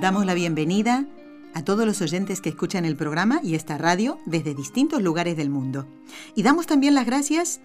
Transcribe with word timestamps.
Damos 0.00 0.26
la 0.26 0.34
bienvenida 0.34 1.06
a 1.54 1.64
todos 1.64 1.84
los 1.84 2.00
oyentes 2.00 2.40
que 2.40 2.50
escuchan 2.50 2.84
el 2.84 2.94
programa 2.94 3.40
y 3.42 3.56
esta 3.56 3.78
radio 3.78 4.20
desde 4.26 4.54
distintos 4.54 5.02
lugares 5.02 5.36
del 5.36 5.50
mundo. 5.50 5.88
Y 6.36 6.44
damos 6.44 6.68
también 6.68 6.94
las 6.94 7.04
gracias 7.04 7.60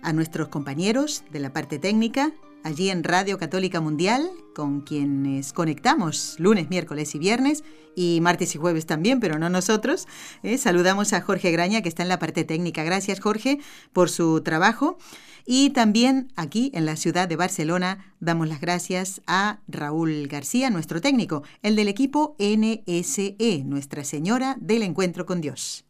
a 0.00 0.14
nuestros 0.14 0.48
compañeros 0.48 1.24
de 1.30 1.40
la 1.40 1.52
parte 1.52 1.78
técnica, 1.78 2.32
allí 2.64 2.90
en 2.90 3.04
Radio 3.04 3.38
Católica 3.38 3.80
Mundial, 3.80 4.28
con 4.54 4.80
quienes 4.80 5.52
conectamos 5.52 6.34
lunes, 6.38 6.70
miércoles 6.70 7.14
y 7.14 7.18
viernes, 7.18 7.62
y 7.94 8.18
martes 8.20 8.54
y 8.56 8.58
jueves 8.58 8.86
también, 8.86 9.20
pero 9.20 9.38
no 9.38 9.48
nosotros. 9.50 10.08
¿eh? 10.42 10.58
Saludamos 10.58 11.12
a 11.12 11.20
Jorge 11.20 11.52
Graña, 11.52 11.82
que 11.82 11.88
está 11.88 12.02
en 12.02 12.08
la 12.08 12.18
parte 12.18 12.42
técnica. 12.42 12.82
Gracias, 12.82 13.20
Jorge, 13.20 13.60
por 13.92 14.10
su 14.10 14.40
trabajo. 14.40 14.98
Y 15.46 15.70
también 15.70 16.32
aquí 16.36 16.70
en 16.74 16.86
la 16.86 16.96
ciudad 16.96 17.28
de 17.28 17.36
Barcelona 17.36 18.14
damos 18.18 18.48
las 18.48 18.62
gracias 18.62 19.20
a 19.26 19.58
Raúl 19.68 20.26
García, 20.26 20.70
nuestro 20.70 21.02
técnico, 21.02 21.42
el 21.62 21.76
del 21.76 21.88
equipo 21.88 22.34
NSE, 22.38 23.62
Nuestra 23.64 24.04
Señora 24.04 24.56
del 24.58 24.82
Encuentro 24.82 25.26
con 25.26 25.42
Dios. 25.42 25.84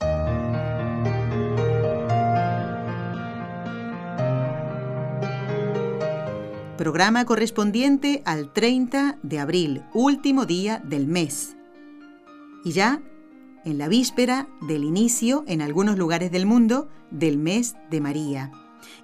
Programa 6.76 7.24
correspondiente 7.24 8.22
al 8.24 8.52
30 8.52 9.18
de 9.22 9.38
abril, 9.38 9.82
último 9.94 10.44
día 10.44 10.82
del 10.84 11.06
mes. 11.06 11.56
Y 12.64 12.72
ya 12.72 13.00
en 13.64 13.78
la 13.78 13.88
víspera 13.88 14.48
del 14.60 14.84
inicio, 14.84 15.44
en 15.46 15.62
algunos 15.62 15.96
lugares 15.96 16.32
del 16.32 16.46
mundo, 16.46 16.88
del 17.10 17.38
mes 17.38 17.76
de 17.90 18.00
María 18.00 18.50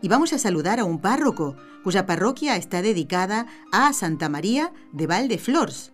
y 0.02 0.08
vamos 0.08 0.32
a 0.32 0.38
saludar 0.38 0.80
a 0.80 0.84
un 0.84 0.98
párroco 0.98 1.56
cuya 1.82 2.06
parroquia 2.06 2.56
está 2.56 2.82
dedicada 2.82 3.46
a 3.72 3.92
Santa 3.92 4.28
María 4.28 4.72
de 4.92 5.06
Valdeflors. 5.06 5.92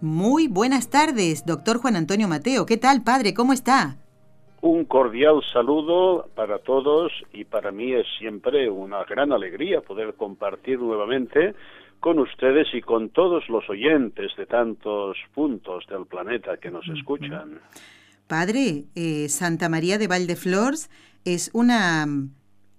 Muy 0.00 0.48
buenas 0.48 0.88
tardes, 0.88 1.44
doctor 1.46 1.78
Juan 1.78 1.96
Antonio 1.96 2.28
Mateo. 2.28 2.66
¿Qué 2.66 2.76
tal, 2.76 3.02
padre? 3.02 3.34
¿Cómo 3.34 3.52
está? 3.52 3.98
Un 4.66 4.84
cordial 4.84 5.42
saludo 5.52 6.28
para 6.34 6.58
todos 6.58 7.12
y 7.32 7.44
para 7.44 7.70
mí 7.70 7.92
es 7.92 8.04
siempre 8.18 8.68
una 8.68 9.04
gran 9.04 9.30
alegría 9.30 9.80
poder 9.80 10.14
compartir 10.14 10.80
nuevamente 10.80 11.54
con 12.00 12.18
ustedes 12.18 12.66
y 12.74 12.80
con 12.80 13.10
todos 13.10 13.48
los 13.48 13.70
oyentes 13.70 14.32
de 14.36 14.44
tantos 14.44 15.18
puntos 15.32 15.86
del 15.86 16.04
planeta 16.06 16.56
que 16.56 16.72
nos 16.72 16.84
escuchan. 16.88 17.60
Padre, 18.26 18.86
eh, 18.96 19.28
Santa 19.28 19.68
María 19.68 19.98
de 19.98 20.08
Valdeflors 20.08 20.90
es 21.24 21.48
una 21.54 22.04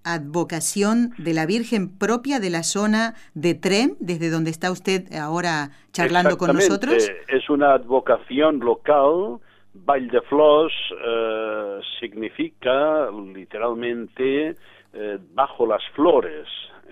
advocación 0.04 1.14
de 1.16 1.32
la 1.32 1.46
Virgen 1.46 1.96
propia 1.96 2.38
de 2.38 2.50
la 2.50 2.64
zona 2.64 3.14
de 3.32 3.54
Trem, 3.54 3.96
desde 3.98 4.28
donde 4.28 4.50
está 4.50 4.70
usted 4.70 5.10
ahora 5.14 5.70
charlando 5.92 6.36
con 6.36 6.54
nosotros? 6.54 7.10
Es 7.28 7.48
una 7.48 7.72
advocación 7.72 8.58
local. 8.58 9.40
Valle 9.84 10.08
de 10.08 10.20
Flos 10.22 10.72
eh, 10.92 11.80
significa 12.00 13.10
literalmente 13.10 14.56
eh, 14.92 15.18
bajo 15.34 15.66
las 15.66 15.82
flores. 15.94 16.46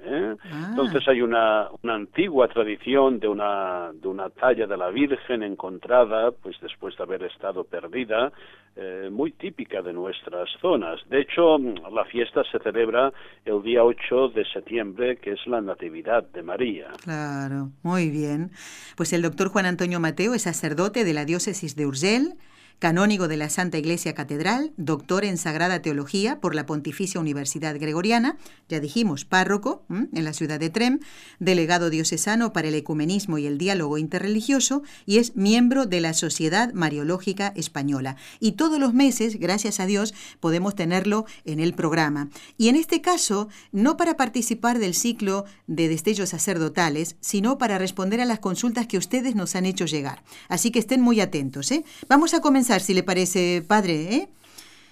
¿eh? 0.04 0.36
Ah. 0.44 0.66
Entonces 0.70 1.06
hay 1.08 1.22
una, 1.22 1.68
una, 1.82 1.94
antigua 1.94 2.48
tradición 2.48 3.18
de 3.18 3.28
una, 3.28 3.90
de 3.92 4.08
una 4.08 4.30
talla 4.30 4.66
de 4.66 4.76
la 4.76 4.90
Virgen 4.90 5.42
encontrada, 5.42 6.30
pues 6.30 6.56
después 6.60 6.96
de 6.96 7.02
haber 7.02 7.24
estado 7.24 7.64
perdida, 7.64 8.32
eh, 8.76 9.08
muy 9.10 9.32
típica 9.32 9.82
de 9.82 9.92
nuestras 9.92 10.48
zonas. 10.60 11.00
De 11.08 11.20
hecho, 11.20 11.58
la 11.58 12.04
fiesta 12.04 12.42
se 12.50 12.58
celebra 12.58 13.12
el 13.44 13.62
día 13.62 13.82
8 13.82 14.28
de 14.28 14.44
septiembre, 14.44 15.16
que 15.16 15.32
es 15.32 15.46
la 15.46 15.60
Natividad 15.60 16.24
de 16.24 16.42
María. 16.42 16.88
Claro, 17.02 17.70
muy 17.82 18.10
bien. 18.10 18.50
Pues 18.96 19.12
el 19.12 19.22
doctor 19.22 19.48
Juan 19.48 19.66
Antonio 19.66 20.00
Mateo 20.00 20.34
es 20.34 20.42
sacerdote 20.42 21.04
de 21.04 21.14
la 21.14 21.24
diócesis 21.24 21.74
de 21.76 21.86
Urgel 21.86 22.34
canónigo 22.78 23.26
de 23.26 23.36
la 23.36 23.48
Santa 23.48 23.78
Iglesia 23.78 24.14
Catedral, 24.14 24.72
doctor 24.76 25.24
en 25.24 25.38
Sagrada 25.38 25.80
Teología 25.80 26.40
por 26.40 26.54
la 26.54 26.66
Pontificia 26.66 27.20
Universidad 27.20 27.78
Gregoriana, 27.78 28.36
ya 28.68 28.80
dijimos, 28.80 29.24
párroco 29.24 29.84
en 29.88 30.24
la 30.24 30.32
ciudad 30.32 30.60
de 30.60 30.68
Trem, 30.68 31.00
delegado 31.38 31.88
diocesano 31.88 32.52
para 32.52 32.68
el 32.68 32.74
ecumenismo 32.74 33.38
y 33.38 33.46
el 33.46 33.56
diálogo 33.56 33.96
interreligioso 33.96 34.82
y 35.06 35.18
es 35.18 35.36
miembro 35.36 35.86
de 35.86 36.00
la 36.00 36.12
Sociedad 36.12 36.72
Mariológica 36.74 37.52
Española. 37.56 38.16
Y 38.40 38.52
todos 38.52 38.78
los 38.78 38.92
meses, 38.92 39.38
gracias 39.40 39.80
a 39.80 39.86
Dios, 39.86 40.12
podemos 40.40 40.74
tenerlo 40.74 41.24
en 41.44 41.60
el 41.60 41.72
programa. 41.74 42.28
Y 42.58 42.68
en 42.68 42.76
este 42.76 43.00
caso, 43.00 43.48
no 43.72 43.96
para 43.96 44.16
participar 44.16 44.78
del 44.78 44.94
ciclo 44.94 45.44
de 45.66 45.88
destellos 45.88 46.30
sacerdotales, 46.30 47.16
sino 47.20 47.56
para 47.56 47.78
responder 47.78 48.20
a 48.20 48.26
las 48.26 48.40
consultas 48.40 48.86
que 48.86 48.98
ustedes 48.98 49.34
nos 49.34 49.56
han 49.56 49.64
hecho 49.64 49.86
llegar. 49.86 50.22
Así 50.48 50.70
que 50.70 50.78
estén 50.78 51.00
muy 51.00 51.20
atentos. 51.20 51.70
¿eh? 51.72 51.84
Vamos 52.08 52.34
a 52.34 52.40
comenzar 52.40 52.65
si 52.80 52.94
le 52.94 53.02
parece, 53.02 53.62
padre, 53.66 54.14
¿eh? 54.14 54.28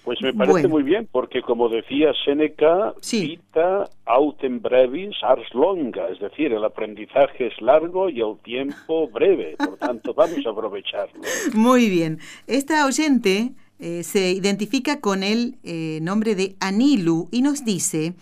Pues 0.05 0.21
me 0.21 0.33
parece 0.33 0.67
muy 0.67 0.83
bien, 0.83 1.09
porque 1.11 1.41
como 1.41 1.67
decía 1.67 2.11
Seneca, 2.25 2.93
vita 3.11 3.89
autem 4.05 4.61
brevis 4.61 5.15
ars 5.23 5.51
longa, 5.55 6.07
es 6.09 6.19
decir, 6.19 6.53
el 6.53 6.63
aprendizaje 6.63 7.47
es 7.47 7.59
largo 7.59 8.07
y 8.09 8.21
el 8.21 8.37
tiempo 8.43 9.07
breve, 9.13 9.55
por 9.57 9.77
tanto 9.77 10.13
vamos 10.13 10.45
a 10.45 10.49
aprovecharlo. 10.51 11.21
Muy 11.55 11.89
bien. 11.89 12.19
Esta 12.45 12.85
oyente 12.85 13.53
eh, 13.79 14.03
se 14.03 14.31
identifica 14.31 15.01
con 15.01 15.23
el 15.23 15.55
eh, 15.63 15.97
nombre 16.03 16.35
de 16.35 16.55
Anilu 16.59 17.27
y 17.31 17.41
nos 17.41 17.65
dice, 17.65 18.13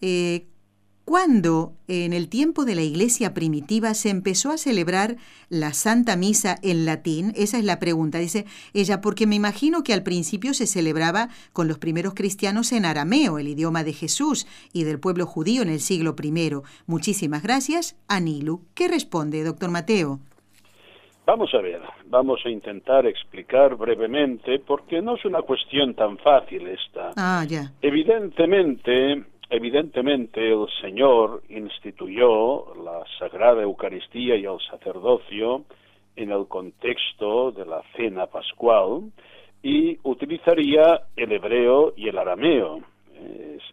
eh, 0.00 0.46
¿Cuándo, 1.08 1.72
en 1.88 2.12
el 2.12 2.28
tiempo 2.28 2.66
de 2.66 2.74
la 2.74 2.82
iglesia 2.82 3.32
primitiva, 3.32 3.94
se 3.94 4.10
empezó 4.10 4.50
a 4.50 4.58
celebrar 4.58 5.16
la 5.48 5.72
Santa 5.72 6.18
Misa 6.18 6.56
en 6.62 6.84
latín? 6.84 7.32
Esa 7.34 7.56
es 7.56 7.64
la 7.64 7.78
pregunta, 7.78 8.18
dice 8.18 8.44
ella, 8.74 9.00
porque 9.00 9.26
me 9.26 9.34
imagino 9.34 9.82
que 9.82 9.94
al 9.94 10.02
principio 10.02 10.52
se 10.52 10.66
celebraba 10.66 11.30
con 11.54 11.66
los 11.66 11.78
primeros 11.78 12.12
cristianos 12.12 12.72
en 12.72 12.84
arameo, 12.84 13.38
el 13.38 13.48
idioma 13.48 13.84
de 13.84 13.94
Jesús 13.94 14.46
y 14.74 14.84
del 14.84 15.00
pueblo 15.00 15.24
judío 15.24 15.62
en 15.62 15.70
el 15.70 15.80
siglo 15.80 16.14
I. 16.22 16.52
Muchísimas 16.86 17.42
gracias, 17.42 17.96
Anilu. 18.06 18.60
¿Qué 18.74 18.86
responde, 18.86 19.42
doctor 19.44 19.70
Mateo? 19.70 20.18
Vamos 21.24 21.48
a 21.54 21.62
ver, 21.62 21.80
vamos 22.08 22.40
a 22.44 22.50
intentar 22.50 23.06
explicar 23.06 23.76
brevemente, 23.76 24.58
porque 24.58 25.00
no 25.00 25.16
es 25.16 25.24
una 25.24 25.40
cuestión 25.40 25.94
tan 25.94 26.18
fácil 26.18 26.66
esta. 26.66 27.12
Ah, 27.16 27.46
ya. 27.48 27.72
Evidentemente, 27.80 29.24
Evidentemente 29.50 30.46
el 30.46 30.66
Señor 30.82 31.42
instituyó 31.48 32.74
la 32.84 33.02
Sagrada 33.18 33.62
Eucaristía 33.62 34.36
y 34.36 34.44
el 34.44 34.58
sacerdocio 34.70 35.64
en 36.16 36.32
el 36.32 36.46
contexto 36.46 37.52
de 37.52 37.64
la 37.64 37.82
cena 37.96 38.26
pascual 38.26 39.10
y 39.62 39.98
utilizaría 40.02 41.00
el 41.16 41.32
hebreo 41.32 41.94
y 41.96 42.08
el 42.08 42.18
arameo. 42.18 42.80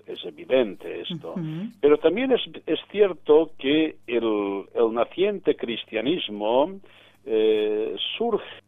Es, 0.07 0.23
evidente 0.25 1.01
esto. 1.01 1.35
Pero 1.79 1.97
también 1.97 2.31
es, 2.31 2.41
es, 2.65 2.79
cierto 2.89 3.51
que 3.59 3.97
el, 4.07 4.65
el 4.73 4.93
naciente 4.93 5.55
cristianismo 5.55 6.79
eh, 7.25 7.95
surge 8.17 8.65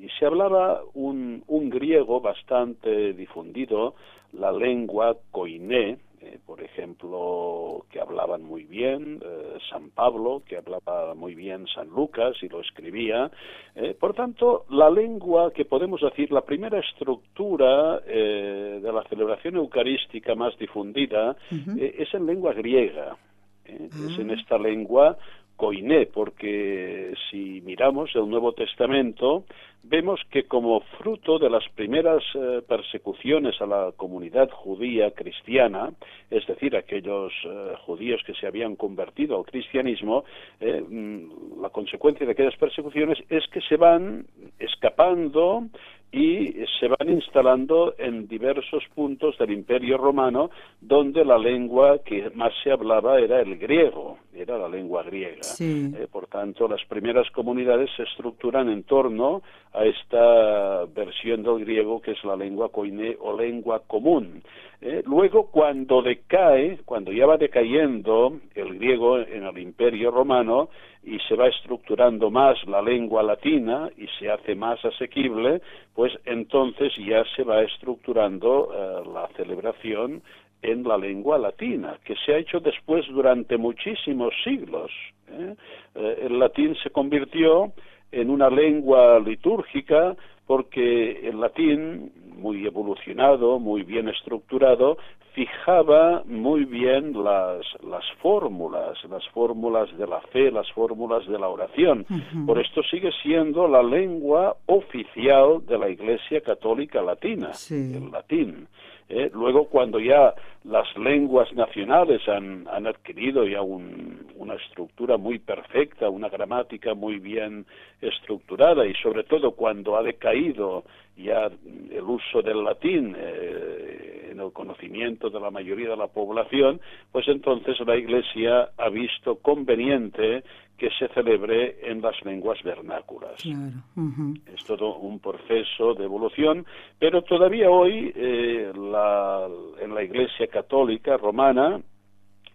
y 0.00 0.08
se 0.18 0.26
hablaba 0.26 0.82
un, 0.94 1.42
un, 1.48 1.70
griego 1.70 2.20
bastante 2.20 3.12
difundido, 3.14 3.94
la 4.32 4.52
lengua 4.52 5.16
koiné, 5.32 5.98
eh, 6.20 6.38
por 6.44 6.62
ejemplo, 6.62 7.84
que 7.90 8.00
hablaban 8.00 8.42
muy 8.42 8.64
bien 8.64 9.20
eh, 9.24 9.58
San 9.70 9.90
Pablo, 9.90 10.42
que 10.46 10.56
hablaba 10.56 11.14
muy 11.14 11.34
bien 11.34 11.66
San 11.72 11.88
Lucas 11.88 12.36
y 12.42 12.48
lo 12.48 12.60
escribía. 12.60 13.30
Eh, 13.74 13.96
por 13.98 14.14
tanto, 14.14 14.64
la 14.70 14.90
lengua 14.90 15.52
que 15.52 15.64
podemos 15.64 16.00
decir, 16.00 16.32
la 16.32 16.42
primera 16.42 16.78
estructura 16.80 18.00
de 18.00 18.92
la 18.92 19.02
celebración 19.08 19.56
eucarística 19.56 20.34
más 20.34 20.56
difundida 20.58 21.36
es 21.76 22.12
en 22.14 22.26
lengua 22.26 22.52
griega. 22.52 23.16
Es 23.64 24.18
en 24.18 24.30
ah. 24.30 24.34
esta 24.34 24.58
lengua 24.58 25.18
koiné, 25.58 26.06
porque 26.06 27.12
si 27.28 27.60
miramos 27.62 28.14
el 28.14 28.30
Nuevo 28.30 28.52
Testamento, 28.52 29.44
vemos 29.82 30.20
que 30.30 30.44
como 30.44 30.80
fruto 30.98 31.38
de 31.38 31.50
las 31.50 31.68
primeras 31.74 32.22
eh, 32.34 32.62
persecuciones 32.66 33.60
a 33.60 33.66
la 33.66 33.92
comunidad 33.96 34.48
judía 34.50 35.10
cristiana, 35.10 35.90
es 36.30 36.46
decir, 36.46 36.76
aquellos 36.76 37.32
eh, 37.44 37.74
judíos 37.84 38.22
que 38.24 38.34
se 38.34 38.46
habían 38.46 38.76
convertido 38.76 39.36
al 39.36 39.44
cristianismo, 39.44 40.24
eh, 40.60 40.80
mm, 40.80 41.60
la 41.60 41.70
consecuencia 41.70 42.24
de 42.24 42.32
aquellas 42.32 42.56
persecuciones 42.56 43.18
es 43.28 43.46
que 43.48 43.60
se 43.62 43.76
van 43.76 44.26
escapando 44.58 45.64
y 46.10 46.64
se 46.80 46.88
van 46.88 47.10
instalando 47.10 47.94
en 47.98 48.28
diversos 48.28 48.82
puntos 48.94 49.36
del 49.38 49.50
Imperio 49.50 49.98
Romano 49.98 50.50
donde 50.80 51.24
la 51.24 51.36
lengua 51.36 51.98
que 51.98 52.30
más 52.30 52.52
se 52.62 52.70
hablaba 52.70 53.18
era 53.20 53.40
el 53.40 53.58
griego, 53.58 54.18
era 54.40 54.58
la 54.58 54.68
lengua 54.68 55.02
griega. 55.02 55.42
Eh, 55.60 56.06
por 56.10 56.26
tanto, 56.26 56.68
las 56.68 56.84
primeras 56.86 57.30
comunidades 57.30 57.90
se 57.96 58.04
estructuran 58.04 58.68
en 58.68 58.84
torno 58.84 59.42
a 59.72 59.84
esta 59.84 60.84
versión 60.86 61.42
del 61.42 61.60
griego 61.64 62.00
que 62.00 62.12
es 62.12 62.24
la 62.24 62.36
lengua 62.36 62.70
koiné 62.70 63.16
o 63.20 63.36
lengua 63.36 63.82
común. 63.86 64.42
Eh, 64.80 65.02
luego, 65.06 65.50
cuando 65.50 66.02
decae, 66.02 66.78
cuando 66.84 67.12
ya 67.12 67.26
va 67.26 67.36
decayendo 67.36 68.38
el 68.54 68.78
griego 68.78 69.18
en 69.18 69.44
el 69.44 69.58
Imperio 69.58 70.10
Romano 70.10 70.68
y 71.02 71.18
se 71.20 71.34
va 71.34 71.48
estructurando 71.48 72.30
más 72.30 72.56
la 72.66 72.80
lengua 72.80 73.22
latina 73.22 73.90
y 73.96 74.06
se 74.18 74.30
hace 74.30 74.54
más 74.54 74.84
asequible, 74.84 75.60
pues 75.94 76.12
entonces 76.24 76.92
ya 76.96 77.24
se 77.34 77.42
va 77.42 77.62
estructurando 77.62 78.70
eh, 78.72 79.08
la 79.12 79.28
celebración 79.36 80.22
en 80.62 80.82
la 80.82 80.96
lengua 80.96 81.38
latina, 81.38 81.98
que 82.04 82.14
se 82.24 82.34
ha 82.34 82.38
hecho 82.38 82.60
después 82.60 83.06
durante 83.08 83.56
muchísimos 83.56 84.34
siglos. 84.44 84.90
¿eh? 85.30 85.54
el 85.94 86.38
latín 86.38 86.74
se 86.82 86.90
convirtió 86.90 87.72
en 88.10 88.30
una 88.30 88.48
lengua 88.48 89.18
litúrgica 89.20 90.16
porque 90.46 91.28
el 91.28 91.40
latín, 91.40 92.10
muy 92.36 92.66
evolucionado, 92.66 93.58
muy 93.58 93.82
bien 93.82 94.08
estructurado, 94.08 94.96
fijaba 95.34 96.22
muy 96.24 96.64
bien 96.64 97.12
las, 97.22 97.64
las 97.82 98.04
fórmulas, 98.20 98.96
las 99.10 99.28
fórmulas 99.28 99.94
de 99.96 100.06
la 100.06 100.20
fe, 100.32 100.50
las 100.50 100.70
fórmulas 100.72 101.26
de 101.28 101.38
la 101.38 101.48
oración. 101.48 102.06
Por 102.46 102.58
esto 102.58 102.82
sigue 102.82 103.10
siendo 103.22 103.68
la 103.68 103.82
lengua 103.82 104.56
oficial 104.66 105.64
de 105.66 105.78
la 105.78 105.90
Iglesia 105.90 106.40
Católica 106.40 107.02
Latina, 107.02 107.52
el 107.70 108.10
latín. 108.10 108.66
¿Eh? 109.08 109.30
luego, 109.32 109.68
cuando 109.68 109.98
ya 109.98 110.34
las 110.64 110.96
lenguas 110.96 111.52
nacionales 111.54 112.26
han, 112.28 112.66
han 112.68 112.86
adquirido 112.86 113.46
ya 113.46 113.62
una 113.62 114.54
estructura 114.54 115.16
muy 115.16 115.38
perfecta, 115.38 116.10
una 116.10 116.28
gramática 116.28 116.94
muy 116.94 117.18
bien 117.18 117.66
estructurada 118.00 118.86
y 118.86 118.94
sobre 118.94 119.24
todo 119.24 119.52
cuando 119.52 119.96
ha 119.96 120.02
decaído 120.02 120.84
ya 121.16 121.50
el 121.90 122.04
uso 122.04 122.42
del 122.42 122.62
latín 122.62 123.16
eh, 123.18 124.28
en 124.30 124.40
el 124.40 124.52
conocimiento 124.52 125.30
de 125.30 125.40
la 125.40 125.50
mayoría 125.50 125.90
de 125.90 125.96
la 125.96 126.06
población, 126.06 126.80
pues 127.10 127.26
entonces 127.28 127.78
la 127.80 127.96
Iglesia 127.96 128.70
ha 128.76 128.88
visto 128.88 129.36
conveniente 129.36 130.44
que 130.78 130.88
se 130.98 131.08
celebre 131.08 131.76
en 131.82 132.00
las 132.00 132.14
lenguas 132.24 132.62
vernáculas. 132.62 133.44
Es 133.44 134.64
todo 134.64 134.96
un 134.96 135.18
proceso 135.18 135.94
de 135.94 136.04
evolución, 136.04 136.64
pero 136.98 137.22
todavía 137.22 137.68
hoy 137.68 138.12
eh, 138.14 138.70
en 138.72 139.94
la 139.94 140.02
Iglesia 140.02 140.46
católica 140.46 141.16
romana 141.16 141.80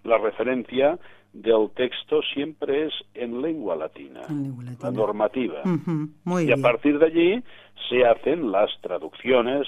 la 0.03 0.17
referencia 0.17 0.97
del 1.33 1.69
texto 1.75 2.21
siempre 2.33 2.87
es 2.87 2.93
en 3.13 3.41
lengua 3.41 3.75
latina, 3.75 4.21
la 4.81 4.91
normativa. 4.91 5.61
y 5.65 6.51
a 6.51 6.57
partir 6.57 6.99
de 6.99 7.05
allí 7.05 7.43
se 7.89 8.05
hacen 8.05 8.51
las 8.51 8.69
traducciones 8.81 9.67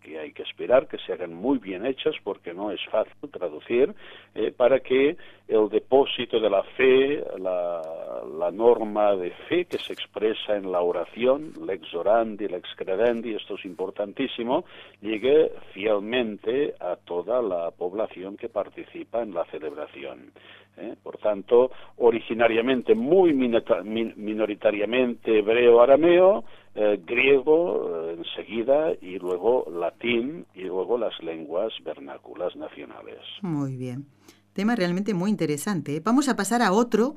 que 0.00 0.18
hay 0.18 0.32
que 0.32 0.42
esperar 0.42 0.88
que 0.88 0.98
se 0.98 1.12
hagan 1.12 1.34
muy 1.34 1.58
bien 1.58 1.86
hechas 1.86 2.14
porque 2.24 2.52
no 2.54 2.70
es 2.70 2.80
fácil 2.90 3.30
traducir 3.30 3.94
eh, 4.34 4.52
para 4.56 4.80
que 4.80 5.16
el 5.48 5.68
depósito 5.68 6.40
de 6.40 6.50
la 6.50 6.62
fe, 6.62 7.22
la, 7.38 8.50
norma 8.52 9.14
de 9.14 9.30
fe 9.48 9.64
que 9.66 9.78
se 9.78 9.92
expresa 9.92 10.56
en 10.56 10.72
la 10.72 10.80
oración, 10.80 11.52
lex 11.64 11.94
orandi, 11.94 12.48
lex 12.48 12.68
credendi, 12.76 13.34
esto 13.34 13.54
es 13.54 13.64
importantísimo, 13.64 14.64
llegue 15.00 15.52
fielmente 15.72 16.74
a 16.80 16.96
toda 16.96 17.40
la 17.40 17.70
población 17.70 18.36
que 18.36 18.48
participa 18.48 19.22
en 19.22 19.32
la 19.32 19.44
celebración. 19.46 20.32
¿Eh? 20.76 20.96
Por 21.02 21.18
tanto, 21.18 21.70
originariamente 21.96 22.94
muy 22.94 23.34
minoritariamente 23.34 25.38
hebreo-arameo, 25.38 26.44
eh, 26.74 27.00
griego 27.04 28.08
eh, 28.08 28.16
enseguida 28.18 28.92
y 29.00 29.18
luego 29.18 29.66
latín 29.70 30.46
y 30.54 30.62
luego 30.62 30.98
las 30.98 31.18
lenguas 31.22 31.72
vernáculas 31.84 32.54
nacionales. 32.56 33.20
Muy 33.42 33.76
bien. 33.76 34.06
Tema 34.52 34.76
realmente 34.76 35.14
muy 35.14 35.30
interesante. 35.30 36.00
Vamos 36.00 36.28
a 36.28 36.36
pasar 36.36 36.62
a 36.62 36.72
otro 36.72 37.14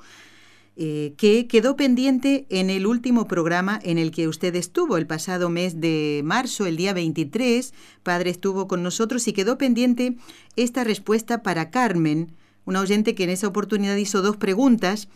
que 0.75 1.47
quedó 1.47 1.75
pendiente 1.75 2.47
en 2.50 2.71
el 2.71 2.88
último 2.88 3.27
programa 3.27 3.79
en 3.83 4.00
el 4.00 4.09
que 4.09 4.27
usted 4.27 4.55
estuvo 4.55 4.97
el 4.97 5.05
pasado 5.05 5.51
mes 5.51 5.79
de 5.79 6.21
marzo, 6.23 6.65
el 6.65 6.77
día 6.77 6.94
23. 6.94 7.75
Padre 8.01 8.31
estuvo 8.31 8.67
con 8.67 8.81
nosotros 8.81 9.27
y 9.27 9.33
quedó 9.33 9.59
pendiente 9.59 10.15
esta 10.55 10.83
respuesta 10.83 11.44
para 11.44 11.69
Carmen 11.69 12.31
una 12.65 12.81
oyente 12.81 13.15
que 13.15 13.24
en 13.24 13.30
esa 13.30 13.48
oportunidad 13.48 13.95
hizo 13.95 14.21
dos 14.21 14.38
preguntas 14.38 15.07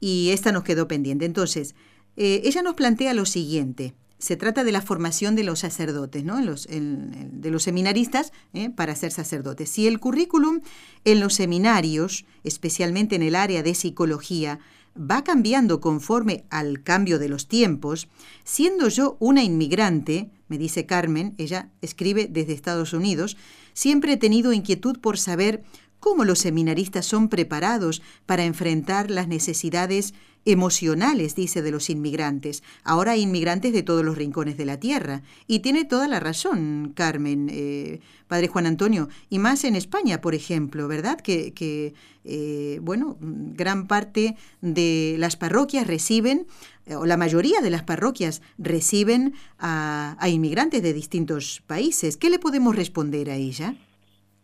y 0.00 0.30
esta 0.30 0.52
nos 0.52 0.64
quedó 0.64 0.88
pendiente. 0.88 1.24
Entonces, 1.24 1.74
eh, 2.16 2.42
ella 2.44 2.62
nos 2.62 2.74
plantea 2.74 3.14
lo 3.14 3.26
siguiente. 3.26 3.94
Se 4.18 4.36
trata 4.36 4.64
de 4.64 4.72
la 4.72 4.80
formación 4.80 5.34
de 5.34 5.44
los 5.44 5.60
sacerdotes, 5.60 6.24
¿no? 6.24 6.40
Los, 6.40 6.66
de 6.70 7.50
los 7.50 7.62
seminaristas 7.62 8.32
¿eh? 8.54 8.70
para 8.70 8.94
ser 8.94 9.12
sacerdotes. 9.12 9.68
Si 9.68 9.86
el 9.86 10.00
currículum 10.00 10.60
en 11.04 11.20
los 11.20 11.34
seminarios, 11.34 12.24
especialmente 12.42 13.16
en 13.16 13.22
el 13.22 13.34
área 13.34 13.62
de 13.62 13.74
psicología, 13.74 14.60
va 14.96 15.24
cambiando 15.24 15.80
conforme 15.80 16.44
al 16.50 16.82
cambio 16.82 17.18
de 17.18 17.28
los 17.28 17.48
tiempos, 17.48 18.08
siendo 18.44 18.88
yo 18.88 19.16
una 19.18 19.42
inmigrante, 19.42 20.30
me 20.48 20.58
dice 20.58 20.86
Carmen, 20.86 21.34
ella 21.38 21.70
escribe 21.82 22.28
desde 22.30 22.52
Estados 22.52 22.92
Unidos, 22.92 23.36
siempre 23.72 24.12
he 24.12 24.16
tenido 24.16 24.52
inquietud 24.52 24.98
por 25.00 25.18
saber 25.18 25.64
cómo 26.04 26.26
los 26.26 26.40
seminaristas 26.40 27.06
son 27.06 27.30
preparados 27.30 28.02
para 28.26 28.44
enfrentar 28.44 29.10
las 29.10 29.26
necesidades 29.26 30.12
emocionales, 30.44 31.34
dice, 31.34 31.62
de 31.62 31.70
los 31.70 31.88
inmigrantes. 31.88 32.62
Ahora 32.82 33.12
hay 33.12 33.22
inmigrantes 33.22 33.72
de 33.72 33.82
todos 33.82 34.04
los 34.04 34.18
rincones 34.18 34.58
de 34.58 34.66
la 34.66 34.78
tierra. 34.78 35.22
Y 35.46 35.60
tiene 35.60 35.86
toda 35.86 36.06
la 36.06 36.20
razón, 36.20 36.92
Carmen, 36.94 37.48
eh, 37.50 38.00
Padre 38.28 38.48
Juan 38.48 38.66
Antonio, 38.66 39.08
y 39.30 39.38
más 39.38 39.64
en 39.64 39.76
España, 39.76 40.20
por 40.20 40.34
ejemplo, 40.34 40.88
¿verdad? 40.88 41.18
Que, 41.22 41.94
eh, 42.24 42.78
bueno, 42.82 43.16
gran 43.22 43.86
parte 43.86 44.36
de 44.60 45.16
las 45.18 45.36
parroquias 45.36 45.86
reciben, 45.86 46.46
eh, 46.84 46.96
o 46.96 47.06
la 47.06 47.16
mayoría 47.16 47.62
de 47.62 47.70
las 47.70 47.82
parroquias 47.82 48.42
reciben 48.58 49.32
a 49.58 50.28
inmigrantes 50.28 50.82
de 50.82 50.92
distintos 50.92 51.62
países. 51.66 52.18
¿Qué 52.18 52.28
le 52.28 52.38
podemos 52.38 52.76
responder 52.76 53.30
a 53.30 53.36
ella? 53.36 53.74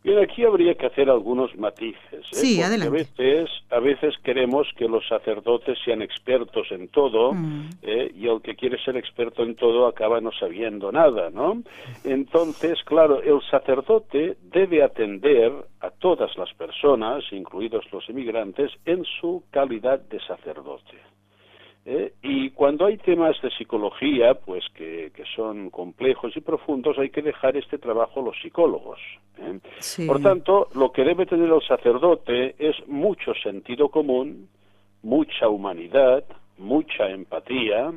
Bien, 0.02 0.18
aquí 0.18 0.44
habría 0.44 0.74
que 0.74 0.86
hacer 0.86 1.10
algunos 1.10 1.54
matices. 1.56 2.12
¿eh? 2.12 2.20
Sí, 2.32 2.62
adelante. 2.62 2.88
A 2.88 2.90
veces, 2.90 3.50
a 3.70 3.80
veces 3.80 4.14
queremos 4.24 4.66
que 4.76 4.88
los 4.88 5.06
sacerdotes 5.06 5.78
sean 5.84 6.00
expertos 6.00 6.68
en 6.70 6.88
todo 6.88 7.34
mm. 7.34 7.68
¿eh? 7.82 8.10
y 8.14 8.26
el 8.26 8.40
que 8.40 8.56
quiere 8.56 8.82
ser 8.82 8.96
experto 8.96 9.42
en 9.42 9.56
todo 9.56 9.86
acaba 9.86 10.20
no 10.22 10.32
sabiendo 10.32 10.90
nada, 10.90 11.28
¿no? 11.28 11.62
Entonces, 12.04 12.82
claro, 12.84 13.22
el 13.22 13.42
sacerdote 13.50 14.38
debe 14.42 14.82
atender 14.82 15.52
a 15.80 15.90
todas 15.90 16.34
las 16.38 16.52
personas, 16.54 17.22
incluidos 17.30 17.84
los 17.92 18.08
inmigrantes, 18.08 18.70
en 18.86 19.04
su 19.20 19.44
calidad 19.50 20.00
de 20.00 20.18
sacerdote. 20.20 20.96
¿Eh? 21.90 22.12
Y 22.22 22.50
cuando 22.50 22.86
hay 22.86 22.96
temas 22.98 23.36
de 23.42 23.50
psicología, 23.50 24.34
pues 24.34 24.64
que, 24.74 25.10
son 25.34 25.70
complejos 25.70 26.36
y 26.36 26.40
profundos, 26.40 26.98
hay 26.98 27.10
que 27.10 27.22
dejar 27.22 27.56
este 27.56 27.78
trabajo 27.78 28.20
a 28.20 28.24
los 28.24 28.36
psicólogos. 28.40 29.00
¿eh? 29.38 29.58
Por 30.06 30.22
tanto, 30.22 30.68
lo 30.74 30.92
que 30.92 31.04
debe 31.04 31.26
tener 31.26 31.50
el 31.50 31.62
sacerdote 31.62 32.54
es 32.58 32.76
mucho 32.86 33.34
sentido 33.42 33.88
común, 33.88 34.48
mucha 35.02 35.48
humanidad, 35.48 36.24
mucha 36.58 37.10
empatía 37.10 37.92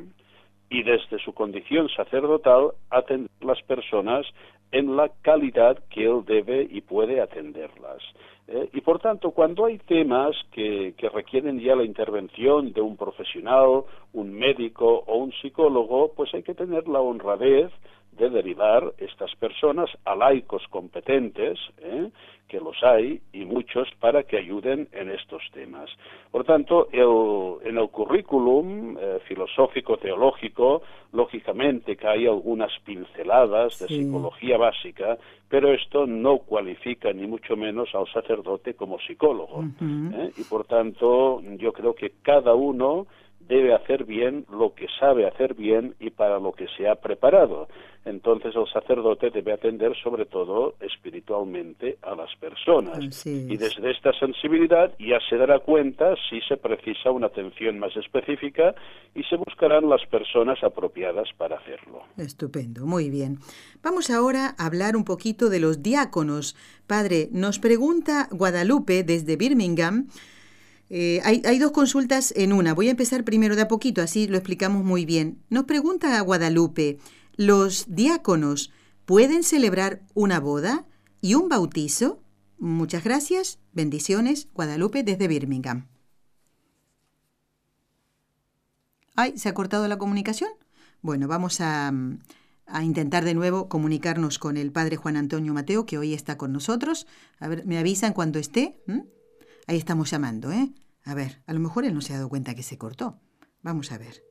y 0.68 0.82
desde 0.82 1.18
su 1.18 1.32
condición 1.32 1.88
sacerdotal 1.88 2.72
atender 2.90 3.30
a 3.42 3.46
las 3.46 3.62
personas 3.62 4.26
en 4.74 4.96
la 4.96 5.08
calidad 5.22 5.78
que 5.88 6.04
él 6.04 6.24
debe 6.26 6.66
y 6.68 6.80
puede 6.80 7.20
atenderlas. 7.20 8.02
¿eh? 8.48 8.68
y 8.72 8.80
por 8.80 8.98
tanto, 8.98 9.30
cuando 9.30 9.66
hay 9.66 9.78
temas 9.78 10.34
que, 10.50 10.94
que, 10.98 11.08
requieren 11.08 11.60
ya 11.60 11.76
la 11.76 11.84
intervención 11.84 12.72
de 12.72 12.80
un 12.80 12.96
profesional, 12.96 13.84
un 14.12 14.34
médico 14.34 15.04
o 15.06 15.18
un 15.18 15.32
psicólogo, 15.32 16.12
pues 16.16 16.34
hay 16.34 16.42
que 16.42 16.54
tener 16.54 16.88
la 16.88 17.00
honradez 17.00 17.70
de 18.16 18.30
derivar 18.30 18.92
estas 18.98 19.34
personas 19.36 19.90
a 20.04 20.14
laicos 20.14 20.62
competentes, 20.68 21.58
¿eh? 21.78 22.10
que 22.48 22.60
los 22.60 22.76
hay 22.82 23.20
y 23.32 23.44
muchos 23.44 23.88
para 23.98 24.22
que 24.22 24.36
ayuden 24.36 24.88
en 24.92 25.10
estos 25.10 25.42
temas. 25.52 25.90
Por 26.30 26.44
tanto, 26.44 26.88
en 26.92 27.78
el 27.78 27.88
currículum 27.88 28.96
eh, 28.98 29.18
filosófico 29.26 29.96
teológico, 29.96 30.82
lógicamente 31.12 31.96
que 31.96 32.06
hay 32.06 32.26
algunas 32.26 32.70
pinceladas 32.84 33.78
de 33.78 33.88
psicología 33.88 34.58
básica, 34.58 35.16
pero 35.48 35.72
esto 35.72 36.06
no 36.06 36.38
cualifica 36.38 37.12
ni 37.12 37.26
mucho 37.26 37.56
menos 37.56 37.94
al 37.94 38.06
sacerdote 38.12 38.74
como 38.74 38.98
psicólogo. 39.00 39.64
¿eh? 39.80 40.30
Y 40.36 40.44
por 40.44 40.66
tanto, 40.66 41.40
yo 41.56 41.72
creo 41.72 41.94
que 41.94 42.12
cada 42.22 42.54
uno 42.54 43.06
debe 43.48 43.74
hacer 43.74 44.04
bien 44.04 44.46
lo 44.50 44.74
que 44.74 44.86
sabe 44.98 45.26
hacer 45.26 45.54
bien 45.54 45.94
y 46.00 46.10
para 46.10 46.38
lo 46.38 46.52
que 46.52 46.66
se 46.76 46.88
ha 46.88 46.96
preparado. 46.96 47.68
Entonces 48.04 48.54
el 48.54 48.66
sacerdote 48.70 49.30
debe 49.30 49.52
atender 49.52 49.92
sobre 50.02 50.26
todo 50.26 50.74
espiritualmente 50.80 51.96
a 52.02 52.14
las 52.14 52.34
personas. 52.36 53.26
Y 53.26 53.56
desde 53.56 53.90
esta 53.90 54.12
sensibilidad 54.18 54.92
ya 54.98 55.18
se 55.28 55.36
dará 55.36 55.58
cuenta 55.60 56.14
si 56.28 56.40
se 56.42 56.58
precisa 56.58 57.10
una 57.10 57.28
atención 57.28 57.78
más 57.78 57.96
específica 57.96 58.74
y 59.14 59.22
se 59.24 59.36
buscarán 59.36 59.88
las 59.88 60.04
personas 60.06 60.62
apropiadas 60.62 61.28
para 61.38 61.56
hacerlo. 61.56 62.02
Estupendo, 62.18 62.84
muy 62.84 63.08
bien. 63.08 63.38
Vamos 63.82 64.10
ahora 64.10 64.54
a 64.58 64.66
hablar 64.66 64.96
un 64.96 65.04
poquito 65.04 65.48
de 65.48 65.60
los 65.60 65.82
diáconos. 65.82 66.56
Padre, 66.86 67.28
nos 67.32 67.58
pregunta 67.58 68.28
Guadalupe 68.30 69.02
desde 69.02 69.36
Birmingham 69.36 70.08
eh, 70.90 71.20
hay, 71.24 71.58
dos 71.58 71.72
consultas 71.72 72.32
en 72.36 72.52
una. 72.52 72.74
Voy 72.74 72.88
a 72.88 72.92
empezar 72.92 73.24
primero 73.24 73.56
de 73.56 73.62
a 73.62 73.68
poquito, 73.68 74.02
así 74.02 74.26
lo 74.26 74.36
explicamos 74.36 74.84
muy 74.84 75.04
bien. 75.04 75.42
Nos 75.48 75.64
pregunta 75.64 76.18
a 76.18 76.20
Guadalupe, 76.20 76.98
¿los 77.36 77.86
diáconos 77.88 78.70
pueden 79.04 79.42
celebrar 79.42 80.02
una 80.14 80.40
boda 80.40 80.86
y 81.20 81.34
un 81.34 81.48
bautizo? 81.48 82.22
Muchas 82.58 83.02
gracias. 83.02 83.58
Bendiciones, 83.72 84.48
Guadalupe, 84.54 85.02
desde 85.02 85.26
Birmingham. 85.26 85.88
Ay, 89.16 89.38
¿se 89.38 89.48
ha 89.48 89.54
cortado 89.54 89.88
la 89.88 89.98
comunicación? 89.98 90.50
Bueno, 91.00 91.28
vamos 91.28 91.60
a, 91.60 91.92
a, 92.66 92.82
intentar 92.82 93.24
de 93.24 93.34
nuevo 93.34 93.68
comunicarnos 93.68 94.38
con 94.38 94.56
el 94.56 94.72
padre 94.72 94.96
Juan 94.96 95.16
Antonio 95.16 95.54
Mateo, 95.54 95.86
que 95.86 95.98
hoy 95.98 96.14
está 96.14 96.36
con 96.36 96.52
nosotros. 96.52 97.06
A 97.38 97.48
ver, 97.48 97.64
me 97.64 97.78
avisan 97.78 98.12
cuando 98.12 98.38
esté. 98.38 98.82
Ahí 99.66 99.78
estamos 99.78 100.10
llamando, 100.10 100.52
¿eh? 100.52 100.72
A 101.04 101.14
ver, 101.14 101.42
a 101.46 101.52
lo 101.52 101.60
mejor 101.60 101.84
él 101.84 101.94
no 101.94 102.00
se 102.00 102.12
ha 102.12 102.16
dado 102.16 102.28
cuenta 102.28 102.54
que 102.54 102.62
se 102.62 102.78
cortó. 102.78 103.20
Vamos 103.62 103.92
a 103.92 103.98
ver. 103.98 104.22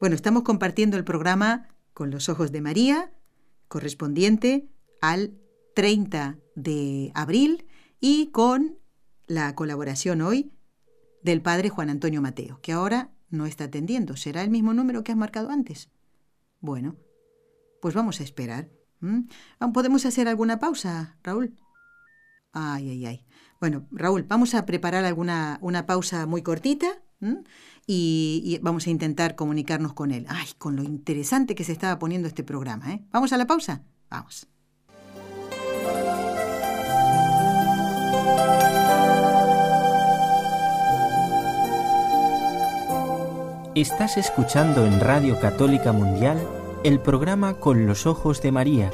Bueno, 0.00 0.16
estamos 0.16 0.42
compartiendo 0.42 0.96
el 0.96 1.04
programa 1.04 1.68
con 1.92 2.10
los 2.10 2.28
ojos 2.28 2.52
de 2.52 2.60
María, 2.60 3.12
correspondiente 3.68 4.68
al 5.00 5.38
30 5.74 6.38
de 6.54 7.12
abril, 7.14 7.66
y 8.00 8.30
con 8.30 8.78
la 9.26 9.54
colaboración 9.54 10.20
hoy 10.20 10.52
del 11.22 11.40
padre 11.40 11.70
Juan 11.70 11.88
Antonio 11.88 12.20
Mateo, 12.20 12.60
que 12.60 12.72
ahora 12.72 13.10
no 13.30 13.46
está 13.46 13.64
atendiendo. 13.64 14.16
¿Será 14.16 14.42
el 14.42 14.50
mismo 14.50 14.74
número 14.74 15.02
que 15.02 15.12
has 15.12 15.18
marcado 15.18 15.50
antes? 15.50 15.90
Bueno, 16.60 16.96
pues 17.80 17.94
vamos 17.94 18.20
a 18.20 18.24
esperar. 18.24 18.70
¿Podemos 19.72 20.04
hacer 20.04 20.28
alguna 20.28 20.58
pausa, 20.58 21.16
Raúl? 21.22 21.56
Ay, 22.52 22.90
ay, 22.90 23.06
ay. 23.06 23.26
Bueno, 23.64 23.86
Raúl, 23.92 24.24
vamos 24.24 24.54
a 24.54 24.66
preparar 24.66 25.06
alguna 25.06 25.56
una 25.62 25.86
pausa 25.86 26.26
muy 26.26 26.42
cortita 26.42 27.00
y, 27.86 28.58
vamos 28.60 28.86
a 28.86 28.90
intentar 28.90 29.36
comunicarnos 29.36 29.94
con 29.94 30.10
él. 30.10 30.26
Ay, 30.28 30.48
con 30.58 30.76
lo 30.76 30.82
interesante 30.82 31.54
que 31.54 31.64
se 31.64 31.72
estaba 31.72 31.98
poniendo 31.98 32.28
este 32.28 32.44
programa. 32.44 32.92
¿eh? 32.92 33.06
¿Vamos 33.10 33.32
a 33.32 33.38
la 33.38 33.46
pausa? 33.46 33.80
Vamos. 34.10 34.46
Estás 43.74 44.18
escuchando 44.18 44.84
en 44.84 45.00
Radio 45.00 45.40
Católica 45.40 45.92
Mundial 45.92 46.38
el 46.84 47.00
programa 47.00 47.54
Con 47.54 47.86
los 47.86 48.04
Ojos 48.04 48.42
de 48.42 48.52
María, 48.52 48.90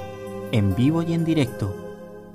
en 0.53 0.77
vivo 0.77 1.03
y 1.03 1.15
en 1.15 1.25
directo 1.25 1.80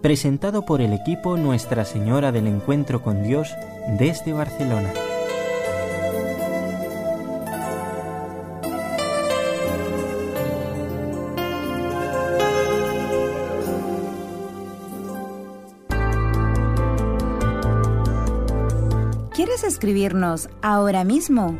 presentado 0.02 0.66
por 0.66 0.82
el 0.82 0.94
equipo 0.94 1.38
Nuestra 1.38 1.86
Señora 1.86 2.32
del 2.32 2.48
Encuentro 2.48 3.02
con 3.02 3.24
Dios 3.24 3.54
desde 4.00 4.34
Barcelona. 4.34 4.92
¿Quieres 19.34 19.64
escribirnos 19.64 20.50
ahora 20.62 21.04
mismo? 21.04 21.58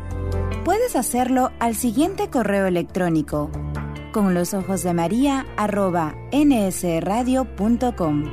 Puedes 0.64 0.96
hacerlo 0.96 1.50
al 1.60 1.74
siguiente 1.74 2.30
correo 2.30 2.66
electrónico 2.66 3.50
con 4.16 4.32
los 4.32 4.54
ojos 4.54 4.82
de 4.82 4.94
María 4.94 5.44
arroba 5.58 6.14
nsradio.com. 6.32 8.24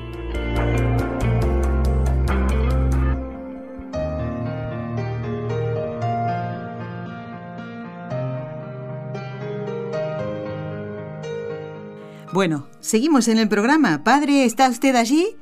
Bueno, 12.31 12.69
seguimos 12.79 13.27
en 13.27 13.37
el 13.37 13.49
programa. 13.49 14.05
Padre, 14.05 14.45
¿está 14.45 14.69
usted 14.69 14.95
allí? 14.95 15.35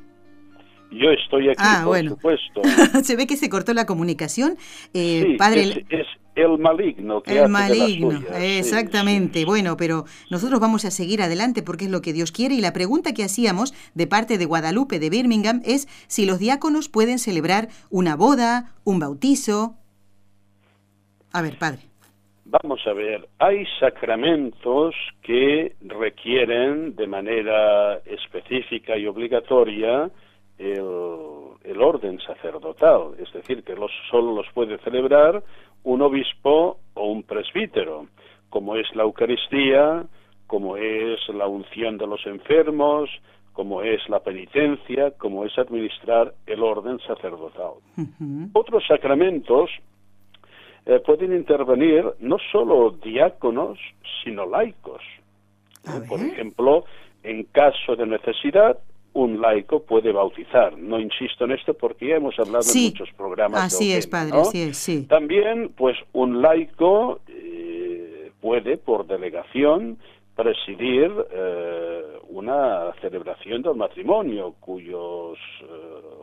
Yo 0.89 1.11
estoy 1.11 1.49
aquí, 1.49 1.57
ah, 1.59 1.83
por 1.85 2.03
supuesto. 2.03 2.61
Se 3.03 3.15
ve 3.15 3.27
que 3.27 3.37
se 3.37 3.47
cortó 3.47 3.75
la 3.75 3.85
comunicación. 3.85 4.57
Eh, 4.95 5.35
padre, 5.37 5.85
el 6.35 6.57
maligno 6.57 7.21
que 7.21 7.39
el 7.39 7.49
maligno, 7.49 8.19
exactamente. 8.35 9.45
Bueno, 9.45 9.75
pero 9.77 10.05
nosotros 10.29 10.59
vamos 10.59 10.85
a 10.85 10.91
seguir 10.91 11.21
adelante 11.21 11.61
porque 11.61 11.85
es 11.85 11.91
lo 11.91 12.01
que 12.01 12.13
Dios 12.13 12.31
quiere 12.31 12.55
y 12.55 12.61
la 12.61 12.73
pregunta 12.73 13.13
que 13.13 13.23
hacíamos 13.23 13.73
de 13.93 14.07
parte 14.07 14.37
de 14.37 14.45
Guadalupe 14.45 14.99
de 14.99 15.09
Birmingham 15.09 15.61
es 15.65 15.87
si 16.07 16.25
los 16.25 16.39
diáconos 16.39 16.89
pueden 16.89 17.19
celebrar 17.19 17.67
una 17.89 18.15
boda, 18.15 18.73
un 18.83 18.99
bautizo. 18.99 19.75
A 21.33 21.41
ver, 21.41 21.57
padre. 21.57 21.81
Vamos 22.45 22.85
a 22.85 22.93
ver, 22.93 23.29
hay 23.39 23.65
sacramentos 23.79 24.93
que 25.21 25.75
requieren 25.81 26.95
de 26.95 27.07
manera 27.07 27.99
específica 28.05 28.97
y 28.97 29.07
obligatoria 29.07 30.11
el, 30.57 30.83
el 31.63 31.81
orden 31.81 32.19
sacerdotal, 32.19 33.13
es 33.19 33.31
decir, 33.31 33.63
que 33.63 33.75
los, 33.75 33.91
solo 34.09 34.33
los 34.33 34.47
puede 34.53 34.77
celebrar 34.79 35.43
un 35.83 36.01
obispo 36.01 36.79
o 36.93 37.07
un 37.07 37.23
presbítero, 37.23 38.07
como 38.49 38.75
es 38.75 38.87
la 38.95 39.03
Eucaristía, 39.03 40.03
como 40.47 40.75
es 40.77 41.19
la 41.29 41.47
unción 41.47 41.97
de 41.97 42.07
los 42.07 42.25
enfermos, 42.25 43.09
como 43.53 43.81
es 43.81 44.07
la 44.09 44.19
penitencia, 44.19 45.11
como 45.11 45.45
es 45.45 45.57
administrar 45.57 46.33
el 46.45 46.63
orden 46.63 46.99
sacerdotal. 46.99 47.73
Otros 48.53 48.83
sacramentos 48.87 49.69
eh, 50.85 50.99
pueden 51.05 51.33
intervenir 51.33 52.05
no 52.19 52.37
solo 52.51 52.91
diáconos, 52.91 53.77
sino 54.23 54.45
laicos. 54.45 55.01
Por 56.07 56.19
ejemplo, 56.19 56.85
en 57.23 57.43
caso 57.45 57.95
de 57.95 58.05
necesidad, 58.05 58.77
un 59.13 59.41
laico 59.41 59.83
puede 59.83 60.11
bautizar. 60.11 60.77
No 60.77 60.99
insisto 60.99 61.45
en 61.45 61.51
esto 61.51 61.73
porque 61.73 62.07
ya 62.07 62.15
hemos 62.15 62.37
hablado 62.39 62.63
en 62.73 62.83
muchos 62.83 63.09
programas. 63.15 63.61
Así 63.63 63.91
es, 63.91 64.07
padre, 64.07 64.37
así 64.37 64.61
es, 64.61 64.77
sí. 64.77 65.05
También, 65.07 65.73
pues, 65.75 65.97
un 66.13 66.41
laico 66.41 67.19
eh, 67.27 68.31
puede, 68.39 68.77
por 68.77 69.05
delegación, 69.07 69.97
presidir 70.35 71.11
eh, 71.31 72.01
una 72.29 72.93
celebración 73.01 73.61
del 73.61 73.75
matrimonio 73.75 74.55
cuyos 74.59 75.37
eh, 75.61 75.65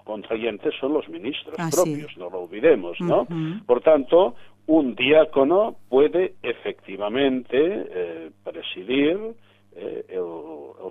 contrayentes 0.04 0.74
son 0.80 0.94
los 0.94 1.08
ministros 1.08 1.56
propios, 1.70 2.16
no 2.16 2.30
lo 2.30 2.40
olvidemos, 2.40 2.98
¿no? 3.00 3.26
Por 3.66 3.82
tanto, 3.82 4.34
un 4.66 4.94
diácono 4.94 5.76
puede 5.88 6.34
efectivamente 6.42 8.30
presidir 8.42 9.34
eh, 9.80 10.04
el, 10.08 10.24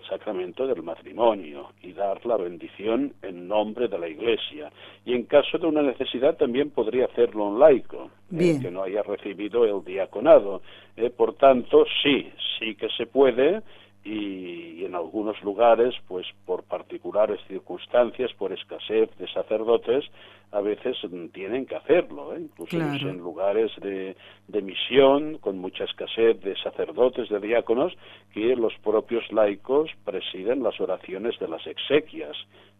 sacramento 0.09 0.65
del 0.65 0.83
matrimonio 0.83 1.71
y 1.81 1.91
dar 1.91 2.25
la 2.25 2.37
bendición 2.37 3.13
en 3.21 3.47
nombre 3.47 3.89
de 3.89 3.99
la 3.99 4.07
Iglesia. 4.07 4.71
Y 5.03 5.13
en 5.13 5.23
caso 5.23 5.57
de 5.57 5.67
una 5.67 5.81
necesidad 5.81 6.37
también 6.37 6.69
podría 6.69 7.05
hacerlo 7.05 7.45
un 7.45 7.59
laico, 7.59 8.09
eh, 8.31 8.57
que 8.61 8.71
no 8.71 8.83
haya 8.83 9.03
recibido 9.03 9.65
el 9.65 9.83
diaconado. 9.83 10.61
Eh, 10.95 11.09
por 11.09 11.33
tanto, 11.33 11.85
sí, 12.01 12.31
sí 12.57 12.75
que 12.75 12.87
se 12.95 13.07
puede 13.07 13.63
y, 14.03 14.85
en 14.85 14.95
algunos 14.95 15.41
lugares, 15.43 15.93
pues 16.07 16.25
por 16.45 16.63
particulares 16.63 17.39
circunstancias, 17.47 18.31
por 18.37 18.53
escasez 18.53 19.09
de 19.17 19.27
sacerdotes, 19.27 20.05
a 20.51 20.61
veces 20.61 20.95
tienen 21.33 21.65
que 21.65 21.75
hacerlo, 21.75 22.33
¿eh? 22.33 22.39
incluso 22.41 22.77
en 22.77 23.17
lugares 23.17 23.69
de, 23.81 24.15
de, 24.47 24.61
misión, 24.61 25.39
con 25.39 25.57
mucha 25.57 25.83
escasez 25.83 26.39
de 26.41 26.55
sacerdotes, 26.63 27.27
de 27.27 27.39
diáconos, 27.39 27.93
que 28.33 28.55
los 28.55 28.73
propios 28.81 29.29
laicos 29.31 29.89
presiden 30.05 30.63
las 30.63 30.79
oraciones 30.79 31.37
de 31.39 31.49
las 31.49 31.67
exequias. 31.67 32.37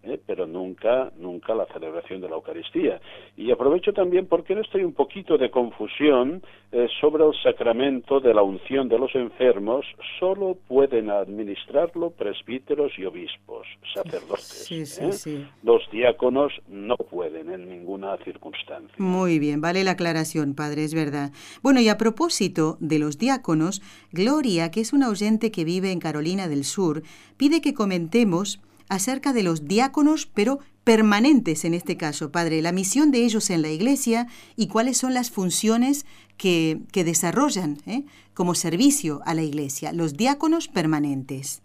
¿Eh? 0.10 0.20
pero 0.26 0.48
nunca, 0.48 1.12
nunca 1.18 1.54
la 1.54 1.66
celebración 1.68 2.22
de 2.22 2.30
la 2.30 2.36
Eucaristía. 2.36 3.00
Y 3.36 3.52
aprovecho 3.52 3.94
también 3.94 4.28
porque 4.28 4.56
no 4.56 4.62
estoy 4.62 4.84
un 4.84 4.94
poquito 4.94 5.38
de 5.38 5.50
confusión 5.50 6.42
eh, 6.72 6.88
sobre 7.00 7.26
el 7.26 7.32
sacramento 7.44 8.20
de 8.20 8.34
la 8.34 8.42
unción 8.42 8.90
de 8.90 9.00
los 9.00 9.14
enfermos, 9.16 9.86
solo 10.20 10.58
pueden 10.68 11.10
administrarlo 11.10 12.12
presbíteros 12.12 12.92
y 12.98 13.06
obispos, 13.06 13.68
sacerdotes. 13.94 15.28
¿eh? 15.28 15.46
Los 15.64 15.90
diáconos 15.92 16.54
no 16.68 16.98
pueden 16.98 17.52
en 17.52 17.70
ninguna 17.70 18.18
circunstancia. 18.18 18.96
Muy 18.98 19.40
bien, 19.40 19.62
vale 19.62 19.84
la 19.84 19.92
aclaración, 19.92 20.56
padre, 20.56 20.84
es 20.84 20.94
verdad. 20.94 21.32
Bueno, 21.62 21.80
y 21.80 21.90
a 21.90 21.98
propósito 21.98 22.78
de 22.80 23.00
los 23.00 23.18
diáconos, 23.18 23.82
Gloria, 24.12 24.72
que 24.72 24.82
es 24.82 24.94
una 24.94 25.10
oyente 25.10 25.52
que 25.52 25.66
vive 25.66 25.92
en 25.92 26.00
Carolina 26.00 26.48
del 26.48 26.64
Sur, 26.64 27.04
pide 27.38 27.62
que 27.62 27.74
comentemos 27.74 28.60
acerca 28.90 29.34
de 29.34 29.44
los 29.44 29.68
diáconos, 29.68 30.26
pero 30.26 30.60
permanentes 30.84 31.66
en 31.66 31.74
este 31.74 31.98
caso, 31.98 32.32
Padre, 32.32 32.62
la 32.62 32.72
misión 32.72 33.12
de 33.12 33.26
ellos 33.26 33.50
en 33.50 33.62
la 33.62 33.70
iglesia 33.70 34.28
y 34.56 34.70
cuáles 34.70 34.98
son 34.98 35.14
las 35.14 35.32
funciones 35.32 36.06
que, 36.38 36.78
que 36.94 37.04
desarrollan 37.04 37.78
¿eh? 37.86 38.04
como 38.34 38.56
servicio 38.56 39.20
a 39.26 39.34
la 39.34 39.44
iglesia, 39.44 39.92
los 39.92 40.16
diáconos 40.16 40.68
permanentes. 40.70 41.62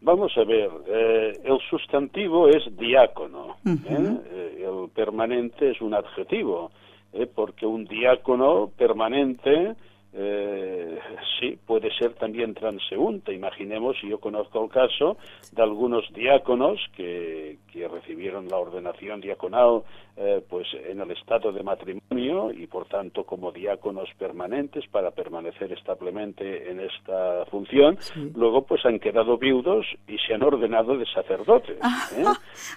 Vamos 0.00 0.32
a 0.36 0.44
ver, 0.44 0.70
eh, 0.88 1.40
el 1.44 1.58
sustantivo 1.70 2.48
es 2.48 2.64
diácono, 2.76 3.56
¿eh? 3.64 4.64
el 4.66 4.90
permanente 4.90 5.70
es 5.70 5.80
un 5.80 5.94
adjetivo, 5.94 6.70
porque 7.34 7.64
un 7.64 7.84
diácono 7.86 8.70
permanente 8.76 9.74
eh, 10.12 10.98
sí, 11.38 11.58
puede 11.66 11.90
ser 11.96 12.14
también 12.14 12.54
transeúnte. 12.54 13.32
Imaginemos, 13.32 13.96
y 14.02 14.08
yo 14.08 14.18
conozco 14.18 14.64
el 14.64 14.70
caso 14.70 15.18
de 15.52 15.62
algunos 15.62 16.04
diáconos 16.12 16.80
que, 16.96 17.58
que 17.72 17.88
recibieron 17.88 18.48
la 18.48 18.58
ordenación 18.58 19.20
diaconal 19.20 19.82
eh, 20.18 20.42
pues 20.48 20.66
en 20.88 20.98
el 20.98 21.10
estado 21.10 21.52
de 21.52 21.62
matrimonio 21.62 22.50
y 22.50 22.66
por 22.66 22.86
tanto 22.86 23.24
como 23.24 23.52
diáconos 23.52 24.08
permanentes 24.18 24.86
para 24.90 25.10
permanecer 25.10 25.70
establemente 25.72 26.70
en 26.70 26.80
esta 26.80 27.44
función, 27.50 27.98
luego 28.34 28.64
pues 28.64 28.86
han 28.86 28.98
quedado 28.98 29.36
viudos 29.36 29.84
y 30.08 30.16
se 30.26 30.32
han 30.32 30.42
ordenado 30.42 30.96
de 30.96 31.04
sacerdotes. 31.04 31.76
Ah, 31.82 32.08
¿eh? 32.16 32.24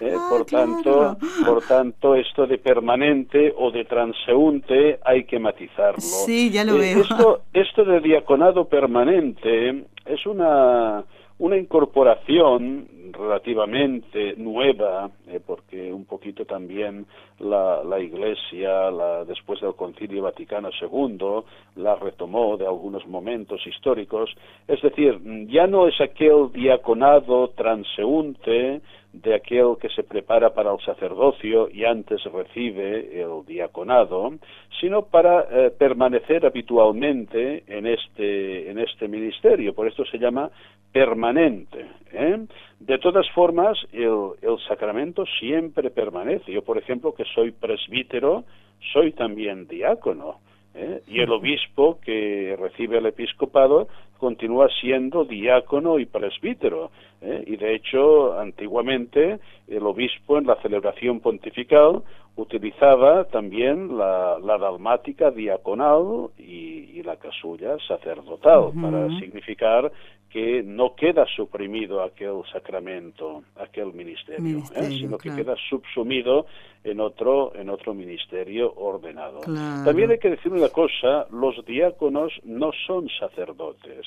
¿Eh? 0.02 0.14
Ah, 0.14 0.26
por 0.28 0.44
tanto, 0.44 1.16
por 1.46 1.62
tanto 1.66 2.14
esto 2.14 2.46
de 2.46 2.58
permanente 2.58 3.54
o 3.56 3.70
de 3.70 3.86
transeúnte 3.86 4.98
hay 5.02 5.24
que 5.24 5.38
matizarlo. 5.38 5.98
Sí, 5.98 6.50
ya 6.50 6.62
lo 6.62 6.76
veo. 6.76 7.00
Esto, 7.00 7.29
esto 7.52 7.84
de 7.84 8.00
diaconado 8.00 8.66
permanente 8.66 9.84
es 10.06 10.26
una 10.26 11.04
una 11.40 11.56
incorporación 11.56 12.86
relativamente 13.12 14.34
nueva, 14.36 15.10
eh, 15.26 15.40
porque 15.44 15.90
un 15.90 16.04
poquito 16.04 16.44
también 16.44 17.06
la, 17.38 17.82
la 17.82 17.98
Iglesia, 17.98 18.90
la, 18.90 19.24
después 19.24 19.58
del 19.62 19.74
Concilio 19.74 20.22
Vaticano 20.22 20.68
II, 20.68 21.42
la 21.76 21.96
retomó 21.96 22.58
de 22.58 22.66
algunos 22.66 23.06
momentos 23.06 23.66
históricos. 23.66 24.30
Es 24.68 24.82
decir, 24.82 25.18
ya 25.48 25.66
no 25.66 25.88
es 25.88 25.98
aquel 25.98 26.52
diaconado 26.52 27.48
transeúnte 27.56 28.82
de 29.12 29.34
aquel 29.34 29.76
que 29.80 29.88
se 29.88 30.02
prepara 30.02 30.54
para 30.54 30.72
el 30.72 30.78
sacerdocio 30.80 31.68
y 31.68 31.84
antes 31.84 32.22
recibe 32.24 33.20
el 33.20 33.44
diaconado, 33.44 34.34
sino 34.80 35.02
para 35.02 35.46
eh, 35.50 35.70
permanecer 35.76 36.46
habitualmente 36.46 37.64
en 37.66 37.86
este, 37.86 38.70
en 38.70 38.78
este 38.78 39.08
ministerio. 39.08 39.74
Por 39.74 39.88
esto 39.88 40.04
se 40.04 40.18
llama 40.18 40.50
permanente. 40.92 41.86
¿eh? 42.12 42.38
De 42.78 42.98
todas 42.98 43.28
formas, 43.30 43.78
el, 43.92 44.30
el 44.42 44.58
sacramento 44.68 45.24
siempre 45.38 45.90
permanece. 45.90 46.52
Yo, 46.52 46.62
por 46.62 46.78
ejemplo, 46.78 47.14
que 47.14 47.24
soy 47.34 47.50
presbítero, 47.50 48.44
soy 48.92 49.12
también 49.12 49.66
diácono. 49.66 50.38
¿Eh? 50.74 51.02
y 51.06 51.20
el 51.20 51.30
obispo 51.30 51.98
que 52.00 52.56
recibe 52.58 52.98
el 52.98 53.06
episcopado 53.06 53.88
continúa 54.18 54.68
siendo 54.80 55.24
diácono 55.24 55.98
y 55.98 56.06
presbítero. 56.06 56.90
¿eh? 57.22 57.42
Y 57.46 57.56
de 57.56 57.74
hecho, 57.74 58.38
antiguamente, 58.38 59.38
el 59.66 59.86
obispo 59.86 60.38
en 60.38 60.46
la 60.46 60.56
celebración 60.56 61.20
pontifical 61.20 62.02
utilizaba 62.36 63.24
también 63.24 63.96
la, 63.96 64.38
dalmática 64.40 65.30
diaconal 65.30 66.30
y, 66.38 67.02
la 67.02 67.16
casulla 67.16 67.78
sacerdotal 67.88 68.72
para 68.78 69.08
significar 69.18 69.90
que 70.30 70.62
no 70.62 70.94
queda 70.94 71.26
suprimido 71.26 72.02
aquel 72.02 72.42
sacramento, 72.52 73.42
aquel 73.56 73.92
ministerio, 73.92 74.62
¿eh? 74.76 74.84
sino 74.84 75.18
que 75.18 75.34
queda 75.34 75.56
subsumido 75.68 76.46
en 76.84 77.00
otro, 77.00 77.52
en 77.56 77.68
otro 77.68 77.94
ministerio 77.94 78.72
ordenado. 78.76 79.40
También 79.84 80.12
hay 80.12 80.18
que 80.18 80.30
decir 80.30 80.52
una 80.52 80.68
cosa, 80.68 81.26
los 81.32 81.64
diáconos 81.66 82.32
no 82.44 82.70
son 82.86 83.08
sacerdotes. 83.18 84.06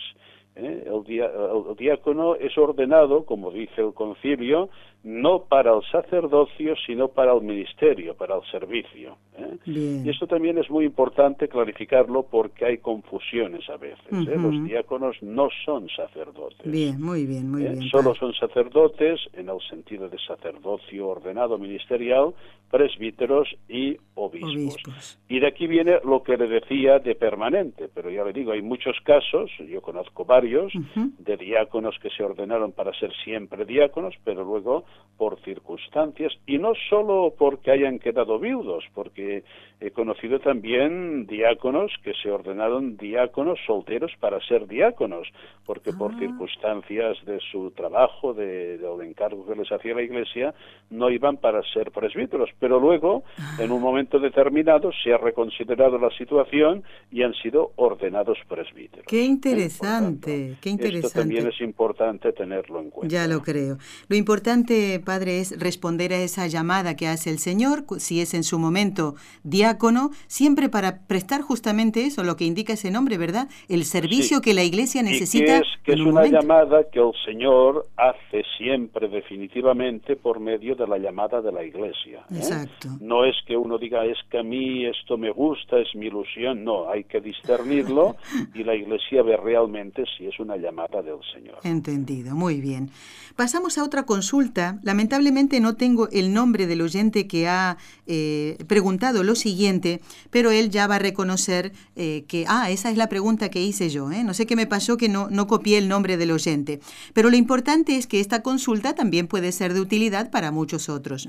¿eh? 0.56 0.86
el, 0.86 1.76
diácono 1.76 2.36
es 2.36 2.58
ordenado, 2.58 3.26
como 3.26 3.52
dice 3.52 3.82
el 3.82 3.94
concilio, 3.94 4.70
no 5.04 5.44
para 5.44 5.74
el 5.76 5.82
sacerdocio, 5.92 6.76
sino 6.86 7.10
para 7.10 7.34
el 7.34 7.42
ministerio, 7.42 8.16
para 8.16 8.36
el 8.36 8.42
servicio. 8.50 9.18
¿eh? 9.38 9.58
Y 9.66 10.10
esto 10.10 10.28
también 10.28 10.58
es 10.58 10.70
muy 10.70 10.86
importante 10.86 11.50
clarificarlo 11.50 12.24
porque 12.24 12.66
hay 12.66 12.78
confusiones 12.78 13.70
a 13.70 13.76
veces. 13.76 14.12
¿eh? 14.12 14.38
Los 14.38 14.64
diáconos 14.64 15.18
no 15.22 15.50
son 15.66 15.90
sacerdotes. 15.90 16.60
Bien, 16.64 17.02
muy 17.02 17.26
bien, 17.26 17.52
muy 17.52 17.64
bien. 17.64 17.82
Solo 17.90 18.16
son 18.16 18.34
sacerdotes 18.34 19.20
en 19.34 19.50
el 19.50 19.60
sentido 19.70 20.08
de 20.08 20.18
sacerdocio 20.20 21.08
ordenado 21.08 21.58
ministerial, 21.58 22.34
presbíteros 22.72 23.50
y 23.68 23.98
obispos. 24.16 25.20
Y 25.28 25.40
de 25.40 25.48
aquí 25.48 25.68
viene 25.68 26.00
lo 26.06 26.24
que 26.24 26.38
le 26.38 26.48
decía 26.48 27.00
de 27.00 27.16
permanente, 27.16 27.90
pero 27.94 28.10
ya 28.10 28.24
le 28.24 28.32
digo, 28.32 28.54
hay 28.54 28.62
muchos 28.62 28.96
casos, 29.04 29.52
yo 29.70 29.82
conozco 29.82 30.24
varios, 30.26 30.72
de 30.96 31.38
diáconos 31.38 31.96
que 32.02 32.10
se 32.10 32.24
ordenaron 32.24 32.72
para 32.72 32.94
ser 32.98 33.12
siempre 33.24 33.66
diáconos, 33.66 34.16
pero 34.24 34.44
luego 34.44 34.86
por 35.18 35.40
circunstancias 35.42 36.34
y 36.46 36.58
no 36.58 36.74
solo 36.90 37.34
porque 37.38 37.72
hayan 37.72 38.00
quedado 38.00 38.40
viudos, 38.40 38.84
porque 38.94 39.44
he 39.80 39.92
conocido 39.92 40.40
también 40.40 41.28
diáconos 41.28 41.92
que 42.04 42.14
se 42.22 42.32
ordenaron 42.32 42.96
diáconos 42.98 43.60
solteros 43.68 44.12
para 44.20 44.40
ser 44.48 44.68
diáconos, 44.68 45.28
porque 45.66 45.92
por 45.92 46.14
ah. 46.14 46.20
circunstancias 46.20 47.18
de 47.26 47.40
su 47.52 47.72
trabajo, 47.72 48.34
de, 48.34 48.78
de, 48.78 49.06
encargo 49.06 49.46
que 49.46 49.56
les 49.56 49.72
hacía 49.72 49.94
la 49.94 50.02
Iglesia, 50.02 50.54
no 50.90 51.10
iban 51.10 51.38
para 51.38 51.62
ser 51.74 51.92
presbíteros, 51.92 52.50
pero 52.60 52.80
luego, 52.80 53.24
en 53.60 53.72
un 53.72 53.82
momento 53.82 54.20
determinado, 54.20 54.92
se 55.04 55.14
ha 55.14 55.18
reconsiderado 55.18 55.98
la 55.98 56.10
situación 56.18 56.84
y 57.12 57.24
han 57.24 57.34
sido 57.34 57.72
ordenados 57.76 58.38
presbíteros. 58.48 59.06
Qué 59.08 59.24
interesante, 59.24 60.56
qué 60.62 60.70
interesante. 60.70 61.08
Esto 61.08 61.20
también 61.20 61.48
es 61.48 61.60
importante 61.60 62.32
tenerlo 62.32 62.80
en 62.80 62.90
cuenta. 62.90 63.14
Ya 63.14 63.28
lo 63.28 63.42
creo. 63.42 63.78
Lo 64.08 64.16
importante 64.16 64.83
Padre, 65.04 65.40
es 65.40 65.60
responder 65.60 66.14
a 66.14 66.18
esa 66.18 66.48
llamada 66.48 66.96
que 66.96 67.08
hace 67.08 67.30
el 67.30 67.40
Señor, 67.40 67.86
si 67.98 68.22
es 68.22 68.34
en 68.34 68.44
su 68.44 68.60
momento 68.60 69.16
diácono, 69.44 70.12
siempre 70.28 70.70
para 70.70 71.06
prestar 71.08 71.42
justamente 71.42 72.06
eso, 72.06 72.24
lo 72.24 72.36
que 72.36 72.46
indica 72.46 72.74
ese 72.74 72.92
nombre, 72.92 73.18
¿verdad? 73.18 73.48
El 73.70 73.84
servicio 73.86 74.42
que 74.42 74.54
la 74.54 74.64
Iglesia 74.64 75.04
necesita. 75.04 75.62
que 75.84 75.94
es, 75.94 76.00
una 76.00 76.26
llamada 76.26 76.84
que 76.92 77.00
el 77.00 77.12
Señor 77.26 77.88
hace 77.98 78.44
siempre 78.58 79.08
definitivamente 79.08 80.16
por 80.16 80.40
medio 80.40 80.76
de 80.76 80.88
la 80.88 80.98
llamada 80.98 81.42
de 81.42 81.52
la 81.52 81.64
Iglesia. 81.64 82.26
¿eh? 82.32 82.38
Exacto. 82.38 82.90
No 83.02 83.26
es 83.26 83.36
que 83.46 83.56
uno 83.58 83.78
diga, 83.78 84.06
es 84.06 84.18
que 84.30 84.40
a 84.40 84.44
mí 84.44 84.86
esto 84.86 85.18
me 85.18 85.32
gusta, 85.32 85.78
es 85.80 85.94
mi 85.96 86.08
ilusión, 86.08 86.64
no, 86.64 86.90
hay 86.90 87.04
que 87.04 87.22
discernirlo 87.22 88.16
y 88.54 88.64
la 88.64 88.76
Iglesia 88.76 89.24
ve 89.24 89.38
realmente 89.38 90.04
si 90.18 90.28
es 90.28 90.40
una 90.40 90.58
llamada 90.58 91.02
del 91.02 91.20
Señor. 91.34 91.60
Entendido, 91.64 92.36
muy 92.36 92.62
bien. 92.62 92.90
Pasamos 93.36 93.78
a 93.78 93.84
otra 93.84 94.04
consulta. 94.06 94.73
Lamentablemente 94.82 95.60
no 95.60 95.76
tengo 95.76 96.10
el 96.10 96.34
nombre 96.34 96.68
del 96.68 96.82
oyente 96.82 97.28
que 97.28 97.48
ha 97.48 97.78
eh, 98.08 98.58
preguntado 98.68 99.24
lo 99.24 99.36
siguiente, 99.36 100.02
pero 100.30 100.52
él 100.52 100.70
ya 100.70 100.88
va 100.88 100.96
a 100.96 101.00
reconocer 101.00 101.74
eh, 101.96 102.26
que, 102.28 102.46
ah, 102.48 102.72
esa 102.72 102.90
es 102.90 102.98
la 102.98 103.10
pregunta 103.10 103.50
que 103.50 103.62
hice 103.62 103.90
yo. 103.90 104.12
¿eh? 104.12 104.24
No 104.24 104.34
sé 104.34 104.46
qué 104.46 104.56
me 104.56 104.68
pasó 104.68 104.98
que 104.98 105.10
no, 105.10 105.30
no 105.30 105.48
copié 105.48 105.78
el 105.78 105.88
nombre 105.88 106.18
del 106.18 106.32
oyente. 106.32 106.80
Pero 107.14 107.30
lo 107.30 107.38
importante 107.38 107.98
es 107.98 108.08
que 108.08 108.20
esta 108.20 108.42
consulta 108.42 108.96
también 108.96 109.28
puede 109.28 109.52
ser 109.52 109.74
de 109.74 109.82
utilidad 109.82 110.32
para 110.32 110.52
muchos 110.52 110.90
otros. 110.90 111.28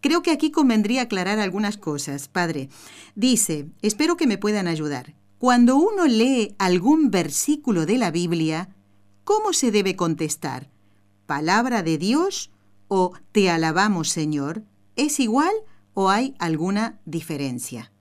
Creo 0.00 0.22
que 0.22 0.30
aquí 0.30 0.50
convendría 0.50 1.02
aclarar 1.02 1.38
algunas 1.38 1.76
cosas. 1.76 2.28
Padre, 2.28 2.68
dice, 3.14 3.66
espero 3.82 4.16
que 4.16 4.26
me 4.26 4.38
puedan 4.38 4.68
ayudar. 4.68 5.14
Cuando 5.38 5.76
uno 5.76 6.06
lee 6.06 6.54
algún 6.58 7.10
versículo 7.10 7.86
de 7.86 7.98
la 7.98 8.10
Biblia, 8.10 8.70
¿cómo 9.24 9.52
se 9.52 9.70
debe 9.70 9.94
contestar? 9.94 10.70
¿Palabra 11.26 11.82
de 11.82 11.98
Dios 11.98 12.50
o 12.88 13.12
te 13.32 13.50
alabamos 13.50 14.08
Señor? 14.08 14.62
¿Es 14.96 15.20
igual 15.20 15.52
o 15.94 16.08
hay 16.08 16.34
alguna 16.38 16.98
diferencia? 17.04 17.92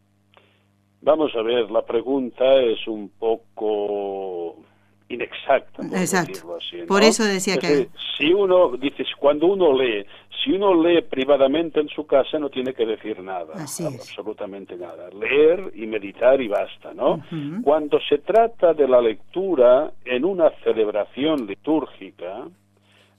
Vamos 1.01 1.31
a 1.35 1.41
ver, 1.41 1.69
la 1.71 1.83
pregunta 1.85 2.43
es 2.61 2.87
un 2.87 3.09
poco 3.09 4.57
inexacta. 5.09 5.83
Por 5.83 5.97
Exacto. 5.97 6.55
Así, 6.57 6.77
Por 6.87 7.03
eso 7.03 7.23
decía 7.23 7.57
que... 7.57 7.87
Si 8.17 8.33
uno, 8.33 8.75
dice, 8.77 9.03
cuando 9.19 9.47
uno 9.47 9.71
lee, 9.73 10.05
si 10.43 10.51
uno 10.51 10.81
lee 10.81 11.01
privadamente 11.03 11.79
en 11.79 11.87
su 11.89 12.05
casa 12.05 12.39
no 12.39 12.49
tiene 12.49 12.73
que 12.73 12.85
decir 12.85 13.21
nada, 13.21 13.53
absolutamente 13.53 14.75
nada. 14.75 15.09
Leer 15.09 15.71
y 15.75 15.85
meditar 15.85 16.41
y 16.41 16.47
basta, 16.47 16.93
¿no? 16.93 17.23
Cuando 17.63 17.99
se 18.09 18.19
trata 18.19 18.73
de 18.73 18.87
la 18.87 19.01
lectura 19.01 19.91
en 20.03 20.25
una 20.25 20.49
celebración 20.63 21.45
litúrgica, 21.45 22.47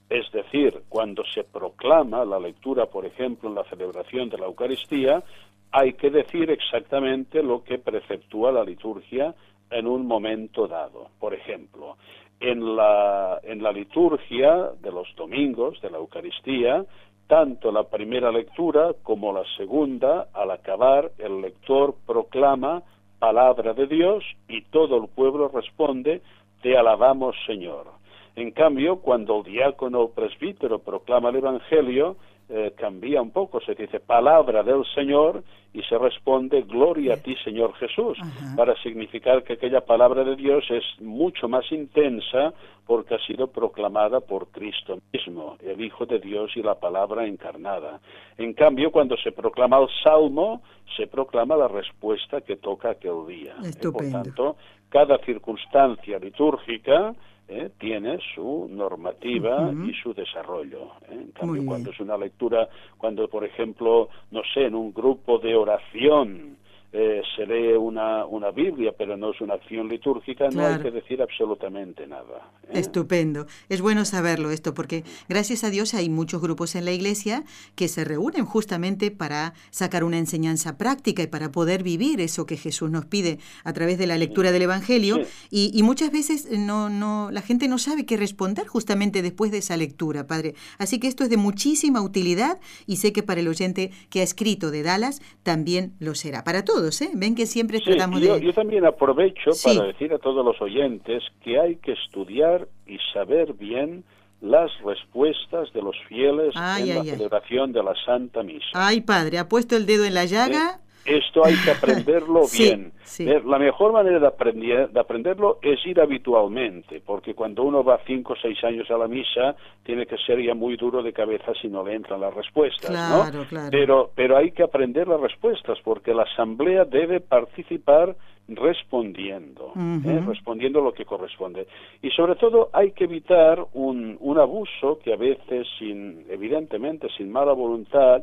es 0.09 0.31
decir, 0.33 0.83
cuando 0.89 1.23
se 1.35 1.45
proclama 1.45 2.25
la 2.25 2.39
lectura, 2.39 2.87
por 2.87 3.05
ejemplo, 3.05 3.49
en 3.49 3.55
la 3.55 3.65
celebración 3.65 4.29
de 4.31 4.39
la 4.39 4.47
Eucaristía, 4.47 5.23
hay 5.71 5.93
que 5.95 6.11
decir 6.11 6.51
exactamente 6.51 7.43
lo 7.43 7.63
que 7.63 7.79
preceptúa 7.79 8.51
la 8.51 8.65
liturgia 8.65 9.35
en 9.71 9.87
un 9.87 10.07
momento 10.07 10.67
dado. 10.67 11.09
Por 11.21 11.35
ejemplo, 11.35 11.97
en 12.41 12.77
la, 12.77 13.41
en 13.43 13.63
la 13.63 13.73
liturgia 13.73 14.71
de 14.81 14.91
los 14.91 15.15
domingos 15.15 15.81
de 15.83 15.91
la 15.91 15.99
Eucaristía, 15.99 16.87
tanto 17.27 17.71
la 17.71 17.85
primera 17.85 18.33
lectura 18.33 18.95
como 19.03 19.33
la 19.35 19.45
segunda, 19.59 20.29
al 20.33 20.51
acabar, 20.51 21.13
el 21.19 21.43
lector 21.43 21.95
proclama 22.07 22.83
palabra 23.19 23.75
de 23.75 23.87
Dios 23.87 24.25
y 24.49 24.63
todo 24.63 24.97
el 24.97 25.09
pueblo 25.09 25.49
responde, 25.49 26.23
te 26.63 26.79
alabamos 26.79 27.37
Señor. 27.47 27.98
En 28.39 28.53
cambio, 28.53 29.01
cuando 29.01 29.39
el 29.39 29.43
diácono 29.43 30.01
o 30.01 30.11
presbítero 30.13 30.79
proclama 30.79 31.31
el 31.31 31.37
Evangelio, 31.37 32.17
eh, 32.49 32.73
cambia 32.77 33.21
un 33.21 33.33
poco, 33.33 33.61
se 33.61 33.75
dice 33.75 33.99
palabra 33.99 34.63
del 34.63 34.85
Señor 34.95 35.43
y 35.75 35.83
se 35.83 35.99
responde 35.99 36.63
gloria 36.63 37.15
a 37.15 37.17
ti 37.17 37.37
Señor 37.45 37.75
Jesús, 37.75 38.17
para 38.57 38.75
significar 38.81 39.43
que 39.43 39.55
aquella 39.55 39.81
palabra 39.81 40.23
de 40.25 40.37
Dios 40.37 40.65
es 40.71 40.85
mucho 41.01 41.49
más 41.49 41.71
intensa 41.73 42.55
porque 42.87 43.17
ha 43.17 43.27
sido 43.27 43.49
proclamada 43.49 44.21
por 44.21 44.49
Cristo 44.49 44.99
mismo, 45.13 45.57
el 45.61 45.81
Hijo 45.81 46.07
de 46.07 46.21
Dios 46.21 46.53
y 46.57 46.63
la 46.63 46.77
palabra 46.77 47.27
encarnada. 47.27 48.01
En 48.39 48.55
cambio, 48.55 48.91
cuando 48.93 49.17
se 49.19 49.33
proclama 49.33 49.79
el 49.79 49.89
Salmo, 50.03 50.63
se 50.97 51.07
proclama 51.07 51.55
la 51.57 51.69
respuesta 51.69 52.41
que 52.41 52.57
toca 52.57 52.91
aquel 52.91 53.27
día. 53.27 53.57
Por 53.93 54.11
tanto, 54.11 54.57
cada 54.89 55.19
circunstancia 55.19 56.19
litúrgica 56.19 57.15
¿eh? 57.49 57.71
tiene 57.79 58.19
su 58.35 58.69
normativa 58.71 59.73
y 59.73 59.93
su 59.95 60.13
desarrollo. 60.13 60.93
¿eh? 61.09 61.15
En 61.15 61.31
cambio, 61.33 61.65
cuando 61.67 61.91
es 61.91 62.01
una 62.01 62.17
lectura, 62.17 62.69
cuando 62.97 63.29
por 63.29 63.45
ejemplo, 63.45 64.09
no 64.31 64.43
sé, 64.55 64.65
en 64.67 64.75
un 64.75 64.93
grupo 64.93 65.39
de 65.39 65.57
oración 65.57 66.58
eh, 66.91 67.21
se 67.37 67.45
lee 67.45 67.75
una, 67.75 68.25
una 68.25 68.51
Biblia, 68.51 68.95
pero 68.97 69.15
no 69.15 69.33
es 69.33 69.41
una 69.43 69.55
acción 69.55 69.89
litúrgica, 69.89 70.49
no 70.49 70.65
hay 70.65 70.81
que 70.81 70.91
decir 70.91 71.21
absolutamente 71.21 72.07
nada. 72.07 72.51
¿eh? 72.63 72.79
Estupendo. 72.79 73.47
Es 73.69 73.83
bueno 73.83 74.07
saberlo 74.07 74.51
esto, 74.51 74.73
porque 74.73 75.05
gracias 75.29 75.65
a 75.65 75.71
Dios 75.71 75.93
hay 75.93 76.09
muchos 76.09 76.41
grupos 76.41 76.75
en 76.77 76.87
la 76.87 76.93
iglesia 76.93 77.45
que 77.75 77.89
se 77.89 78.05
reúnen 78.05 78.47
justamente 78.47 79.11
para 79.11 79.53
sacar 79.71 80.03
una 80.03 80.17
enseñanza 80.17 80.79
práctica 80.79 81.23
y 81.23 81.27
para 81.27 81.53
poder 81.53 81.83
vivir 81.83 82.23
eso 82.23 82.47
que 82.47 82.57
Jesús 82.57 82.91
nos 82.91 83.05
pide 83.05 83.39
a 83.65 83.75
través 83.75 83.99
de 83.99 84.07
la 84.07 84.17
lectura 84.17 84.51
del 84.51 84.63
Evangelio. 84.63 85.19
Y, 85.51 85.71
y, 85.75 85.83
muchas 85.83 86.11
veces 86.11 86.49
no, 86.59 86.89
no, 86.89 87.31
la 87.31 87.43
gente 87.43 87.69
no 87.69 87.77
sabe 87.77 88.07
qué 88.07 88.17
responder 88.17 88.67
justamente 88.67 89.21
después 89.21 89.51
de 89.51 89.59
esa 89.59 89.77
lectura, 89.77 90.27
Padre. 90.27 90.55
Así 90.79 90.99
que 90.99 91.09
esto 91.09 91.25
es 91.25 91.29
de 91.29 91.37
muchísima 91.37 92.01
utilidad 92.01 92.61
y 92.87 92.97
sé 92.97 93.13
que 93.13 93.23
para 93.23 93.41
el 93.41 93.49
oyente 93.49 93.91
que 94.09 94.21
ha 94.21 94.25
escrito 94.25 94.71
de 94.71 94.83
Dallas 94.83 95.21
también 95.43 95.93
lo 95.99 96.15
será. 96.15 96.45
Para 96.45 96.65
todos 96.65 96.78
¿eh? 97.03 97.11
Ven 97.15 97.35
que 97.35 97.47
siempre 97.47 97.81
tratamos 97.81 98.21
yo, 98.21 98.35
de... 98.35 98.47
Yo 98.47 98.53
también 98.53 98.85
aprovecho 98.85 99.51
para 99.65 99.87
decir 99.87 100.13
a 100.13 100.19
todos 100.19 100.45
los 100.45 100.61
oyentes 100.61 101.23
que 101.43 101.59
hay 101.59 101.77
que 101.77 101.93
estudiar 101.93 102.69
y 102.87 102.99
saber 103.13 103.53
bien 103.55 104.05
las 104.41 104.71
respuestas 104.85 105.73
de 105.73 105.83
los 105.83 105.97
fieles 106.09 106.55
en 106.55 106.89
la 106.89 107.05
celebración 107.05 107.73
de 107.73 107.83
la 107.83 107.95
Santa 108.07 108.43
Misa. 108.43 108.69
Ay, 108.75 109.01
padre, 109.01 109.39
ha 109.39 109.49
puesto 109.49 109.77
el 109.77 109.87
dedo 109.87 110.05
en 110.05 110.15
la 110.15 110.25
llaga. 110.25 110.81
Esto 111.09 111.45
hay 111.45 111.55
que 111.65 111.71
aprenderlo 111.77 112.43
bien. 112.53 112.93
Eh, 113.19 113.43
la 113.45 113.59
mejor 113.59 113.93
manera 113.93 114.19
de, 114.19 114.27
aprender, 114.27 114.91
de 114.91 115.01
aprenderlo 115.01 115.59
es 115.63 115.85
ir 115.87 116.01
habitualmente, 116.01 117.01
porque 117.05 117.35
cuando 117.35 117.63
uno 117.63 117.83
va 117.83 117.99
cinco 118.07 118.35
o 118.35 118.37
seis 118.37 118.63
años 118.63 118.91
a 118.91 118.99
la 118.99 119.09
misa, 119.09 119.57
tiene 119.83 120.07
que 120.07 120.17
ser 120.19 120.41
ya 120.43 120.55
muy 120.55 120.77
duro 120.77 121.03
de 121.03 121.13
cabeza 121.13 121.53
si 121.61 121.69
no 121.69 121.85
le 121.85 121.95
entran 121.95 122.21
las 122.21 122.35
respuestas, 122.35 122.91
¿no? 122.91 123.25
Pero, 123.71 124.11
pero 124.15 124.37
hay 124.37 124.51
que 124.53 124.63
aprender 124.63 125.09
las 125.09 125.21
respuestas, 125.21 125.79
porque 125.83 126.13
la 126.13 126.25
asamblea 126.25 126.85
debe 126.85 127.21
participar 127.21 128.15
respondiendo, 128.49 129.73
¿eh? 129.77 130.23
respondiendo 130.27 130.81
lo 130.81 130.93
que 130.93 131.05
corresponde. 131.05 131.67
Y 132.03 132.11
sobre 132.11 132.35
todo 132.37 132.71
hay 132.73 132.93
que 132.93 133.05
evitar 133.05 133.65
un, 133.75 134.17
un 134.21 134.39
abuso 134.39 134.99
que 135.03 135.13
a 135.13 135.17
veces, 135.17 135.67
sin, 135.79 136.25
evidentemente, 136.31 137.09
sin 137.17 137.31
mala 137.31 137.53
voluntad, 137.53 138.23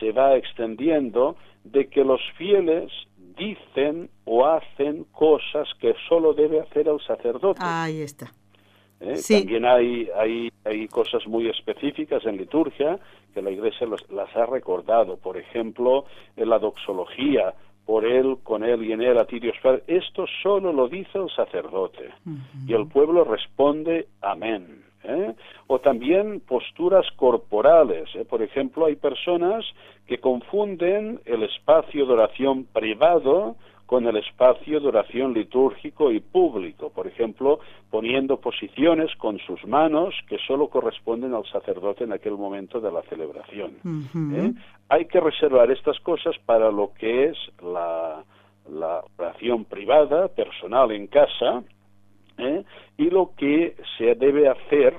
se 0.00 0.12
va 0.12 0.34
extendiendo 0.36 1.36
de 1.72 1.88
que 1.88 2.04
los 2.04 2.20
fieles 2.36 2.90
dicen 3.36 4.08
o 4.24 4.46
hacen 4.46 5.04
cosas 5.12 5.68
que 5.80 5.94
solo 6.08 6.32
debe 6.32 6.60
hacer 6.60 6.88
el 6.88 7.00
sacerdote. 7.00 7.60
Ahí 7.62 8.00
está. 8.00 8.32
¿Eh? 9.00 9.20
También 9.28 9.66
hay, 9.66 10.08
hay, 10.16 10.50
hay 10.64 10.88
cosas 10.88 11.26
muy 11.26 11.48
específicas 11.48 12.24
en 12.24 12.38
liturgia 12.38 12.98
que 13.34 13.42
la 13.42 13.50
Iglesia 13.50 13.86
las 14.10 14.34
ha 14.34 14.46
recordado. 14.46 15.18
Por 15.18 15.36
ejemplo, 15.36 16.06
en 16.36 16.48
la 16.48 16.58
doxología, 16.58 17.54
por 17.84 18.06
él, 18.06 18.38
con 18.42 18.64
él 18.64 18.82
y 18.84 18.92
en 18.92 19.02
él, 19.02 19.18
a 19.18 19.26
ti 19.26 19.38
Dios 19.38 19.56
Padre. 19.62 19.82
Esto 19.86 20.24
solo 20.42 20.72
lo 20.72 20.88
dice 20.88 21.18
el 21.18 21.30
sacerdote. 21.30 22.10
Y 22.66 22.72
el 22.72 22.88
pueblo 22.88 23.24
responde 23.24 24.08
amén. 24.22 24.82
¿Eh? 25.06 25.34
O 25.66 25.78
también 25.78 26.40
posturas 26.40 27.06
corporales. 27.16 28.08
¿eh? 28.14 28.24
Por 28.24 28.42
ejemplo, 28.42 28.86
hay 28.86 28.96
personas 28.96 29.64
que 30.06 30.18
confunden 30.18 31.20
el 31.24 31.42
espacio 31.42 32.06
de 32.06 32.12
oración 32.12 32.64
privado 32.64 33.56
con 33.86 34.04
el 34.06 34.16
espacio 34.16 34.80
de 34.80 34.88
oración 34.88 35.32
litúrgico 35.32 36.10
y 36.10 36.18
público, 36.18 36.90
por 36.90 37.06
ejemplo, 37.06 37.60
poniendo 37.88 38.40
posiciones 38.40 39.14
con 39.16 39.38
sus 39.38 39.64
manos 39.64 40.12
que 40.28 40.38
solo 40.38 40.68
corresponden 40.68 41.34
al 41.34 41.46
sacerdote 41.46 42.04
en 42.04 42.12
aquel 42.12 42.32
momento 42.32 42.80
de 42.80 42.90
la 42.90 43.02
celebración. 43.02 43.76
¿eh? 44.34 44.52
Hay 44.88 45.06
que 45.06 45.20
reservar 45.20 45.70
estas 45.70 46.00
cosas 46.00 46.36
para 46.44 46.70
lo 46.72 46.92
que 46.94 47.26
es 47.26 47.38
la, 47.62 48.24
la 48.68 49.02
oración 49.18 49.64
privada, 49.64 50.28
personal 50.28 50.90
en 50.90 51.06
casa, 51.06 51.62
¿eh? 52.38 52.64
y 52.96 53.10
lo 53.10 53.32
que 53.36 53.76
se 53.98 54.14
debe 54.14 54.48
hacer 54.48 54.94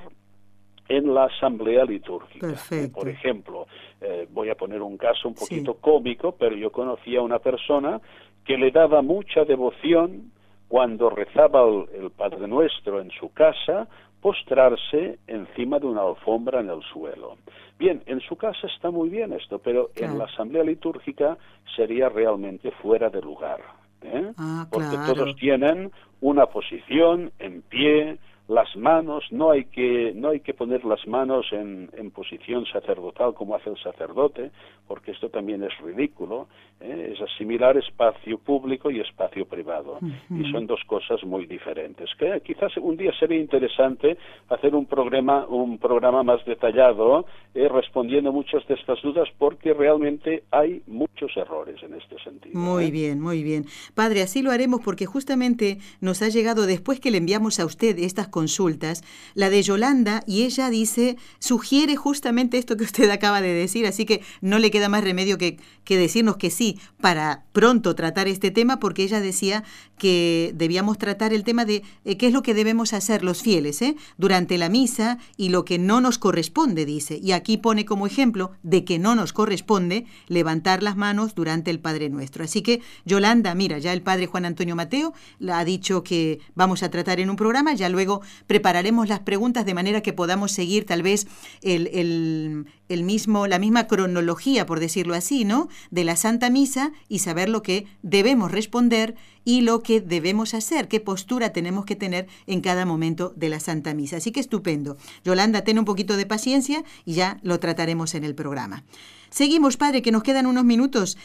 en 0.89 1.13
la 1.13 1.25
asamblea 1.25 1.83
litúrgica. 1.85 2.53
Por 2.93 3.09
ejemplo, 3.09 3.67
eh, 4.01 4.27
voy 4.31 4.49
a 4.49 4.55
poner 4.55 4.81
un 4.81 4.97
caso 4.97 5.27
un 5.27 5.35
poquito 5.35 5.75
cómico, 5.75 6.35
pero 6.37 6.55
yo 6.55 6.71
conocía 6.71 7.19
a 7.19 7.23
una 7.23 7.39
persona 7.39 7.99
que 8.45 8.57
le 8.57 8.71
daba 8.71 9.01
mucha 9.01 9.43
devoción 9.43 10.31
cuando 10.67 11.09
rezaba 11.09 11.63
el, 11.93 12.11
Padre 12.11 12.47
Nuestro 12.47 13.01
en 13.01 13.11
su 13.11 13.31
casa, 13.33 13.87
postrarse 14.21 15.19
encima 15.27 15.79
de 15.79 15.87
una 15.87 16.01
alfombra 16.01 16.59
en 16.59 16.69
el 16.69 16.81
suelo. 16.83 17.37
Bien, 17.77 18.01
en 18.05 18.19
su 18.21 18.35
casa 18.35 18.67
está 18.67 18.89
muy 18.89 19.09
bien 19.09 19.33
esto, 19.33 19.59
pero 19.59 19.91
en 19.95 20.17
la 20.17 20.25
asamblea 20.25 20.63
litúrgica 20.63 21.37
sería 21.75 22.09
realmente 22.09 22.71
fuera 22.71 23.09
de 23.09 23.21
lugar. 23.21 23.59
¿Eh? 24.01 24.33
Ah, 24.37 24.67
Porque 24.69 24.97
todos 25.05 25.35
tienen 25.37 25.91
una 26.21 26.47
posición 26.47 27.31
en 27.39 27.61
pie, 27.63 28.17
las 28.47 28.73
manos, 28.75 29.23
no 29.31 29.51
hay 29.51 29.65
que, 29.65 30.13
no 30.15 30.29
hay 30.29 30.39
que 30.39 30.53
poner 30.53 30.85
las 30.85 31.05
manos 31.07 31.47
en, 31.51 31.89
en 31.97 32.11
posición 32.11 32.65
sacerdotal 32.65 33.33
como 33.33 33.55
hace 33.55 33.69
el 33.69 33.77
sacerdote, 33.77 34.51
porque 34.87 35.11
esto 35.11 35.29
también 35.29 35.63
es 35.63 35.77
ridículo, 35.79 36.47
¿eh? 36.79 37.13
es 37.13 37.21
asimilar 37.21 37.77
espacio 37.77 38.37
público 38.37 38.89
y 38.89 39.01
espacio 39.01 39.45
privado, 39.45 39.99
y 40.29 40.49
son 40.51 40.65
dos 40.65 40.79
cosas 40.87 41.23
muy 41.23 41.45
diferentes. 41.45 42.09
Que 42.17 42.41
quizás 42.41 42.75
un 42.77 42.95
día 42.95 43.11
sería 43.19 43.39
interesante 43.39 44.17
hacer 44.49 44.75
un 44.75 44.85
programa, 44.85 45.45
un 45.47 45.77
programa 45.77 46.23
más 46.23 46.43
detallado, 46.45 47.25
¿eh? 47.53 47.67
respondiendo 47.67 48.31
muchas 48.31 48.65
de 48.67 48.75
estas 48.75 49.01
dudas, 49.01 49.27
porque 49.37 49.73
realmente 49.73 50.43
hay 50.51 50.81
muchos 50.87 51.35
errores 51.35 51.81
en 51.83 51.95
este 51.95 52.17
sentido. 52.23 52.57
Muy 52.57 52.85
¿eh? 52.85 52.91
bien, 52.91 53.19
muy 53.19 53.43
bien. 53.43 53.65
Padre, 53.93 54.21
así 54.21 54.41
lo 54.41 54.51
haremos 54.51 54.81
porque 54.83 55.05
justamente 55.05 55.79
nos 55.99 56.21
ha 56.21 56.29
llegado 56.29 56.65
después 56.65 56.99
que 56.99 57.11
le 57.11 57.17
enviamos 57.17 57.59
a 57.59 57.65
usted 57.65 57.97
estas 57.99 58.27
consultas, 58.37 59.03
la 59.33 59.49
de 59.49 59.63
Yolanda, 59.63 60.23
y 60.27 60.43
ella 60.43 60.69
dice, 60.69 61.17
sugiere 61.39 61.95
justamente 61.95 62.59
esto 62.59 62.77
que 62.77 62.83
usted 62.83 63.09
acaba 63.17 63.41
de 63.41 63.51
decir, 63.51 63.87
así 63.87 64.05
que 64.05 64.21
no 64.41 64.59
le 64.59 64.69
queda 64.69 64.89
más 64.89 65.03
remedio 65.03 65.39
que, 65.39 65.57
que 65.83 65.97
decirnos 65.97 66.37
que 66.37 66.51
sí, 66.51 66.77
para 67.01 67.45
pronto 67.51 67.95
tratar 67.95 68.27
este 68.27 68.51
tema, 68.51 68.79
porque 68.79 69.01
ella 69.01 69.21
decía 69.21 69.63
que 69.97 70.53
debíamos 70.55 70.99
tratar 70.99 71.33
el 71.33 71.43
tema 71.43 71.65
de 71.65 71.81
eh, 72.05 72.17
qué 72.17 72.27
es 72.27 72.33
lo 72.33 72.43
que 72.43 72.53
debemos 72.53 72.93
hacer 72.93 73.23
los 73.23 73.41
fieles 73.41 73.81
¿eh? 73.81 73.95
durante 74.17 74.59
la 74.59 74.69
misa 74.69 75.17
y 75.35 75.49
lo 75.49 75.65
que 75.65 75.79
no 75.79 75.99
nos 75.99 76.19
corresponde, 76.19 76.85
dice. 76.85 77.19
Y 77.23 77.31
aquí 77.31 77.57
pone 77.57 77.85
como 77.85 78.05
ejemplo 78.05 78.51
de 78.61 78.85
que 78.85 78.99
no 78.99 79.15
nos 79.15 79.33
corresponde 79.33 80.05
levantar 80.27 80.83
las 80.83 80.95
manos 80.95 81.33
durante 81.33 81.71
el 81.71 81.79
Padre 81.79 82.09
Nuestro. 82.09 82.43
Así 82.43 82.61
que, 82.61 82.81
Yolanda, 83.05 83.55
mira, 83.55 83.79
ya 83.79 83.93
el 83.93 84.03
Padre 84.03 84.27
Juan 84.27 84.45
Antonio 84.45 84.75
Mateo 84.75 85.13
ha 85.49 85.65
dicho 85.65 86.03
que 86.03 86.39
vamos 86.53 86.83
a 86.83 86.91
tratar 86.91 87.19
en 87.19 87.29
un 87.29 87.35
programa, 87.35 87.73
ya 87.73 87.89
luego 87.89 88.21
prepararemos 88.47 89.07
las 89.07 89.19
preguntas 89.19 89.65
de 89.65 89.73
manera 89.73 90.01
que 90.01 90.13
podamos 90.13 90.51
seguir 90.51 90.85
tal 90.85 91.03
vez 91.03 91.27
el, 91.61 91.87
el, 91.87 92.65
el 92.89 93.03
mismo, 93.03 93.47
la 93.47 93.59
misma 93.59 93.87
cronología, 93.87 94.65
por 94.65 94.79
decirlo 94.79 95.15
así, 95.15 95.45
¿no? 95.45 95.69
De 95.91 96.03
la 96.03 96.15
Santa 96.15 96.49
Misa 96.49 96.91
y 97.07 97.19
saber 97.19 97.49
lo 97.49 97.61
que 97.61 97.85
debemos 98.01 98.51
responder 98.51 99.15
y 99.43 99.61
lo 99.61 99.81
que 99.81 100.01
debemos 100.01 100.53
hacer, 100.53 100.89
qué 100.89 100.99
postura 100.99 101.53
tenemos 101.53 101.85
que 101.85 101.95
tener 101.95 102.27
en 102.47 102.59
cada 102.59 102.85
momento 102.85 103.33
de 103.37 103.47
la 103.47 103.61
Santa 103.61 103.93
Misa. 103.93 104.17
Así 104.17 104.31
que 104.31 104.41
estupendo. 104.41 104.97
Yolanda, 105.23 105.63
ten 105.63 105.79
un 105.79 105.85
poquito 105.85 106.17
de 106.17 106.25
paciencia 106.25 106.83
y 107.05 107.13
ya 107.13 107.39
lo 107.43 107.59
trataremos 107.59 108.13
en 108.13 108.25
el 108.25 108.35
programa. 108.35 108.83
Seguimos, 109.29 109.77
padre, 109.77 110.01
que 110.01 110.11
nos 110.11 110.23
quedan 110.23 110.47
unos 110.47 110.65
minutos. 110.65 111.17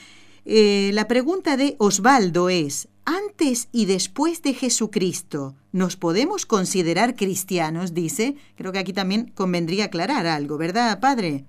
Eh, 0.44 0.90
la 0.94 1.08
pregunta 1.08 1.56
de 1.56 1.76
Osvaldo 1.78 2.48
es, 2.48 2.88
antes 3.04 3.68
y 3.72 3.86
después 3.86 4.42
de 4.42 4.54
Jesucristo, 4.54 5.54
¿nos 5.72 5.96
podemos 5.96 6.46
considerar 6.46 7.16
cristianos? 7.16 7.94
Dice. 7.94 8.34
Creo 8.56 8.72
que 8.72 8.78
aquí 8.78 8.92
también 8.92 9.32
convendría 9.34 9.86
aclarar 9.86 10.26
algo, 10.26 10.58
¿verdad, 10.58 11.00
padre? 11.00 11.44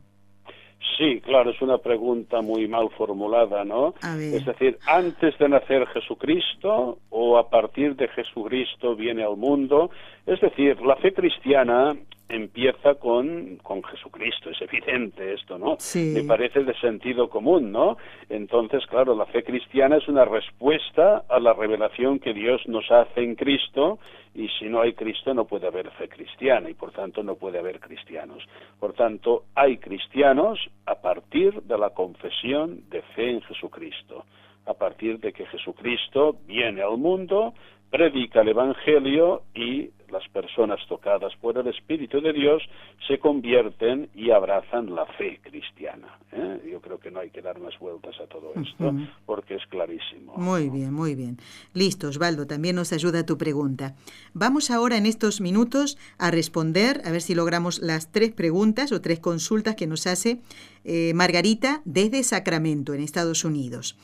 Sí, 0.97 1.21
claro, 1.21 1.51
es 1.51 1.61
una 1.61 1.77
pregunta 1.79 2.41
muy 2.41 2.67
mal 2.67 2.89
formulada, 2.97 3.63
¿no? 3.63 3.95
Es 4.19 4.45
decir, 4.45 4.77
antes 4.85 5.37
de 5.39 5.49
nacer 5.49 5.87
Jesucristo 5.87 6.99
o 7.09 7.37
a 7.37 7.49
partir 7.49 7.95
de 7.95 8.07
Jesucristo 8.09 8.95
viene 8.95 9.23
al 9.23 9.37
mundo. 9.37 9.89
Es 10.25 10.39
decir, 10.39 10.79
la 10.81 10.95
fe 10.97 11.13
cristiana 11.13 11.95
empieza 12.33 12.95
con, 12.95 13.57
con 13.57 13.83
Jesucristo, 13.83 14.49
es 14.49 14.61
evidente 14.61 15.33
esto, 15.33 15.57
¿no? 15.57 15.77
Me 15.95 16.23
parece 16.23 16.63
de 16.63 16.73
sentido 16.79 17.29
común, 17.29 17.71
¿no? 17.71 17.97
Entonces, 18.29 18.85
claro, 18.87 19.15
la 19.15 19.25
fe 19.27 19.43
cristiana 19.43 19.97
es 19.97 20.07
una 20.07 20.25
respuesta 20.25 21.23
a 21.29 21.39
la 21.39 21.53
revelación 21.53 22.19
que 22.19 22.33
Dios 22.33 22.61
nos 22.67 22.89
hace 22.91 23.21
en 23.21 23.35
Cristo 23.35 23.99
y 24.35 24.47
si 24.59 24.65
no 24.65 24.81
hay 24.81 24.93
Cristo 24.93 25.33
no 25.33 25.45
puede 25.45 25.67
haber 25.67 25.91
fe 25.91 26.09
cristiana 26.09 26.69
y 26.69 26.73
por 26.73 26.91
tanto 26.91 27.21
no 27.21 27.35
puede 27.35 27.59
haber 27.59 27.79
cristianos. 27.79 28.43
Por 28.79 28.93
tanto, 28.93 29.43
hay 29.53 29.77
cristianos 29.77 30.59
a 30.85 30.95
partir 30.95 31.61
de 31.63 31.77
la 31.77 31.91
confesión 31.91 32.89
de 32.89 33.01
fe 33.15 33.29
en 33.29 33.41
Jesucristo, 33.41 34.25
a 34.65 34.73
partir 34.73 35.19
de 35.19 35.33
que 35.33 35.45
Jesucristo 35.45 36.37
viene 36.47 36.81
al 36.81 36.97
mundo, 36.97 37.53
predica 37.91 38.41
el 38.41 38.47
Evangelio 38.47 39.43
y 39.53 39.91
las 40.13 40.27
personas 40.29 40.79
tocadas 40.87 41.33
por 41.41 41.57
el 41.57 41.67
Espíritu 41.67 42.21
de 42.21 42.31
Dios 42.31 42.61
se 43.07 43.17
convierten 43.17 44.09
y 44.15 44.29
abrazan 44.31 44.93
la 44.93 45.05
fe 45.17 45.39
cristiana. 45.41 46.19
¿eh? 46.31 46.69
Yo 46.71 46.79
creo 46.79 46.99
que 46.99 47.11
no 47.11 47.19
hay 47.19 47.31
que 47.31 47.41
dar 47.41 47.59
más 47.59 47.77
vueltas 47.79 48.15
a 48.21 48.27
todo 48.27 48.53
esto 48.55 48.93
porque 49.25 49.55
es 49.55 49.65
clarísimo. 49.67 50.35
Muy 50.37 50.69
bien, 50.69 50.93
muy 50.93 51.15
bien. 51.15 51.37
Listo, 51.73 52.07
Osvaldo, 52.07 52.45
también 52.45 52.75
nos 52.75 52.93
ayuda 52.93 53.25
tu 53.25 53.37
pregunta. 53.37 53.95
Vamos 54.33 54.69
ahora 54.71 54.97
en 54.97 55.07
estos 55.07 55.41
minutos 55.41 55.97
a 56.19 56.31
responder, 56.31 57.01
a 57.05 57.11
ver 57.11 57.21
si 57.21 57.33
logramos 57.35 57.81
las 57.81 58.11
tres 58.11 58.31
preguntas 58.31 58.91
o 58.91 59.01
tres 59.01 59.19
consultas 59.19 59.75
que 59.75 59.87
nos 59.87 60.05
hace 60.05 60.41
eh, 60.85 61.13
Margarita 61.15 61.81
desde 61.85 62.23
Sacramento, 62.23 62.93
en 62.93 63.01
Estados 63.01 63.43
Unidos. 63.43 63.97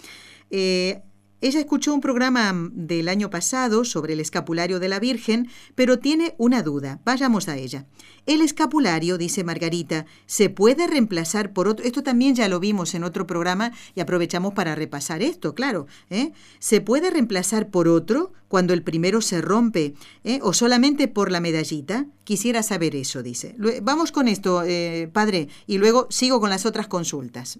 Eh, 0.49 1.03
ella 1.41 1.59
escuchó 1.61 1.93
un 1.93 2.01
programa 2.01 2.53
del 2.73 3.07
año 3.07 3.29
pasado 3.29 3.85
sobre 3.85 4.13
el 4.13 4.19
escapulario 4.19 4.79
de 4.79 4.89
la 4.89 4.99
Virgen, 4.99 5.47
pero 5.73 5.99
tiene 5.99 6.35
una 6.37 6.63
duda. 6.63 6.99
Vayamos 7.05 7.47
a 7.47 7.57
ella. 7.57 7.85
El 8.25 8.41
escapulario, 8.41 9.17
dice 9.17 9.45
Margarita, 9.45 10.05
se 10.25 10.49
puede 10.49 10.85
reemplazar 10.85 11.53
por 11.53 11.69
otro. 11.69 11.85
Esto 11.85 12.03
también 12.03 12.35
ya 12.35 12.49
lo 12.49 12.59
vimos 12.59 12.93
en 12.93 13.05
otro 13.05 13.25
programa 13.25 13.71
y 13.95 14.01
aprovechamos 14.01 14.53
para 14.53 14.75
repasar 14.75 15.21
esto, 15.21 15.55
claro. 15.55 15.87
¿eh? 16.09 16.33
¿Se 16.59 16.81
puede 16.81 17.09
reemplazar 17.09 17.69
por 17.69 17.87
otro 17.87 18.33
cuando 18.49 18.73
el 18.73 18.83
primero 18.83 19.21
se 19.21 19.41
rompe 19.41 19.93
¿eh? 20.25 20.39
o 20.41 20.51
solamente 20.51 21.07
por 21.07 21.31
la 21.31 21.39
medallita? 21.39 22.05
Quisiera 22.25 22.63
saber 22.63 22.95
eso, 22.95 23.23
dice. 23.23 23.55
Vamos 23.81 24.11
con 24.11 24.27
esto, 24.27 24.63
eh, 24.63 25.09
padre, 25.11 25.47
y 25.67 25.77
luego 25.77 26.07
sigo 26.09 26.41
con 26.41 26.49
las 26.49 26.65
otras 26.65 26.87
consultas. 26.87 27.57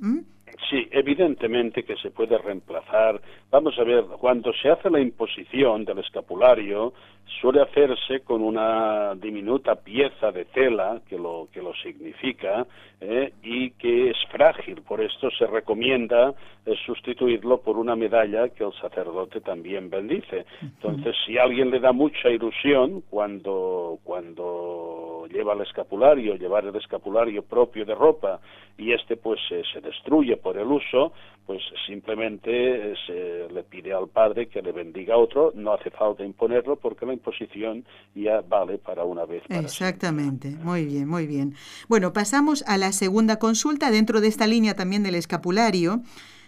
Sí, 0.70 0.88
evidentemente 0.92 1.84
que 1.84 1.96
se 1.96 2.12
puede 2.12 2.38
reemplazar. 2.38 3.22
Vamos 3.52 3.80
a 3.80 3.84
ver, 3.84 4.04
cuando 4.20 4.54
se 4.54 4.70
hace 4.70 4.92
la 4.92 5.00
imposición 5.00 5.84
del 5.84 5.98
escapulario, 6.00 6.94
suele 7.42 7.62
hacerse 7.62 8.20
con 8.22 8.44
una 8.44 9.16
diminuta 9.16 9.74
pieza 9.76 10.32
de 10.32 10.46
tela 10.46 11.02
que 11.10 11.18
lo, 11.18 11.48
que 11.52 11.60
lo 11.60 11.74
significa 11.74 12.68
eh, 13.02 13.34
y 13.42 13.72
que 13.72 14.12
es 14.12 14.18
frágil. 14.32 14.84
Por 14.84 15.02
esto 15.02 15.32
se 15.32 15.48
recomienda 15.48 16.34
eh, 16.64 16.76
sustituirlo 16.86 17.62
por 17.62 17.78
una 17.78 17.96
medalla 17.96 18.50
que 18.50 18.64
el 18.64 18.74
sacerdote 18.74 19.42
también 19.42 19.90
bendice. 19.90 20.46
Entonces, 20.62 21.16
si 21.26 21.40
a 21.40 21.44
alguien 21.44 21.72
le 21.72 21.80
da 21.80 21.92
mucha 21.92 22.30
ilusión 22.30 23.02
cuando, 23.10 23.98
cuando 24.04 25.26
lleva 25.32 25.54
el 25.54 25.62
escapulario, 25.62 26.36
llevar 26.36 26.66
el 26.66 26.76
escapulario 26.76 27.42
propio 27.42 27.84
de 27.84 27.96
ropa 27.96 28.40
y 28.78 28.94
este 28.94 29.18
pues 29.18 29.40
se 29.50 29.82
destruye 29.82 30.38
por 30.38 30.58
el 30.58 30.68
uso, 30.68 31.14
pues 31.50 31.64
simplemente 31.88 32.52
eh, 32.92 32.94
se 33.08 33.52
le 33.52 33.64
pide 33.64 33.92
al 33.92 34.08
padre 34.08 34.50
que 34.50 34.62
le 34.62 34.72
bendiga 34.72 35.16
a 35.16 35.18
otro, 35.18 35.52
no 35.56 35.74
hace 35.74 35.90
falta 35.90 36.24
imponerlo 36.24 36.76
porque 36.76 37.08
la 37.08 37.14
imposición 37.14 37.86
ya 38.14 38.42
vale 38.42 38.78
para 38.78 39.04
una 39.04 39.26
vez. 39.26 39.42
Exactamente, 39.50 40.50
muy 40.62 40.86
bien, 40.86 41.08
muy 41.08 41.26
bien. 41.26 41.56
Bueno, 41.88 42.14
pasamos 42.14 42.64
a 42.68 42.78
la 42.78 42.92
segunda 42.92 43.40
consulta 43.40 43.90
dentro 43.90 44.22
de 44.22 44.28
esta 44.28 44.46
línea 44.46 44.76
también 44.76 45.02
del 45.02 45.16
escapulario. 45.16 46.04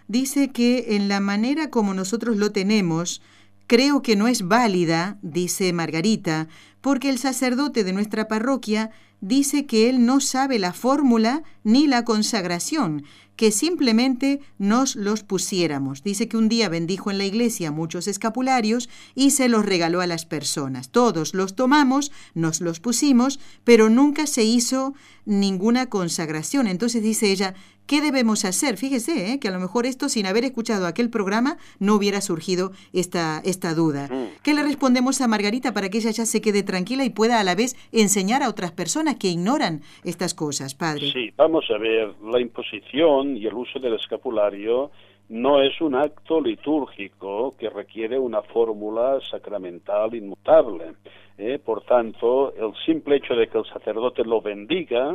Dice 0.08 0.52
que 0.52 0.96
en 0.96 1.08
la 1.08 1.20
manera 1.20 1.72
como 1.72 1.96
nosotros 1.96 2.38
lo 2.38 2.52
tenemos, 2.52 3.24
creo 3.72 4.02
que 4.02 4.18
no 4.18 4.28
es 4.28 4.50
válida, 4.50 5.18
dice 5.22 5.72
Margarita, 5.72 6.50
porque 6.82 7.10
el 7.10 7.18
sacerdote 7.18 7.86
de 7.86 7.94
nuestra 7.94 8.28
parroquia 8.28 8.92
dice 9.22 9.66
que 9.66 9.90
él 9.90 10.06
no 10.06 10.20
sabe 10.20 10.60
la 10.60 10.74
fórmula 10.74 11.44
ni 11.64 11.88
la 11.88 12.04
consagración, 12.04 13.06
que 13.38 13.50
simplemente 13.50 14.42
nos 14.58 14.98
los 14.98 15.24
pusiéramos. 15.24 16.04
Dice 16.04 16.28
que 16.28 16.36
un 16.36 16.50
día 16.50 16.68
bendijo 16.68 17.12
en 17.12 17.18
la 17.18 17.24
iglesia 17.24 17.72
muchos 17.72 18.10
escapularios 18.10 18.90
y 19.16 19.32
se 19.32 19.48
los 19.48 19.66
regaló 19.66 20.02
a 20.02 20.06
las 20.06 20.26
personas. 20.26 20.90
Todos 20.90 21.34
los 21.34 21.56
tomamos, 21.56 22.12
nos 22.34 22.60
los 22.60 22.82
pusimos, 22.82 23.40
pero 23.64 23.90
nunca 23.90 24.28
se 24.28 24.44
hizo 24.44 24.96
ninguna 25.24 25.86
consagración. 25.86 26.68
Entonces 26.68 27.04
dice 27.04 27.32
ella, 27.32 27.56
¿qué 27.92 28.00
debemos 28.00 28.46
hacer? 28.46 28.78
Fíjese 28.78 29.34
¿eh? 29.34 29.40
que 29.42 29.50
a 29.50 29.52
lo 29.52 29.60
mejor 29.60 29.86
esto 29.86 30.08
sin 30.08 30.26
haber 30.26 30.46
escuchado 30.46 30.88
aquel 30.88 31.10
programa 31.10 31.58
no 31.78 31.96
hubiera 31.96 32.22
surgido 32.22 32.72
esta, 32.94 33.42
esta 33.44 33.76
duda. 33.76 34.08
Mm. 34.10 34.40
¿Qué 34.46 34.54
le 34.54 34.64
respondemos 34.64 35.20
a 35.20 35.28
Margarita 35.28 35.74
para 35.74 35.90
que 35.90 35.98
ella 35.98 36.12
ya 36.12 36.24
se 36.24 36.40
quede 36.40 36.64
tranquila 36.64 37.04
y 37.04 37.10
pueda 37.10 37.42
a 37.42 37.44
la 37.44 37.54
vez 37.54 37.76
enseñar 37.92 38.44
a 38.44 38.50
otras 38.50 38.72
personas 38.72 39.18
que 39.20 39.28
ignoran 39.28 39.82
estas 40.06 40.34
cosas, 40.34 40.74
padre? 40.74 41.12
Sí, 41.12 41.34
vamos 41.36 41.66
a 41.70 41.78
ver, 41.78 42.14
la 42.24 42.40
imposición 42.40 43.36
y 43.36 43.46
el 43.46 43.56
uso 43.56 43.78
del 43.78 43.96
escapulario 43.96 44.92
no 45.28 45.62
es 45.62 45.82
un 45.82 45.96
acto 45.96 46.40
litúrgico 46.40 47.58
que 47.60 47.70
requiere 47.70 48.18
una 48.18 48.42
fórmula 48.42 49.20
sacramental 49.30 50.16
inmutable. 50.16 50.94
¿eh? 51.38 51.60
Por 51.60 51.84
tanto, 51.84 52.54
el 52.56 52.72
simple 52.86 53.18
hecho 53.18 53.34
de 53.34 53.48
que 53.48 53.58
el 53.58 53.66
sacerdote 53.66 54.24
lo 54.24 54.42
bendiga, 54.42 55.14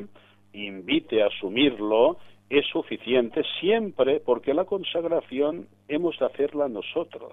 invite 0.52 1.22
a 1.22 1.28
asumirlo, 1.28 2.18
es 2.48 2.66
suficiente 2.66 3.42
siempre 3.60 4.20
porque 4.20 4.54
la 4.54 4.64
consagración 4.64 5.66
hemos 5.88 6.18
de 6.18 6.26
hacerla 6.26 6.68
nosotros. 6.68 7.32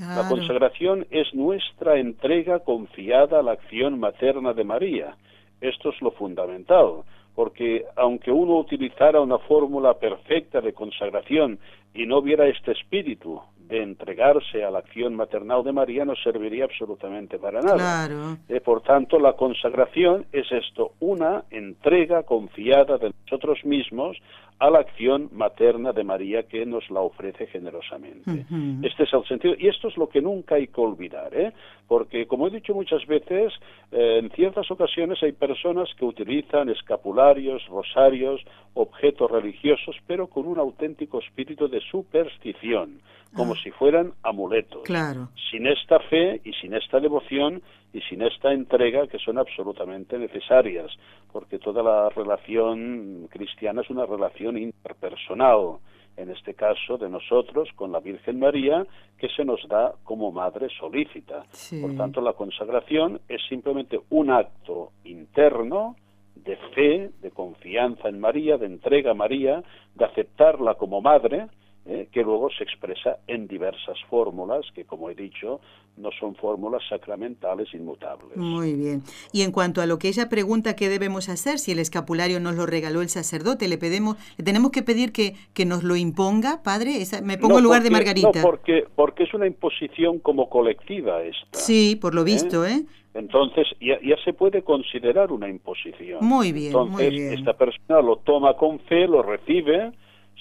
La 0.00 0.26
consagración 0.28 1.06
es 1.10 1.32
nuestra 1.34 1.98
entrega 1.98 2.60
confiada 2.60 3.40
a 3.40 3.42
la 3.42 3.52
acción 3.52 4.00
materna 4.00 4.54
de 4.54 4.64
María. 4.64 5.16
Esto 5.60 5.90
es 5.90 6.00
lo 6.00 6.10
fundamental 6.12 7.02
porque 7.34 7.84
aunque 7.96 8.30
uno 8.30 8.58
utilizara 8.58 9.20
una 9.20 9.38
fórmula 9.38 9.94
perfecta 9.94 10.60
de 10.60 10.72
consagración 10.72 11.58
y 11.94 12.06
no 12.06 12.18
hubiera 12.18 12.46
este 12.46 12.72
espíritu 12.72 13.40
de 13.68 13.82
entregarse 13.82 14.64
a 14.64 14.70
la 14.70 14.78
acción 14.80 15.14
maternal 15.14 15.64
de 15.64 15.72
María, 15.72 16.04
no 16.04 16.14
serviría 16.16 16.64
absolutamente 16.64 17.38
para 17.38 17.60
nada. 17.60 18.38
Eh, 18.48 18.60
por 18.60 18.82
tanto, 18.82 19.18
la 19.18 19.34
consagración 19.34 20.26
es 20.32 20.50
esto, 20.50 20.92
una 21.00 21.44
entrega 21.50 22.22
confiada 22.24 22.98
de 22.98 23.12
nosotros 23.24 23.64
mismos 23.64 24.16
a 24.62 24.70
la 24.70 24.78
acción 24.78 25.28
materna 25.32 25.92
de 25.92 26.04
María 26.04 26.44
que 26.44 26.64
nos 26.64 26.88
la 26.88 27.00
ofrece 27.00 27.48
generosamente. 27.48 28.46
Este 28.82 29.02
es 29.02 29.12
el 29.12 29.24
sentido, 29.26 29.54
y 29.58 29.66
esto 29.66 29.88
es 29.88 29.96
lo 29.96 30.08
que 30.08 30.22
nunca 30.22 30.54
hay 30.54 30.68
que 30.68 30.80
olvidar, 30.80 31.34
¿eh? 31.34 31.52
porque 31.88 32.26
como 32.26 32.46
he 32.46 32.50
dicho 32.50 32.72
muchas 32.72 33.04
veces, 33.06 33.52
eh, 33.90 34.20
en 34.22 34.30
ciertas 34.30 34.70
ocasiones 34.70 35.20
hay 35.22 35.32
personas 35.32 35.88
que 35.98 36.04
utilizan 36.04 36.68
escapularios, 36.68 37.66
rosarios, 37.66 38.40
objetos 38.74 39.30
religiosos, 39.30 39.96
pero 40.06 40.28
con 40.28 40.46
un 40.46 40.58
auténtico 40.58 41.18
espíritu 41.18 41.66
de 41.66 41.80
superstición, 41.80 43.00
como 43.34 43.54
ah. 43.54 43.58
si 43.62 43.70
fueran 43.70 44.12
amuletos. 44.22 44.82
Claro. 44.84 45.28
Sin 45.50 45.66
esta 45.66 45.98
fe 46.00 46.40
y 46.44 46.52
sin 46.54 46.74
esta 46.74 47.00
devoción 47.00 47.62
y 47.92 48.00
sin 48.02 48.22
esta 48.22 48.52
entrega 48.52 49.06
que 49.06 49.18
son 49.18 49.38
absolutamente 49.38 50.18
necesarias, 50.18 50.90
porque 51.32 51.58
toda 51.58 51.82
la 51.82 52.08
relación 52.10 53.28
cristiana 53.30 53.82
es 53.82 53.90
una 53.90 54.06
relación 54.06 54.56
interpersonal, 54.56 55.78
en 56.16 56.30
este 56.30 56.54
caso 56.54 56.98
de 56.98 57.08
nosotros 57.08 57.70
con 57.74 57.90
la 57.92 58.00
Virgen 58.00 58.38
María, 58.38 58.86
que 59.18 59.28
se 59.28 59.44
nos 59.44 59.66
da 59.68 59.94
como 60.04 60.30
madre 60.30 60.68
solícita. 60.78 61.44
Por 61.80 61.96
tanto, 61.96 62.20
la 62.20 62.34
consagración 62.34 63.20
es 63.28 63.40
simplemente 63.48 63.98
un 64.10 64.30
acto 64.30 64.92
interno 65.04 65.96
de 66.34 66.56
fe, 66.74 67.10
de 67.20 67.30
confianza 67.30 68.08
en 68.08 68.20
María, 68.20 68.58
de 68.58 68.66
entrega 68.66 69.12
a 69.12 69.14
María, 69.14 69.62
de 69.94 70.04
aceptarla 70.04 70.74
como 70.74 71.00
madre, 71.00 71.46
¿eh? 71.86 72.08
que 72.12 72.22
luego 72.22 72.48
se 72.50 72.64
expresa 72.64 73.18
en 73.26 73.46
diversas 73.46 73.98
fórmulas, 74.08 74.64
que 74.74 74.84
como 74.84 75.10
he 75.10 75.14
dicho, 75.14 75.60
no 75.96 76.10
son 76.18 76.34
fórmulas 76.34 76.82
sacramentales 76.88 77.72
inmutables. 77.74 78.36
Muy 78.36 78.74
bien. 78.74 79.02
Y 79.32 79.42
en 79.42 79.52
cuanto 79.52 79.82
a 79.82 79.86
lo 79.86 79.98
que 79.98 80.08
ella 80.08 80.28
pregunta 80.28 80.76
qué 80.76 80.88
debemos 80.88 81.28
hacer, 81.28 81.58
si 81.58 81.72
el 81.72 81.78
escapulario 81.78 82.40
nos 82.40 82.56
lo 82.56 82.66
regaló 82.66 83.02
el 83.02 83.08
sacerdote, 83.08 83.68
le 83.68 83.78
pedimos, 83.78 84.16
le 84.38 84.44
tenemos 84.44 84.70
que 84.70 84.82
pedir 84.82 85.12
que, 85.12 85.34
que 85.54 85.66
nos 85.66 85.82
lo 85.82 85.96
imponga, 85.96 86.62
padre, 86.62 87.04
me 87.22 87.38
pongo 87.38 87.58
en 87.58 87.64
lugar 87.64 87.82
de 87.82 87.90
Margarita. 87.90 88.30
No, 88.34 88.42
porque, 88.42 88.84
porque 88.94 89.24
es 89.24 89.34
una 89.34 89.46
imposición 89.46 90.18
como 90.18 90.48
colectiva 90.48 91.22
esta. 91.22 91.58
Sí, 91.58 91.96
por 92.00 92.14
lo 92.14 92.22
¿eh? 92.22 92.24
visto, 92.24 92.64
¿eh? 92.66 92.84
Entonces 93.14 93.66
ya, 93.78 93.98
ya, 94.02 94.16
se 94.24 94.32
puede 94.32 94.62
considerar 94.62 95.32
una 95.32 95.46
imposición. 95.46 96.24
Muy 96.24 96.52
bien, 96.52 96.68
Entonces, 96.68 97.10
muy 97.10 97.20
bien. 97.20 97.34
esta 97.34 97.52
persona 97.52 98.00
lo 98.00 98.16
toma 98.16 98.56
con 98.56 98.78
fe, 98.80 99.06
lo 99.06 99.22
recibe, 99.22 99.92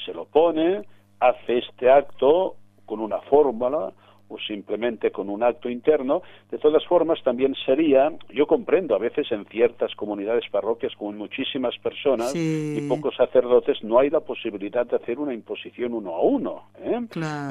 se 0.06 0.14
lo 0.14 0.24
pone, 0.24 0.84
hace 1.22 1.60
este 1.60 1.90
acto 1.90 2.56
con 2.86 3.00
una 3.00 3.22
fórmula 3.22 3.94
o 4.32 4.38
simplemente 4.48 5.12
con 5.12 5.30
un 5.30 5.44
acto 5.44 5.70
interno. 5.70 6.22
De 6.50 6.58
todas 6.58 6.86
formas, 6.86 7.22
también 7.24 7.54
sería, 7.66 8.12
yo 8.34 8.48
comprendo, 8.48 8.96
a 8.96 8.98
veces 8.98 9.32
en 9.32 9.46
ciertas 9.46 9.94
comunidades 9.96 10.46
parroquias 10.50 10.94
con 10.96 11.18
muchísimas 11.18 11.78
personas 11.80 12.34
y 12.36 12.82
pocos 12.88 13.16
sacerdotes 13.16 13.84
no 13.84 14.00
hay 14.00 14.10
la 14.10 14.22
posibilidad 14.22 14.86
de 14.86 14.96
hacer 14.96 15.20
una 15.20 15.34
imposición 15.34 15.94
uno 15.94 16.16
a 16.16 16.22
uno. 16.22 16.64
¿eh? 16.80 17.00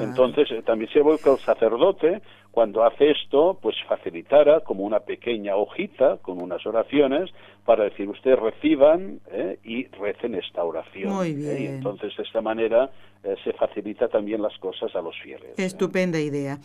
Entonces, 0.01 0.49
eh, 0.51 0.63
también 0.63 0.91
se 0.91 1.01
ve 1.01 1.17
que 1.23 1.29
el 1.29 1.37
sacerdote, 1.37 2.21
cuando 2.51 2.83
hace 2.83 3.11
esto, 3.11 3.57
pues 3.61 3.75
facilitara 3.87 4.59
como 4.59 4.83
una 4.83 4.99
pequeña 4.99 5.55
hojita 5.55 6.17
con 6.17 6.41
unas 6.41 6.65
oraciones 6.65 7.31
para 7.65 7.85
decir, 7.85 8.09
ustedes 8.09 8.39
reciban 8.39 9.21
¿eh? 9.31 9.59
y 9.63 9.85
recen 9.87 10.35
esta 10.35 10.63
oración. 10.63 11.13
Muy 11.13 11.33
bien. 11.33 11.61
Y 11.61 11.65
entonces, 11.67 12.11
de 12.17 12.23
esta 12.23 12.41
manera, 12.41 12.91
eh, 13.23 13.35
se 13.43 13.53
facilita 13.53 14.07
también 14.07 14.41
las 14.41 14.57
cosas 14.57 14.95
a 14.95 15.01
los 15.01 15.15
fieles. 15.21 15.51
¿eh? 15.51 15.63
Estupenda 15.63 16.19
idea. 16.19 16.57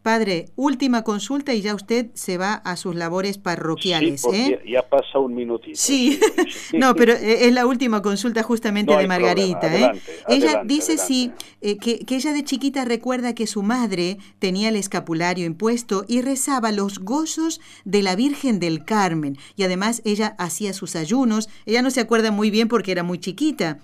Padre, 0.00 0.44
última 0.54 1.02
consulta 1.02 1.52
y 1.54 1.60
ya 1.60 1.74
usted 1.74 2.06
se 2.14 2.38
va 2.38 2.54
a 2.54 2.76
sus 2.76 2.94
labores 2.94 3.36
parroquiales. 3.36 4.22
Sí, 4.22 4.52
¿eh? 4.52 4.62
ya 4.64 4.82
pasa 4.82 5.18
un 5.18 5.34
minutito. 5.34 5.76
Sí, 5.76 6.20
no, 6.72 6.94
pero 6.94 7.14
es 7.14 7.52
la 7.52 7.66
última 7.66 8.00
consulta 8.00 8.44
justamente 8.44 8.96
de 8.96 9.08
Margarita. 9.08 9.92
ella 10.28 10.62
dice 10.64 10.98
sí, 10.98 11.32
que, 11.60 11.98
que 12.06 12.14
ella 12.14 12.32
de 12.32 12.44
chiquita 12.44 12.84
recuerda 12.84 13.34
que 13.34 13.48
su 13.48 13.64
madre 13.64 14.18
tenía 14.38 14.68
el 14.68 14.76
escapulario 14.76 15.33
impuesto 15.42 16.04
y 16.06 16.20
rezaba 16.20 16.70
los 16.70 17.00
gozos 17.00 17.60
de 17.84 18.02
la 18.02 18.14
Virgen 18.14 18.60
del 18.60 18.84
Carmen. 18.84 19.36
Y 19.56 19.64
además 19.64 20.02
ella 20.04 20.36
hacía 20.38 20.72
sus 20.72 20.96
ayunos. 20.96 21.48
Ella 21.66 21.82
no 21.82 21.90
se 21.90 22.00
acuerda 22.00 22.30
muy 22.30 22.50
bien 22.50 22.68
porque 22.68 22.92
era 22.92 23.02
muy 23.02 23.18
chiquita, 23.18 23.78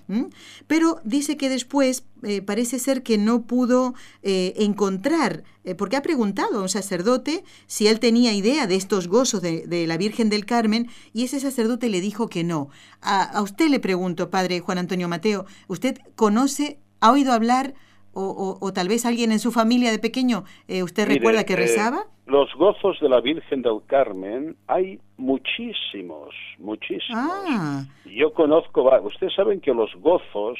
pero 0.67 0.99
dice 1.03 1.37
que 1.37 1.49
después 1.49 2.03
eh, 2.23 2.41
parece 2.41 2.77
ser 2.77 3.01
que 3.01 3.17
no 3.17 3.43
pudo 3.43 3.95
eh, 4.21 4.53
encontrar, 4.57 5.43
eh, 5.63 5.73
porque 5.73 5.95
ha 5.95 6.03
preguntado 6.03 6.59
a 6.59 6.61
un 6.61 6.69
sacerdote 6.69 7.43
si 7.65 7.87
él 7.87 7.99
tenía 7.99 8.33
idea 8.33 8.67
de 8.67 8.75
estos 8.75 9.07
gozos 9.07 9.41
de, 9.41 9.85
la 9.87 9.97
Virgen 9.97 10.29
del 10.29 10.45
Carmen 10.45 10.87
y 11.13 11.23
ese 11.23 11.39
sacerdote 11.39 11.89
le 11.89 11.99
dijo 11.99 12.27
que 12.29 12.43
no. 12.43 12.69
A, 13.01 13.41
usted 13.41 13.69
le 13.69 13.79
pregunto, 13.79 14.29
padre 14.29 14.59
Juan 14.59 14.77
Antonio 14.77 15.07
Mateo, 15.07 15.45
¿usted 15.67 15.97
conoce, 16.15 16.79
ha 16.99 17.11
oído 17.11 17.33
hablar 17.33 17.73
o, 18.13 18.71
tal 18.73 18.87
vez 18.87 19.05
alguien 19.05 19.31
en 19.31 19.39
su 19.39 19.51
familia 19.51 19.91
de 19.91 19.99
pequeño, 19.99 20.43
usted 20.67 21.07
recuerda 21.07 21.45
que 21.45 21.55
rezaba? 21.55 22.05
los 22.31 22.53
gozos 22.55 22.97
de 23.01 23.09
la 23.09 23.19
Virgen 23.19 23.61
del 23.61 23.81
Carmen 23.87 24.55
hay 24.67 24.99
muchísimos, 25.17 26.33
muchísimos. 26.59 27.21
Ah. 27.21 27.83
Yo 28.05 28.33
conozco, 28.33 28.89
ustedes 29.03 29.33
saben 29.35 29.59
que 29.59 29.73
los 29.73 29.93
gozos 29.95 30.57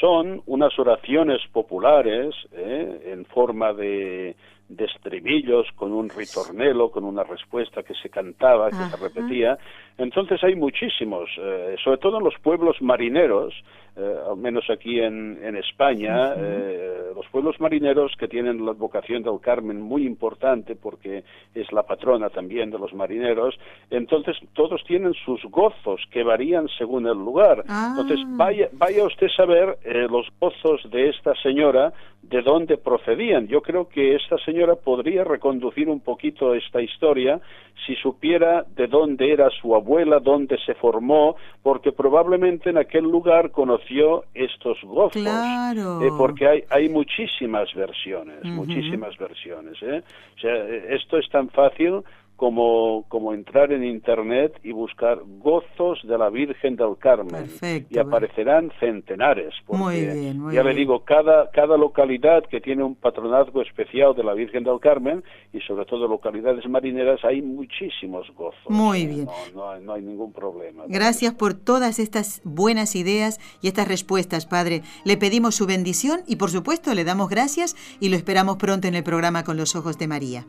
son 0.00 0.42
unas 0.46 0.76
oraciones 0.78 1.40
populares 1.52 2.34
¿eh? 2.52 3.12
en 3.12 3.26
forma 3.26 3.74
de, 3.74 4.34
de 4.70 4.84
estribillos, 4.84 5.66
con 5.74 5.92
un 5.92 6.08
ritornelo, 6.08 6.90
con 6.90 7.04
una 7.04 7.24
respuesta 7.24 7.82
que 7.82 7.94
se 7.94 8.08
cantaba, 8.08 8.70
que 8.70 8.76
se 8.76 8.96
repetía. 8.96 9.58
Entonces 9.98 10.42
hay 10.44 10.54
muchísimos, 10.54 11.28
eh, 11.38 11.76
sobre 11.84 11.98
todo 11.98 12.18
en 12.18 12.24
los 12.24 12.34
pueblos 12.40 12.80
marineros, 12.80 13.52
eh, 13.96 14.14
al 14.30 14.36
menos 14.36 14.64
aquí 14.70 15.00
en, 15.00 15.38
en 15.42 15.56
España, 15.56 16.34
eh, 16.36 17.10
los 17.14 17.26
pueblos 17.26 17.60
marineros 17.60 18.12
que 18.16 18.28
tienen 18.28 18.64
la 18.64 18.72
vocación 18.72 19.24
del 19.24 19.40
Carmen 19.40 19.80
muy 19.80 20.06
importante 20.06 20.76
porque 20.76 21.24
es 21.54 21.70
la 21.72 21.82
patrona 21.82 22.30
también 22.30 22.70
de 22.70 22.78
los 22.78 22.94
marineros, 22.94 23.58
entonces 23.90 24.36
todos 24.54 24.82
tienen 24.84 25.12
sus 25.24 25.42
gozos 25.50 26.00
que 26.12 26.22
varían 26.22 26.68
según 26.78 27.06
el 27.08 27.18
lugar. 27.18 27.64
Entonces 27.68 28.20
Ah. 28.24 28.34
vaya, 28.36 28.68
vaya 28.72 29.04
usted 29.04 29.26
a 29.26 29.36
saber 29.36 29.78
los 30.08 30.28
gozos 30.40 30.88
de 30.90 31.08
esta 31.08 31.34
señora, 31.42 31.92
de 32.22 32.42
dónde 32.42 32.76
procedían. 32.76 33.48
Yo 33.48 33.62
creo 33.62 33.88
que 33.88 34.14
esta 34.14 34.36
señora 34.44 34.76
podría 34.76 35.24
reconducir 35.24 35.88
un 35.88 36.00
poquito 36.00 36.54
esta 36.54 36.80
historia 36.80 37.40
si 37.86 37.94
supiera 37.96 38.64
de 38.76 38.86
dónde 38.86 39.32
era 39.32 39.48
su 39.50 39.74
abuela, 39.74 40.20
dónde 40.20 40.58
se 40.66 40.74
formó, 40.74 41.36
porque 41.62 41.92
probablemente 41.92 42.70
en 42.70 42.78
aquel 42.78 43.04
lugar 43.04 43.50
conoció 43.50 44.24
estos 44.34 44.78
gozos. 44.82 45.22
Claro. 45.22 46.02
Eh, 46.02 46.10
porque 46.16 46.46
hay, 46.46 46.64
hay 46.68 46.88
muchísimas 46.88 47.72
versiones, 47.74 48.44
muchísimas 48.44 49.16
versiones. 49.16 49.82
¿eh? 49.82 50.02
O 50.36 50.40
sea, 50.40 50.68
esto 50.94 51.16
es 51.16 51.28
tan 51.30 51.48
fácil 51.48 52.02
como, 52.40 53.04
como 53.08 53.34
entrar 53.34 53.70
en 53.70 53.84
Internet 53.84 54.58
y 54.64 54.72
buscar 54.72 55.18
gozos 55.40 55.98
de 56.04 56.16
la 56.16 56.30
Virgen 56.30 56.74
del 56.74 56.96
Carmen. 56.98 57.42
Perfecto, 57.42 57.94
y 57.94 57.98
aparecerán 57.98 58.72
centenares. 58.80 59.52
Porque 59.66 59.82
Muy 59.82 60.06
bien, 60.06 60.38
muy 60.38 60.54
ya 60.54 60.62
le 60.62 60.72
digo, 60.72 61.04
cada, 61.04 61.50
cada 61.50 61.76
localidad 61.76 62.42
que 62.50 62.62
tiene 62.62 62.82
un 62.82 62.94
patronazgo 62.94 63.60
especial 63.60 64.16
de 64.16 64.24
la 64.24 64.32
Virgen 64.32 64.64
del 64.64 64.80
Carmen 64.80 65.22
y 65.52 65.60
sobre 65.60 65.84
todo 65.84 66.08
localidades 66.08 66.66
marineras 66.66 67.22
hay 67.24 67.42
muchísimos 67.42 68.26
gozos. 68.34 68.70
Muy 68.70 69.02
¿eh? 69.02 69.06
bien. 69.06 69.26
No, 69.54 69.78
no 69.78 69.92
hay 69.92 70.00
ningún 70.00 70.32
problema. 70.32 70.84
Gracias 70.88 71.34
por 71.34 71.52
todas 71.52 71.98
estas 71.98 72.40
buenas 72.44 72.96
ideas 72.96 73.38
y 73.60 73.68
estas 73.68 73.86
respuestas, 73.86 74.46
Padre. 74.46 74.80
Le 75.04 75.18
pedimos 75.18 75.56
su 75.56 75.66
bendición 75.66 76.20
y 76.26 76.36
por 76.36 76.48
supuesto 76.48 76.94
le 76.94 77.04
damos 77.04 77.28
gracias 77.28 77.76
y 78.00 78.08
lo 78.08 78.16
esperamos 78.16 78.56
pronto 78.56 78.88
en 78.88 78.94
el 78.94 79.04
programa 79.04 79.44
con 79.44 79.58
los 79.58 79.76
ojos 79.76 79.98
de 79.98 80.08
María. 80.08 80.46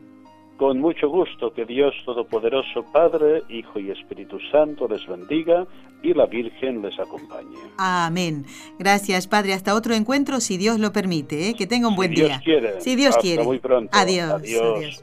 Con 0.62 0.78
mucho 0.78 1.08
gusto 1.08 1.52
que 1.52 1.64
Dios 1.64 1.92
Todopoderoso, 2.04 2.84
Padre, 2.92 3.42
Hijo 3.48 3.80
y 3.80 3.90
Espíritu 3.90 4.38
Santo 4.52 4.86
les 4.86 5.04
bendiga 5.08 5.66
y 6.04 6.14
la 6.14 6.26
Virgen 6.26 6.80
les 6.82 6.96
acompañe. 7.00 7.58
Amén. 7.78 8.46
Gracias, 8.78 9.26
Padre. 9.26 9.54
Hasta 9.54 9.74
otro 9.74 9.92
encuentro, 9.92 10.38
si 10.38 10.58
Dios 10.58 10.78
lo 10.78 10.92
permite. 10.92 11.48
¿eh? 11.48 11.54
Que 11.58 11.66
tenga 11.66 11.88
un 11.88 11.96
buen 11.96 12.10
si 12.10 12.14
Dios 12.14 12.28
día. 12.28 12.40
quiere. 12.44 12.80
Si 12.80 12.94
Dios 12.94 13.08
Hasta 13.10 13.22
quiere. 13.22 13.42
muy 13.42 13.58
pronto. 13.58 13.90
Adiós. 13.92 14.34
Adiós. 14.34 15.02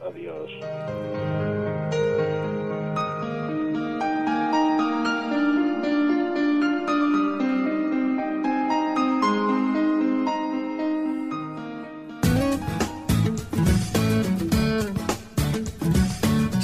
adiós. 0.50 1.19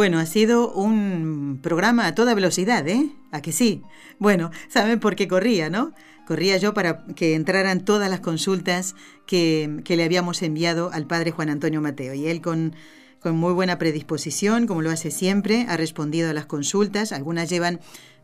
Bueno, 0.00 0.18
ha 0.18 0.24
sido 0.24 0.72
un 0.72 1.58
programa 1.62 2.06
a 2.06 2.14
toda 2.14 2.32
velocidad, 2.32 2.88
¿eh? 2.88 3.10
¿A 3.32 3.42
que 3.42 3.52
sí? 3.52 3.82
Bueno, 4.18 4.50
saben 4.70 4.98
por 4.98 5.14
qué 5.14 5.28
corría, 5.28 5.68
¿no? 5.68 5.92
Corría 6.26 6.56
yo 6.56 6.72
para 6.72 7.04
que 7.04 7.34
entraran 7.34 7.84
todas 7.84 8.08
las 8.08 8.20
consultas 8.20 8.94
que, 9.26 9.82
le 9.86 10.02
habíamos 10.02 10.40
enviado 10.40 10.90
al 10.90 11.06
padre 11.06 11.32
Juan 11.32 11.50
Antonio 11.50 11.82
Mateo. 11.82 12.14
Y 12.14 12.28
él 12.28 12.40
con, 12.40 12.74
con 13.20 13.36
muy 13.36 13.52
buena 13.52 13.76
predisposición, 13.76 14.66
como 14.66 14.80
lo 14.80 14.90
hace 14.90 15.10
siempre, 15.10 15.66
ha 15.68 15.76
respondido 15.76 16.30
a 16.30 16.32
las 16.32 16.46
consultas. 16.46 17.12
Algunas 17.12 17.50
llevan 17.50 17.80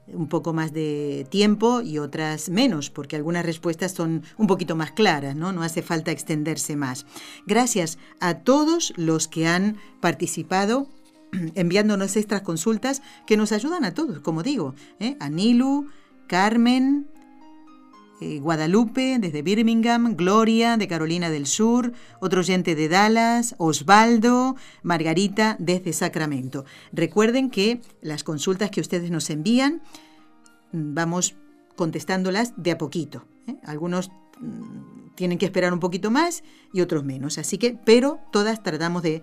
un 0.06 0.28
poco 0.28 0.54
más 0.54 0.72
de 0.72 1.26
tiempo 1.28 1.82
y 1.82 1.98
otras 1.98 2.48
menos, 2.48 2.88
porque 2.88 3.16
algunas 3.16 3.44
respuestas 3.44 3.92
son 3.92 4.22
un 4.38 4.46
poquito 4.46 4.76
más 4.76 4.92
claras, 4.92 5.36
¿no? 5.36 5.52
No 5.52 5.62
hace 5.62 5.82
falta 5.82 6.10
extenderse 6.10 6.74
más. 6.74 7.04
Gracias 7.46 7.98
a 8.18 8.38
todos 8.38 8.94
los 8.96 9.28
que 9.28 9.46
han 9.46 9.76
participado 10.00 10.88
enviándonos 11.54 12.16
estas 12.16 12.42
consultas 12.42 13.02
que 13.26 13.36
nos 13.36 13.52
ayudan 13.52 13.84
a 13.84 13.94
todos, 13.94 14.20
como 14.20 14.42
digo, 14.42 14.74
¿eh? 15.00 15.16
a 15.20 15.28
Nilu, 15.28 15.88
Carmen, 16.26 17.06
eh, 18.20 18.40
Guadalupe 18.40 19.18
desde 19.18 19.42
Birmingham, 19.42 20.16
Gloria 20.16 20.78
de 20.78 20.88
Carolina 20.88 21.28
del 21.28 21.46
Sur, 21.46 21.92
otro 22.18 22.40
oyente 22.40 22.74
de 22.74 22.88
Dallas, 22.88 23.54
Osvaldo, 23.58 24.56
Margarita 24.82 25.56
desde 25.58 25.92
Sacramento. 25.92 26.64
Recuerden 26.92 27.50
que 27.50 27.82
las 28.00 28.24
consultas 28.24 28.70
que 28.70 28.80
ustedes 28.80 29.10
nos 29.10 29.28
envían, 29.28 29.82
mm, 30.72 30.94
vamos 30.94 31.36
contestándolas 31.76 32.54
de 32.56 32.70
a 32.70 32.78
poquito. 32.78 33.26
¿eh? 33.48 33.56
Algunos 33.64 34.10
mm, 34.40 34.95
tienen 35.16 35.38
que 35.38 35.46
esperar 35.46 35.72
un 35.72 35.80
poquito 35.80 36.10
más 36.10 36.44
y 36.72 36.80
otros 36.80 37.04
menos. 37.04 37.38
Así 37.38 37.58
que, 37.58 37.76
pero 37.84 38.20
todas 38.30 38.62
tratamos 38.62 39.02
de, 39.02 39.22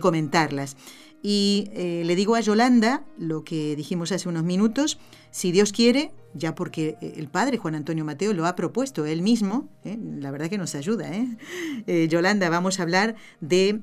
comentarlas. 0.00 0.76
Y 1.22 1.70
eh, 1.72 2.02
le 2.04 2.16
digo 2.16 2.34
a 2.34 2.40
Yolanda 2.40 3.02
lo 3.16 3.44
que 3.44 3.76
dijimos 3.76 4.12
hace 4.12 4.28
unos 4.28 4.44
minutos, 4.44 4.98
si 5.30 5.52
Dios 5.52 5.72
quiere, 5.72 6.12
ya 6.34 6.54
porque 6.54 6.98
el 7.00 7.28
padre 7.28 7.56
Juan 7.56 7.74
Antonio 7.74 8.04
Mateo 8.04 8.34
lo 8.34 8.44
ha 8.44 8.54
propuesto 8.54 9.06
él 9.06 9.22
mismo, 9.22 9.70
¿eh? 9.84 9.96
la 9.98 10.30
verdad 10.30 10.50
que 10.50 10.58
nos 10.58 10.74
ayuda. 10.74 11.10
¿eh? 11.14 12.08
Yolanda, 12.08 12.50
vamos 12.50 12.78
a 12.78 12.82
hablar 12.82 13.14
de 13.40 13.80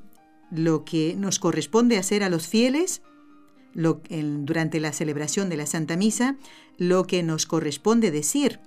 lo 0.52 0.84
que 0.86 1.16
nos 1.18 1.39
corresponde 1.39 1.98
hacer 1.98 2.24
a 2.24 2.30
los 2.30 2.48
fieles 2.48 3.02
lo, 3.74 4.02
durante 4.10 4.80
la 4.80 4.92
celebración 4.92 5.50
de 5.50 5.58
la 5.58 5.66
Santa 5.66 5.96
Misa, 5.96 6.36
lo 6.78 7.06
que 7.06 7.24
nos 7.24 7.46
corresponde 7.46 8.12
decir. 8.12 8.60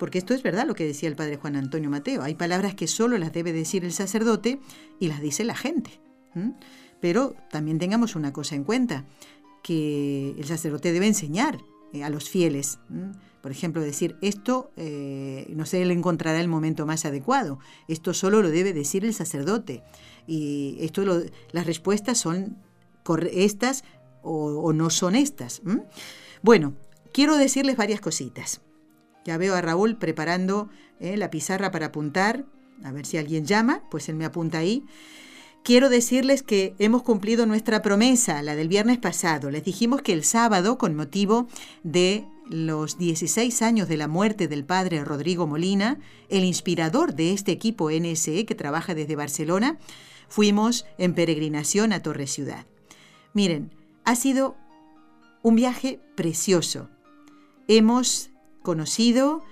Porque 0.00 0.16
esto 0.16 0.32
es 0.32 0.42
verdad 0.42 0.66
lo 0.66 0.74
que 0.74 0.86
decía 0.86 1.10
el 1.10 1.14
padre 1.14 1.36
Juan 1.36 1.56
Antonio 1.56 1.90
Mateo. 1.90 2.22
Hay 2.22 2.34
palabras 2.34 2.74
que 2.74 2.86
solo 2.86 3.18
las 3.18 3.34
debe 3.34 3.52
decir 3.52 3.84
el 3.84 3.92
sacerdote 3.92 4.58
y 4.98 5.08
las 5.08 5.20
dice 5.20 5.44
la 5.44 5.54
gente. 5.54 6.00
Pero 7.00 7.36
también 7.50 7.78
tengamos 7.78 8.16
una 8.16 8.32
cosa 8.32 8.54
en 8.54 8.64
cuenta, 8.64 9.04
que 9.62 10.30
el 10.38 10.46
sacerdote 10.46 10.92
debe 10.92 11.06
enseñar 11.06 11.58
eh, 11.92 12.02
a 12.02 12.08
los 12.08 12.30
fieles. 12.30 12.78
Por 13.42 13.52
ejemplo, 13.52 13.82
decir, 13.82 14.16
esto, 14.22 14.72
eh, 14.78 15.52
no 15.54 15.66
sé, 15.66 15.82
él 15.82 15.90
encontrará 15.90 16.40
el 16.40 16.48
momento 16.48 16.86
más 16.86 17.04
adecuado. 17.04 17.58
Esto 17.86 18.14
solo 18.14 18.40
lo 18.40 18.48
debe 18.48 18.72
decir 18.72 19.04
el 19.04 19.12
sacerdote. 19.12 19.82
Y 20.26 20.78
esto 20.80 21.04
las 21.52 21.66
respuestas 21.66 22.16
son 22.16 22.56
estas 23.32 23.84
o, 24.22 24.72
no 24.72 24.88
son 24.88 25.14
estas. 25.14 25.60
Bueno, 26.40 26.72
quiero 27.12 27.36
decirles 27.36 27.76
varias 27.76 28.00
cositas. 28.00 28.62
Ya 29.24 29.36
veo 29.36 29.54
a 29.54 29.60
Raúl 29.60 29.96
preparando 29.96 30.68
eh, 30.98 31.16
la 31.16 31.30
pizarra 31.30 31.70
para 31.70 31.86
apuntar. 31.86 32.44
A 32.84 32.92
ver 32.92 33.04
si 33.06 33.18
alguien 33.18 33.44
llama, 33.44 33.82
pues 33.90 34.08
él 34.08 34.16
me 34.16 34.24
apunta 34.24 34.58
ahí. 34.58 34.84
Quiero 35.62 35.90
decirles 35.90 36.42
que 36.42 36.74
hemos 36.78 37.02
cumplido 37.02 37.44
nuestra 37.44 37.82
promesa, 37.82 38.42
la 38.42 38.56
del 38.56 38.68
viernes 38.68 38.98
pasado. 38.98 39.50
Les 39.50 39.62
dijimos 39.62 40.00
que 40.00 40.14
el 40.14 40.24
sábado, 40.24 40.78
con 40.78 40.96
motivo 40.96 41.48
de 41.82 42.24
los 42.48 42.96
16 42.96 43.60
años 43.60 43.86
de 43.86 43.98
la 43.98 44.08
muerte 44.08 44.48
del 44.48 44.64
padre 44.64 45.04
Rodrigo 45.04 45.46
Molina, 45.46 45.98
el 46.30 46.44
inspirador 46.44 47.14
de 47.14 47.34
este 47.34 47.52
equipo 47.52 47.90
NSE 47.90 48.46
que 48.46 48.54
trabaja 48.54 48.94
desde 48.94 49.16
Barcelona, 49.16 49.78
fuimos 50.28 50.86
en 50.96 51.14
peregrinación 51.14 51.92
a 51.92 52.02
Torre 52.02 52.26
Ciudad. 52.26 52.64
Miren, 53.34 53.70
ha 54.04 54.16
sido 54.16 54.56
un 55.42 55.56
viaje 55.56 56.00
precioso. 56.16 56.88
Hemos 57.68 58.29
conocido 58.62 59.42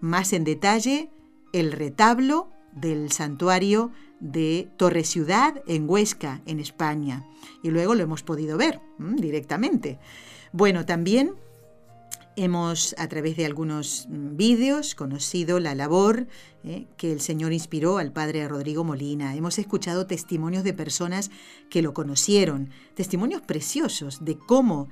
más 0.00 0.32
en 0.32 0.44
detalle 0.44 1.10
el 1.52 1.72
retablo 1.72 2.50
del 2.72 3.10
santuario 3.10 3.90
de 4.20 4.68
Torre 4.76 5.04
Ciudad 5.04 5.62
en 5.66 5.88
Huesca, 5.88 6.42
en 6.46 6.60
España. 6.60 7.26
Y 7.62 7.70
luego 7.70 7.94
lo 7.94 8.02
hemos 8.02 8.22
podido 8.22 8.56
ver 8.56 8.80
directamente. 8.98 9.98
Bueno, 10.52 10.84
también 10.86 11.34
hemos, 12.36 12.94
a 12.98 13.08
través 13.08 13.36
de 13.36 13.46
algunos 13.46 14.06
mm, 14.08 14.36
vídeos, 14.36 14.94
conocido 14.94 15.60
la 15.60 15.74
labor 15.74 16.28
eh, 16.64 16.86
que 16.96 17.12
el 17.12 17.20
Señor 17.20 17.52
inspiró 17.52 17.98
al 17.98 18.12
Padre 18.12 18.46
Rodrigo 18.48 18.84
Molina. 18.84 19.34
Hemos 19.34 19.58
escuchado 19.58 20.06
testimonios 20.06 20.64
de 20.64 20.72
personas 20.72 21.30
que 21.68 21.82
lo 21.82 21.94
conocieron, 21.94 22.70
testimonios 22.94 23.42
preciosos 23.42 24.24
de 24.24 24.38
cómo 24.38 24.88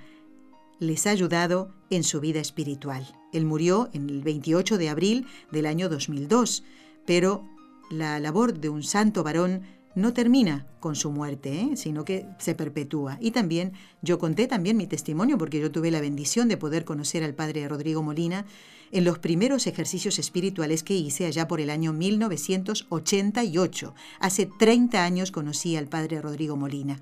les 0.79 1.07
ha 1.07 1.11
ayudado 1.11 1.75
en 1.91 2.05
su 2.05 2.21
vida 2.21 2.41
espiritual. 2.41 3.07
Él 3.37 3.45
murió 3.45 3.91
en 3.93 4.09
el 4.09 4.23
28 4.23 4.79
de 4.79 4.89
abril 4.89 5.27
del 5.53 5.67
año 5.67 5.89
2002, 5.89 6.65
pero 7.05 7.45
la 7.91 8.19
labor 8.19 8.59
de 8.59 8.69
un 8.69 8.83
santo 8.83 9.23
varón 9.23 9.63
no 9.95 10.13
termina 10.13 10.67
con 10.81 10.95
su 10.95 11.11
muerte, 11.11 11.61
¿eh? 11.61 11.77
sino 11.77 12.05
que 12.05 12.27
se 12.39 12.55
perpetúa. 12.55 13.19
Y 13.21 13.33
también 13.33 13.73
yo 14.03 14.19
conté 14.19 14.47
también 14.47 14.77
mi 14.77 14.87
testimonio 14.87 15.39
porque 15.39 15.61
yo 15.61 15.73
tuve 15.73 15.91
la 15.91 16.01
bendición 16.01 16.49
de 16.49 16.57
poder 16.57 16.85
conocer 16.85 17.25
al 17.25 17.35
padre 17.35 17.69
Rodrigo 17.69 18.03
Molina 18.03 18.47
en 18.93 19.05
los 19.05 19.19
primeros 19.19 19.67
ejercicios 19.67 20.19
espirituales 20.19 20.83
que 20.83 20.95
hice 20.95 21.27
allá 21.27 21.49
por 21.49 21.61
el 21.61 21.71
año 21.71 21.93
1988. 21.93 23.95
Hace 24.21 24.49
30 24.59 25.05
años 25.05 25.31
conocí 25.31 25.77
al 25.77 25.89
padre 25.89 26.21
Rodrigo 26.21 26.57
Molina. 26.57 27.01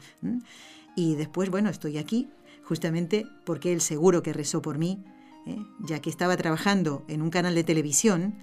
Y 0.97 1.17
después, 1.17 1.51
bueno, 1.51 1.71
estoy 1.71 1.99
aquí 1.99 2.29
justamente 2.65 3.27
porque 3.45 3.73
él 3.73 3.81
seguro 3.81 4.23
que 4.23 4.33
rezó 4.33 4.63
por 4.63 4.79
mí, 4.79 4.99
¿eh? 5.47 5.59
ya 5.81 6.01
que 6.01 6.11
estaba 6.11 6.37
trabajando 6.37 7.05
en 7.09 7.23
un 7.23 7.31
canal 7.31 7.55
de 7.55 7.65
televisión 7.65 8.37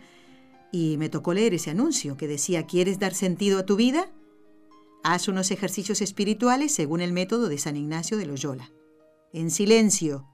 y 0.72 0.98
me 0.98 1.10
tocó 1.10 1.34
leer 1.34 1.54
ese 1.54 1.70
anuncio 1.70 2.18
que 2.18 2.28
decía, 2.28 2.66
¿quieres 2.66 3.00
dar 3.00 3.14
sentido 3.14 3.60
a 3.60 3.66
tu 3.66 3.76
vida? 3.76 4.12
Haz 5.04 5.28
unos 5.28 5.52
ejercicios 5.52 6.02
espirituales 6.02 6.74
según 6.74 7.02
el 7.02 7.12
método 7.12 7.50
de 7.50 7.58
San 7.58 7.76
Ignacio 7.76 8.18
de 8.18 8.26
Loyola. 8.26 8.72
En 9.34 9.50
silencio. 9.50 10.28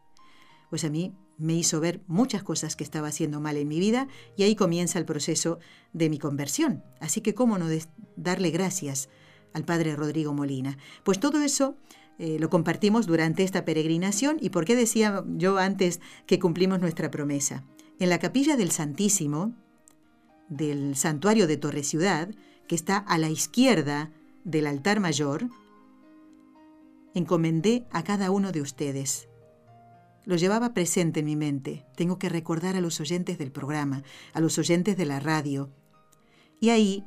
Pues 0.69 0.83
a 0.83 0.89
mí 0.89 1.15
me 1.37 1.53
hizo 1.53 1.79
ver 1.79 2.03
muchas 2.07 2.43
cosas 2.43 2.75
que 2.75 2.83
estaba 2.83 3.07
haciendo 3.07 3.39
mal 3.39 3.57
en 3.57 3.67
mi 3.67 3.79
vida 3.79 4.07
y 4.35 4.43
ahí 4.43 4.55
comienza 4.55 4.99
el 4.99 5.05
proceso 5.05 5.59
de 5.93 6.09
mi 6.09 6.17
conversión. 6.19 6.83
Así 6.99 7.21
que 7.21 7.33
cómo 7.33 7.57
no 7.57 7.67
darle 8.15 8.49
gracias 8.49 9.09
al 9.53 9.63
Padre 9.63 9.95
Rodrigo 9.95 10.33
Molina. 10.33 10.77
Pues 11.03 11.19
todo 11.19 11.41
eso 11.41 11.77
eh, 12.19 12.37
lo 12.39 12.49
compartimos 12.49 13.05
durante 13.05 13.43
esta 13.43 13.63
peregrinación 13.63 14.37
y 14.41 14.49
por 14.49 14.65
qué 14.65 14.75
decía 14.75 15.23
yo 15.27 15.57
antes 15.57 15.99
que 16.25 16.39
cumplimos 16.39 16.79
nuestra 16.79 17.11
promesa. 17.11 17.63
En 17.99 18.09
la 18.09 18.19
capilla 18.19 18.57
del 18.57 18.71
Santísimo, 18.71 19.53
del 20.49 20.95
santuario 20.95 21.45
de 21.47 21.57
Torre 21.57 21.83
Ciudad, 21.83 22.29
que 22.67 22.75
está 22.75 22.97
a 22.97 23.17
la 23.17 23.29
izquierda 23.29 24.11
del 24.43 24.67
altar 24.67 24.99
mayor, 24.99 25.49
encomendé 27.13 27.85
a 27.91 28.03
cada 28.03 28.31
uno 28.31 28.51
de 28.51 28.61
ustedes. 28.61 29.27
Lo 30.25 30.35
llevaba 30.35 30.73
presente 30.73 31.21
en 31.21 31.25
mi 31.25 31.35
mente. 31.35 31.85
Tengo 31.95 32.19
que 32.19 32.29
recordar 32.29 32.75
a 32.75 32.81
los 32.81 32.99
oyentes 32.99 33.37
del 33.37 33.51
programa, 33.51 34.03
a 34.33 34.39
los 34.39 34.57
oyentes 34.57 34.97
de 34.97 35.05
la 35.05 35.19
radio. 35.19 35.69
Y 36.59 36.69
ahí 36.69 37.05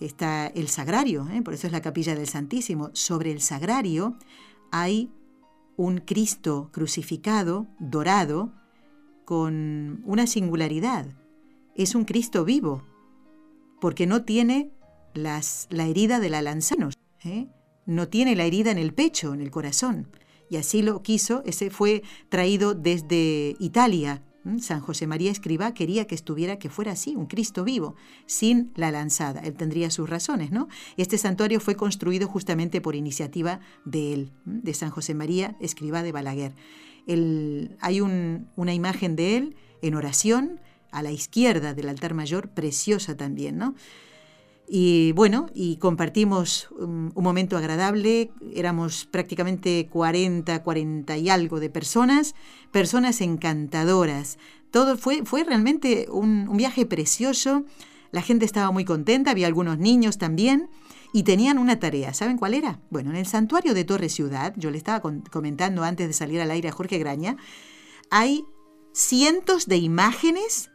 está 0.00 0.46
el 0.48 0.68
sagrario, 0.68 1.28
¿eh? 1.32 1.42
por 1.42 1.54
eso 1.54 1.66
es 1.66 1.72
la 1.72 1.82
capilla 1.82 2.14
del 2.14 2.26
Santísimo. 2.26 2.90
Sobre 2.92 3.30
el 3.30 3.40
sagrario 3.40 4.16
hay 4.70 5.10
un 5.76 5.98
Cristo 5.98 6.70
crucificado, 6.72 7.66
dorado, 7.78 8.52
con 9.24 10.02
una 10.04 10.26
singularidad. 10.26 11.06
Es 11.74 11.94
un 11.94 12.04
Cristo 12.04 12.44
vivo, 12.44 12.84
porque 13.80 14.06
no 14.06 14.24
tiene 14.24 14.70
las, 15.14 15.66
la 15.70 15.86
herida 15.86 16.20
de 16.20 16.30
la 16.30 16.42
lanzanos, 16.42 16.94
¿eh? 17.24 17.48
no 17.86 18.08
tiene 18.08 18.36
la 18.36 18.44
herida 18.44 18.70
en 18.70 18.78
el 18.78 18.94
pecho, 18.94 19.34
en 19.34 19.40
el 19.40 19.50
corazón. 19.50 20.08
Y 20.48 20.56
así 20.56 20.82
lo 20.82 21.02
quiso, 21.02 21.42
ese 21.44 21.70
fue 21.70 22.02
traído 22.28 22.74
desde 22.74 23.56
Italia, 23.58 24.22
San 24.60 24.80
José 24.80 25.06
María 25.06 25.30
Escribá 25.30 25.74
quería 25.74 26.06
que 26.06 26.14
estuviera, 26.14 26.58
que 26.58 26.70
fuera 26.70 26.92
así, 26.92 27.16
un 27.16 27.26
Cristo 27.26 27.64
vivo, 27.64 27.96
sin 28.26 28.72
la 28.74 28.90
lanzada. 28.90 29.40
Él 29.40 29.54
tendría 29.54 29.90
sus 29.90 30.08
razones, 30.08 30.50
¿no? 30.50 30.68
Este 30.96 31.18
santuario 31.18 31.60
fue 31.60 31.74
construido 31.74 32.28
justamente 32.28 32.80
por 32.80 32.94
iniciativa 32.94 33.60
de 33.84 34.12
él, 34.12 34.32
de 34.44 34.74
San 34.74 34.90
José 34.90 35.14
María 35.14 35.56
Escribá 35.60 36.02
de 36.02 36.12
Balaguer. 36.12 36.54
hay 37.80 38.00
una 38.00 38.74
imagen 38.74 39.16
de 39.16 39.36
él 39.36 39.56
en 39.82 39.94
oración 39.94 40.60
a 40.90 41.02
la 41.02 41.12
izquierda 41.12 41.74
del 41.74 41.88
altar 41.88 42.14
mayor, 42.14 42.48
preciosa 42.48 43.16
también, 43.16 43.58
¿no? 43.58 43.74
Y 44.68 45.12
bueno, 45.12 45.46
y 45.54 45.76
compartimos 45.76 46.68
un, 46.76 47.12
momento 47.14 47.56
agradable, 47.56 48.32
éramos 48.52 49.06
prácticamente 49.06 49.88
40, 49.90 50.62
40 50.62 51.16
y 51.18 51.28
algo 51.28 51.60
de 51.60 51.70
personas, 51.70 52.34
personas 52.72 53.20
encantadoras. 53.20 54.38
Todo 54.72 54.96
fue, 54.96 55.24
fue 55.24 55.44
realmente 55.44 56.08
un, 56.10 56.56
viaje 56.56 56.84
precioso, 56.84 57.64
la 58.10 58.22
gente 58.22 58.44
estaba 58.44 58.72
muy 58.72 58.84
contenta, 58.84 59.30
había 59.30 59.46
algunos 59.46 59.78
niños 59.78 60.18
también 60.18 60.68
y 61.12 61.22
tenían 61.22 61.58
una 61.58 61.78
tarea. 61.78 62.12
¿Saben 62.12 62.36
cuál 62.36 62.54
era? 62.54 62.80
Bueno, 62.90 63.10
en 63.10 63.16
el 63.16 63.26
santuario 63.26 63.72
de 63.72 63.84
Torre 63.84 64.08
Ciudad, 64.08 64.52
yo 64.56 64.70
le 64.70 64.78
estaba 64.78 65.00
comentando 65.30 65.84
antes 65.84 66.08
de 66.08 66.12
salir 66.12 66.40
al 66.40 66.50
aire 66.50 66.68
a 66.68 66.72
Jorge 66.72 66.98
Graña, 66.98 67.36
hay 68.10 68.44
cientos 68.92 69.66
de 69.66 69.76
imágenes 69.76 70.70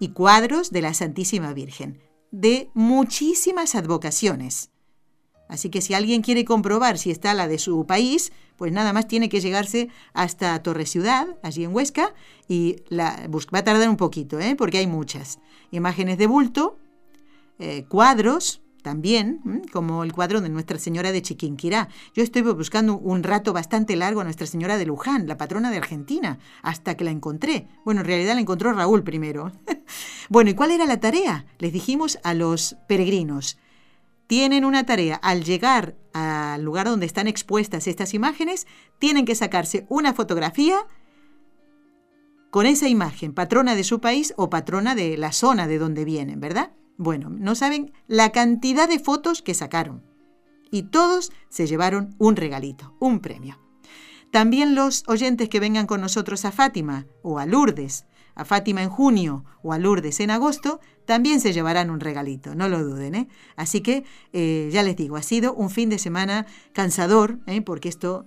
y 0.00 0.08
cuadros 0.08 0.70
de 0.70 0.82
la 0.82 0.94
Santísima 0.94 1.52
Virgen 1.52 2.04
de 2.34 2.68
muchísimas 2.74 3.76
advocaciones. 3.76 4.70
Así 5.48 5.70
que 5.70 5.80
si 5.80 5.94
alguien 5.94 6.20
quiere 6.20 6.44
comprobar 6.44 6.98
si 6.98 7.12
está 7.12 7.32
la 7.32 7.46
de 7.46 7.58
su 7.58 7.86
país, 7.86 8.32
pues 8.56 8.72
nada 8.72 8.92
más 8.92 9.06
tiene 9.06 9.28
que 9.28 9.40
llegarse 9.40 9.88
hasta 10.14 10.60
Torre 10.62 10.84
Ciudad, 10.84 11.38
allí 11.42 11.62
en 11.62 11.72
Huesca, 11.72 12.12
y 12.48 12.82
la, 12.88 13.28
va 13.54 13.58
a 13.60 13.64
tardar 13.64 13.88
un 13.88 13.96
poquito, 13.96 14.40
¿eh? 14.40 14.56
porque 14.56 14.78
hay 14.78 14.88
muchas. 14.88 15.38
Imágenes 15.70 16.18
de 16.18 16.26
bulto, 16.26 16.76
eh, 17.60 17.84
cuadros, 17.88 18.62
también, 18.84 19.62
como 19.72 20.04
el 20.04 20.12
cuadro 20.12 20.42
de 20.42 20.50
Nuestra 20.50 20.78
Señora 20.78 21.10
de 21.10 21.22
Chiquinquirá. 21.22 21.88
Yo 22.14 22.22
estuve 22.22 22.52
buscando 22.52 22.98
un 22.98 23.22
rato 23.22 23.54
bastante 23.54 23.96
largo 23.96 24.20
a 24.20 24.24
Nuestra 24.24 24.46
Señora 24.46 24.76
de 24.76 24.84
Luján, 24.84 25.26
la 25.26 25.38
patrona 25.38 25.70
de 25.70 25.78
Argentina, 25.78 26.38
hasta 26.62 26.94
que 26.94 27.02
la 27.02 27.10
encontré. 27.10 27.66
Bueno, 27.84 28.02
en 28.02 28.06
realidad 28.06 28.34
la 28.34 28.42
encontró 28.42 28.72
Raúl 28.74 29.02
primero. 29.02 29.50
bueno, 30.28 30.50
¿y 30.50 30.54
cuál 30.54 30.70
era 30.70 30.84
la 30.84 31.00
tarea? 31.00 31.46
Les 31.58 31.72
dijimos 31.72 32.18
a 32.22 32.34
los 32.34 32.76
peregrinos, 32.86 33.58
tienen 34.26 34.66
una 34.66 34.84
tarea. 34.84 35.16
Al 35.16 35.44
llegar 35.44 35.96
al 36.12 36.62
lugar 36.62 36.86
donde 36.86 37.06
están 37.06 37.26
expuestas 37.26 37.86
estas 37.86 38.12
imágenes, 38.12 38.66
tienen 38.98 39.24
que 39.24 39.34
sacarse 39.34 39.86
una 39.88 40.12
fotografía 40.12 40.76
con 42.50 42.66
esa 42.66 42.86
imagen, 42.86 43.32
patrona 43.32 43.74
de 43.74 43.82
su 43.82 44.00
país 44.00 44.34
o 44.36 44.50
patrona 44.50 44.94
de 44.94 45.16
la 45.16 45.32
zona 45.32 45.66
de 45.66 45.78
donde 45.78 46.04
vienen, 46.04 46.38
¿verdad? 46.38 46.70
Bueno, 46.96 47.28
no 47.30 47.54
saben 47.54 47.92
la 48.06 48.30
cantidad 48.30 48.88
de 48.88 48.98
fotos 48.98 49.42
que 49.42 49.54
sacaron. 49.54 50.02
Y 50.70 50.84
todos 50.84 51.32
se 51.48 51.66
llevaron 51.66 52.14
un 52.18 52.36
regalito, 52.36 52.96
un 53.00 53.20
premio. 53.20 53.58
También 54.30 54.74
los 54.74 55.04
oyentes 55.06 55.48
que 55.48 55.60
vengan 55.60 55.86
con 55.86 56.00
nosotros 56.00 56.44
a 56.44 56.52
Fátima 56.52 57.06
o 57.22 57.38
a 57.38 57.46
Lourdes, 57.46 58.06
a 58.34 58.44
Fátima 58.44 58.82
en 58.82 58.90
junio 58.90 59.44
o 59.62 59.72
a 59.72 59.78
Lourdes 59.78 60.18
en 60.18 60.30
agosto, 60.30 60.80
también 61.04 61.40
se 61.40 61.52
llevarán 61.52 61.90
un 61.90 62.00
regalito, 62.00 62.54
no 62.54 62.68
lo 62.68 62.82
duden. 62.82 63.14
¿eh? 63.14 63.28
Así 63.54 63.80
que 63.80 64.04
eh, 64.32 64.70
ya 64.72 64.82
les 64.82 64.96
digo, 64.96 65.16
ha 65.16 65.22
sido 65.22 65.54
un 65.54 65.70
fin 65.70 65.88
de 65.88 65.98
semana 65.98 66.46
cansador, 66.72 67.38
¿eh? 67.46 67.62
porque 67.62 67.88
esto 67.88 68.26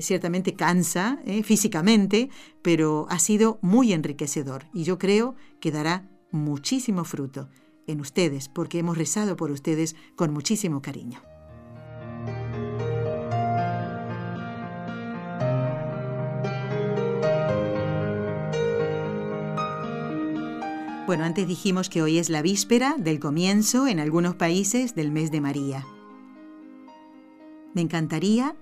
ciertamente 0.00 0.54
cansa 0.54 1.20
físicamente, 1.44 2.28
pero 2.60 3.06
ha 3.08 3.20
sido 3.20 3.60
muy 3.62 3.92
enriquecedor 3.92 4.64
y 4.74 4.82
yo 4.82 4.98
creo 4.98 5.36
que 5.60 5.70
dará 5.70 6.10
muchísimo 6.32 7.04
fruto 7.04 7.48
en 7.86 8.00
ustedes, 8.00 8.48
porque 8.48 8.78
hemos 8.78 8.98
rezado 8.98 9.36
por 9.36 9.50
ustedes 9.50 9.96
con 10.16 10.32
muchísimo 10.32 10.82
cariño. 10.82 11.22
Bueno, 21.06 21.24
antes 21.24 21.46
dijimos 21.46 21.90
que 21.90 22.00
hoy 22.00 22.16
es 22.16 22.30
la 22.30 22.40
víspera 22.40 22.96
del 22.98 23.20
comienzo 23.20 23.86
en 23.86 24.00
algunos 24.00 24.36
países 24.36 24.94
del 24.94 25.12
mes 25.12 25.30
de 25.30 25.42
María. 25.42 25.86
Me 27.74 27.82
encantaría 27.82 28.56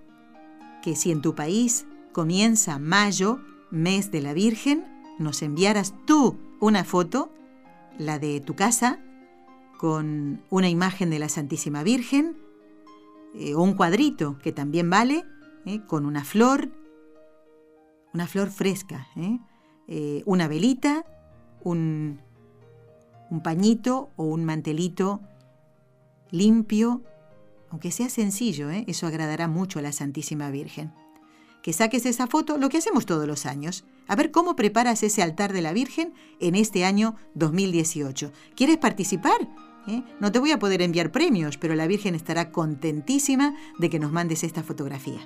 que 0.82 0.96
si 0.96 1.12
en 1.12 1.22
tu 1.22 1.36
país 1.36 1.86
comienza 2.12 2.80
mayo, 2.80 3.40
mes 3.70 4.10
de 4.10 4.20
la 4.22 4.34
Virgen, 4.34 4.84
nos 5.20 5.40
enviaras 5.42 5.94
tú 6.04 6.36
una 6.60 6.82
foto, 6.82 7.32
la 7.96 8.18
de 8.18 8.40
tu 8.40 8.54
casa, 8.54 8.98
con 9.82 10.44
una 10.48 10.68
imagen 10.68 11.10
de 11.10 11.18
la 11.18 11.28
Santísima 11.28 11.82
Virgen, 11.82 12.36
eh, 13.34 13.56
o 13.56 13.62
un 13.62 13.74
cuadrito, 13.74 14.38
que 14.38 14.52
también 14.52 14.88
vale, 14.88 15.24
eh, 15.66 15.80
con 15.88 16.06
una 16.06 16.22
flor, 16.22 16.70
una 18.14 18.28
flor 18.28 18.52
fresca, 18.52 19.08
eh, 19.88 20.22
una 20.24 20.46
velita, 20.46 21.04
un, 21.64 22.20
un 23.28 23.42
pañito 23.42 24.10
o 24.14 24.26
un 24.26 24.44
mantelito 24.44 25.20
limpio, 26.30 27.02
aunque 27.68 27.90
sea 27.90 28.08
sencillo, 28.08 28.70
eso 28.70 29.08
agradará 29.08 29.48
mucho 29.48 29.80
a 29.80 29.82
la 29.82 29.90
Santísima 29.90 30.48
Virgen. 30.50 30.92
Que 31.60 31.72
saques 31.72 32.06
esa 32.06 32.28
foto, 32.28 32.56
lo 32.56 32.68
que 32.68 32.78
hacemos 32.78 33.04
todos 33.04 33.26
los 33.26 33.46
años, 33.46 33.84
a 34.06 34.14
ver 34.14 34.30
cómo 34.30 34.54
preparas 34.54 35.02
ese 35.02 35.24
altar 35.24 35.52
de 35.52 35.62
la 35.62 35.72
Virgen 35.72 36.14
en 36.38 36.54
este 36.54 36.84
año 36.84 37.16
2018. 37.34 38.30
¿Quieres 38.54 38.78
participar? 38.78 39.48
¿Eh? 39.86 40.02
No 40.20 40.32
te 40.32 40.38
voy 40.38 40.52
a 40.52 40.58
poder 40.58 40.82
enviar 40.82 41.10
premios, 41.10 41.56
pero 41.58 41.74
la 41.74 41.86
Virgen 41.86 42.14
estará 42.14 42.50
contentísima 42.50 43.54
de 43.78 43.90
que 43.90 43.98
nos 43.98 44.12
mandes 44.12 44.44
esta 44.44 44.62
fotografía. 44.62 45.20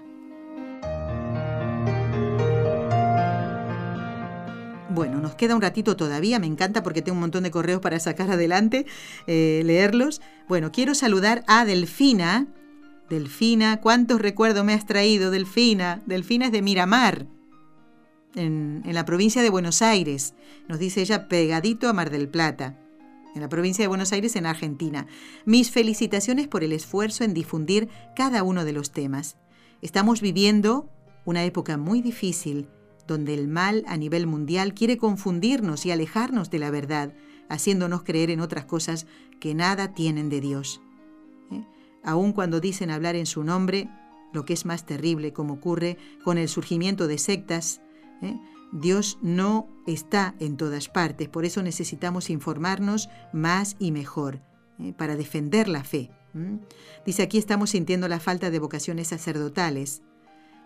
Bueno, 4.90 5.20
nos 5.20 5.34
queda 5.34 5.54
un 5.54 5.60
ratito 5.60 5.94
todavía, 5.94 6.38
me 6.38 6.46
encanta 6.46 6.82
porque 6.82 7.02
tengo 7.02 7.16
un 7.16 7.20
montón 7.20 7.42
de 7.42 7.50
correos 7.50 7.80
para 7.80 8.00
sacar 8.00 8.30
adelante, 8.30 8.86
eh, 9.26 9.62
leerlos. 9.64 10.22
Bueno, 10.48 10.72
quiero 10.72 10.94
saludar 10.94 11.44
a 11.46 11.66
Delfina. 11.66 12.46
Delfina, 13.10 13.80
¿cuántos 13.82 14.22
recuerdos 14.22 14.64
me 14.64 14.72
has 14.72 14.86
traído, 14.86 15.30
Delfina? 15.30 16.02
Delfina 16.06 16.46
es 16.46 16.52
de 16.52 16.62
Miramar, 16.62 17.26
en, 18.34 18.82
en 18.86 18.94
la 18.94 19.04
provincia 19.04 19.42
de 19.42 19.50
Buenos 19.50 19.82
Aires. 19.82 20.34
Nos 20.66 20.78
dice 20.78 21.02
ella 21.02 21.28
pegadito 21.28 21.90
a 21.90 21.92
Mar 21.92 22.08
del 22.08 22.28
Plata 22.28 22.78
en 23.36 23.42
la 23.42 23.50
provincia 23.50 23.82
de 23.84 23.88
Buenos 23.88 24.12
Aires, 24.12 24.34
en 24.34 24.46
Argentina. 24.46 25.06
Mis 25.44 25.70
felicitaciones 25.70 26.48
por 26.48 26.64
el 26.64 26.72
esfuerzo 26.72 27.22
en 27.22 27.34
difundir 27.34 27.90
cada 28.16 28.42
uno 28.42 28.64
de 28.64 28.72
los 28.72 28.92
temas. 28.92 29.36
Estamos 29.82 30.22
viviendo 30.22 30.88
una 31.26 31.44
época 31.44 31.76
muy 31.76 32.00
difícil, 32.00 32.66
donde 33.06 33.34
el 33.34 33.46
mal 33.46 33.84
a 33.88 33.98
nivel 33.98 34.26
mundial 34.26 34.72
quiere 34.72 34.96
confundirnos 34.96 35.84
y 35.84 35.90
alejarnos 35.90 36.48
de 36.48 36.58
la 36.58 36.70
verdad, 36.70 37.12
haciéndonos 37.50 38.04
creer 38.04 38.30
en 38.30 38.40
otras 38.40 38.64
cosas 38.64 39.06
que 39.38 39.54
nada 39.54 39.92
tienen 39.92 40.30
de 40.30 40.40
Dios. 40.40 40.80
¿Eh? 41.52 41.62
Aun 42.02 42.32
cuando 42.32 42.58
dicen 42.58 42.90
hablar 42.90 43.16
en 43.16 43.26
su 43.26 43.44
nombre, 43.44 43.90
lo 44.32 44.46
que 44.46 44.54
es 44.54 44.64
más 44.64 44.86
terrible, 44.86 45.34
como 45.34 45.54
ocurre 45.54 45.98
con 46.24 46.38
el 46.38 46.48
surgimiento 46.48 47.06
de 47.06 47.18
sectas, 47.18 47.82
¿eh? 48.22 48.38
Dios 48.72 49.18
no 49.22 49.68
está 49.86 50.34
en 50.40 50.56
todas 50.56 50.88
partes, 50.88 51.28
por 51.28 51.44
eso 51.44 51.62
necesitamos 51.62 52.30
informarnos 52.30 53.08
más 53.32 53.76
y 53.78 53.92
mejor 53.92 54.40
¿eh? 54.78 54.92
para 54.96 55.16
defender 55.16 55.68
la 55.68 55.84
fe. 55.84 56.10
Dice, 57.06 57.22
aquí 57.22 57.38
estamos 57.38 57.70
sintiendo 57.70 58.08
la 58.08 58.20
falta 58.20 58.50
de 58.50 58.58
vocaciones 58.58 59.08
sacerdotales 59.08 60.02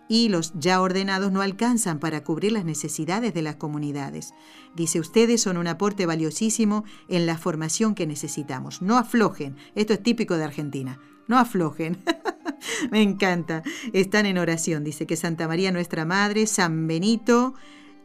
y 0.09 0.27
los 0.27 0.51
ya 0.55 0.81
ordenados 0.81 1.31
no 1.31 1.41
alcanzan 1.41 1.97
para 1.99 2.25
cubrir 2.25 2.51
las 2.51 2.65
necesidades 2.65 3.33
de 3.33 3.41
las 3.41 3.55
comunidades. 3.55 4.33
Dice, 4.75 4.99
ustedes 4.99 5.41
son 5.41 5.55
un 5.55 5.67
aporte 5.67 6.05
valiosísimo 6.05 6.83
en 7.07 7.25
la 7.25 7.37
formación 7.37 7.95
que 7.95 8.05
necesitamos. 8.05 8.81
No 8.81 8.97
aflojen. 8.97 9.55
Esto 9.73 9.93
es 9.93 10.03
típico 10.03 10.35
de 10.35 10.43
Argentina. 10.43 10.99
No 11.29 11.37
aflojen. 11.37 11.97
Me 12.91 13.01
encanta. 13.01 13.63
Están 13.93 14.25
en 14.25 14.37
oración. 14.37 14.83
Dice 14.83 15.07
que 15.07 15.15
Santa 15.15 15.47
María 15.47 15.71
nuestra 15.71 16.03
Madre, 16.03 16.45
San 16.45 16.87
Benito, 16.87 17.53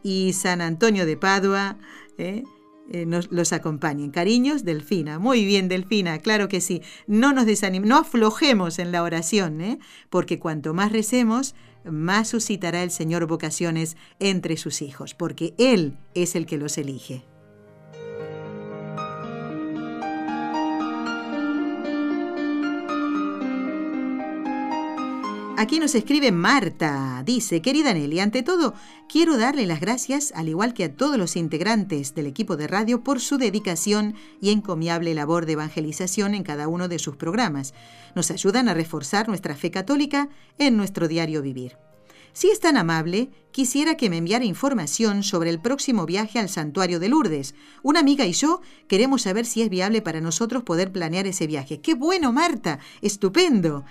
y 0.03 0.33
San 0.33 0.61
Antonio 0.61 1.05
de 1.05 1.17
Padua 1.17 1.77
¿eh? 2.17 2.43
Eh, 2.89 3.05
nos, 3.05 3.31
los 3.31 3.51
acompañen. 3.51 4.11
Cariños, 4.11 4.63
Delfina. 4.63 5.19
Muy 5.19 5.45
bien, 5.45 5.67
Delfina, 5.67 6.19
claro 6.19 6.47
que 6.47 6.61
sí. 6.61 6.81
No 7.05 7.33
nos 7.33 7.45
desanimemos, 7.45 7.89
no 7.89 7.97
aflojemos 7.97 8.79
en 8.79 8.91
la 8.91 9.03
oración, 9.03 9.59
¿eh? 9.61 9.79
porque 10.09 10.39
cuanto 10.39 10.73
más 10.73 10.91
recemos, 10.91 11.53
más 11.83 12.29
suscitará 12.29 12.83
el 12.83 12.91
Señor 12.91 13.27
vocaciones 13.27 13.97
entre 14.19 14.55
sus 14.55 14.81
hijos, 14.81 15.13
porque 15.13 15.53
Él 15.57 15.97
es 16.13 16.35
el 16.35 16.45
que 16.45 16.57
los 16.57 16.77
elige. 16.77 17.25
Aquí 25.59 25.79
nos 25.79 25.95
escribe 25.95 26.31
Marta. 26.31 27.23
Dice, 27.25 27.63
querida 27.63 27.91
Nelly, 27.91 28.19
ante 28.19 28.43
todo, 28.43 28.75
quiero 29.09 29.39
darle 29.39 29.65
las 29.65 29.79
gracias, 29.79 30.31
al 30.35 30.49
igual 30.49 30.75
que 30.75 30.83
a 30.83 30.95
todos 30.95 31.17
los 31.17 31.35
integrantes 31.35 32.13
del 32.13 32.27
equipo 32.27 32.57
de 32.57 32.67
radio, 32.67 33.03
por 33.03 33.19
su 33.19 33.39
dedicación 33.39 34.13
y 34.39 34.51
encomiable 34.51 35.15
labor 35.15 35.47
de 35.47 35.53
evangelización 35.53 36.35
en 36.35 36.43
cada 36.43 36.67
uno 36.67 36.87
de 36.87 36.99
sus 36.99 37.15
programas. 37.15 37.73
Nos 38.13 38.29
ayudan 38.29 38.69
a 38.69 38.75
reforzar 38.75 39.29
nuestra 39.29 39.55
fe 39.55 39.71
católica 39.71 40.29
en 40.59 40.77
nuestro 40.77 41.07
diario 41.07 41.41
vivir. 41.41 41.75
Si 42.33 42.51
es 42.51 42.59
tan 42.59 42.77
amable, 42.77 43.31
quisiera 43.49 43.97
que 43.97 44.11
me 44.11 44.17
enviara 44.17 44.45
información 44.45 45.23
sobre 45.23 45.49
el 45.49 45.59
próximo 45.59 46.05
viaje 46.05 46.37
al 46.37 46.49
santuario 46.49 46.99
de 46.99 47.09
Lourdes. 47.09 47.55
Una 47.81 47.99
amiga 47.99 48.27
y 48.27 48.33
yo 48.33 48.61
queremos 48.87 49.23
saber 49.23 49.47
si 49.47 49.63
es 49.63 49.69
viable 49.69 50.03
para 50.03 50.21
nosotros 50.21 50.61
poder 50.61 50.91
planear 50.91 51.25
ese 51.25 51.47
viaje. 51.47 51.81
¡Qué 51.81 51.95
bueno, 51.95 52.31
Marta! 52.31 52.77
¡Estupendo! 53.01 53.85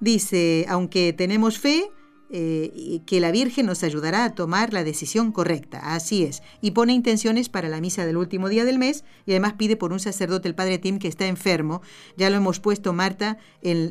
Dice, 0.00 0.64
aunque 0.68 1.12
tenemos 1.12 1.58
fe, 1.58 1.90
eh, 2.30 3.00
que 3.06 3.20
la 3.20 3.30
Virgen 3.30 3.64
nos 3.64 3.82
ayudará 3.82 4.24
a 4.24 4.34
tomar 4.34 4.74
la 4.74 4.84
decisión 4.84 5.32
correcta. 5.32 5.94
Así 5.94 6.24
es. 6.24 6.42
Y 6.60 6.72
pone 6.72 6.92
intenciones 6.92 7.48
para 7.48 7.70
la 7.70 7.80
misa 7.80 8.04
del 8.04 8.18
último 8.18 8.50
día 8.50 8.66
del 8.66 8.78
mes 8.78 9.04
y 9.24 9.30
además 9.30 9.54
pide 9.54 9.76
por 9.76 9.92
un 9.92 10.00
sacerdote, 10.00 10.46
el 10.46 10.54
padre 10.54 10.78
Tim, 10.78 10.98
que 10.98 11.08
está 11.08 11.26
enfermo. 11.26 11.80
Ya 12.18 12.28
lo 12.28 12.36
hemos 12.36 12.60
puesto, 12.60 12.92
Marta, 12.92 13.38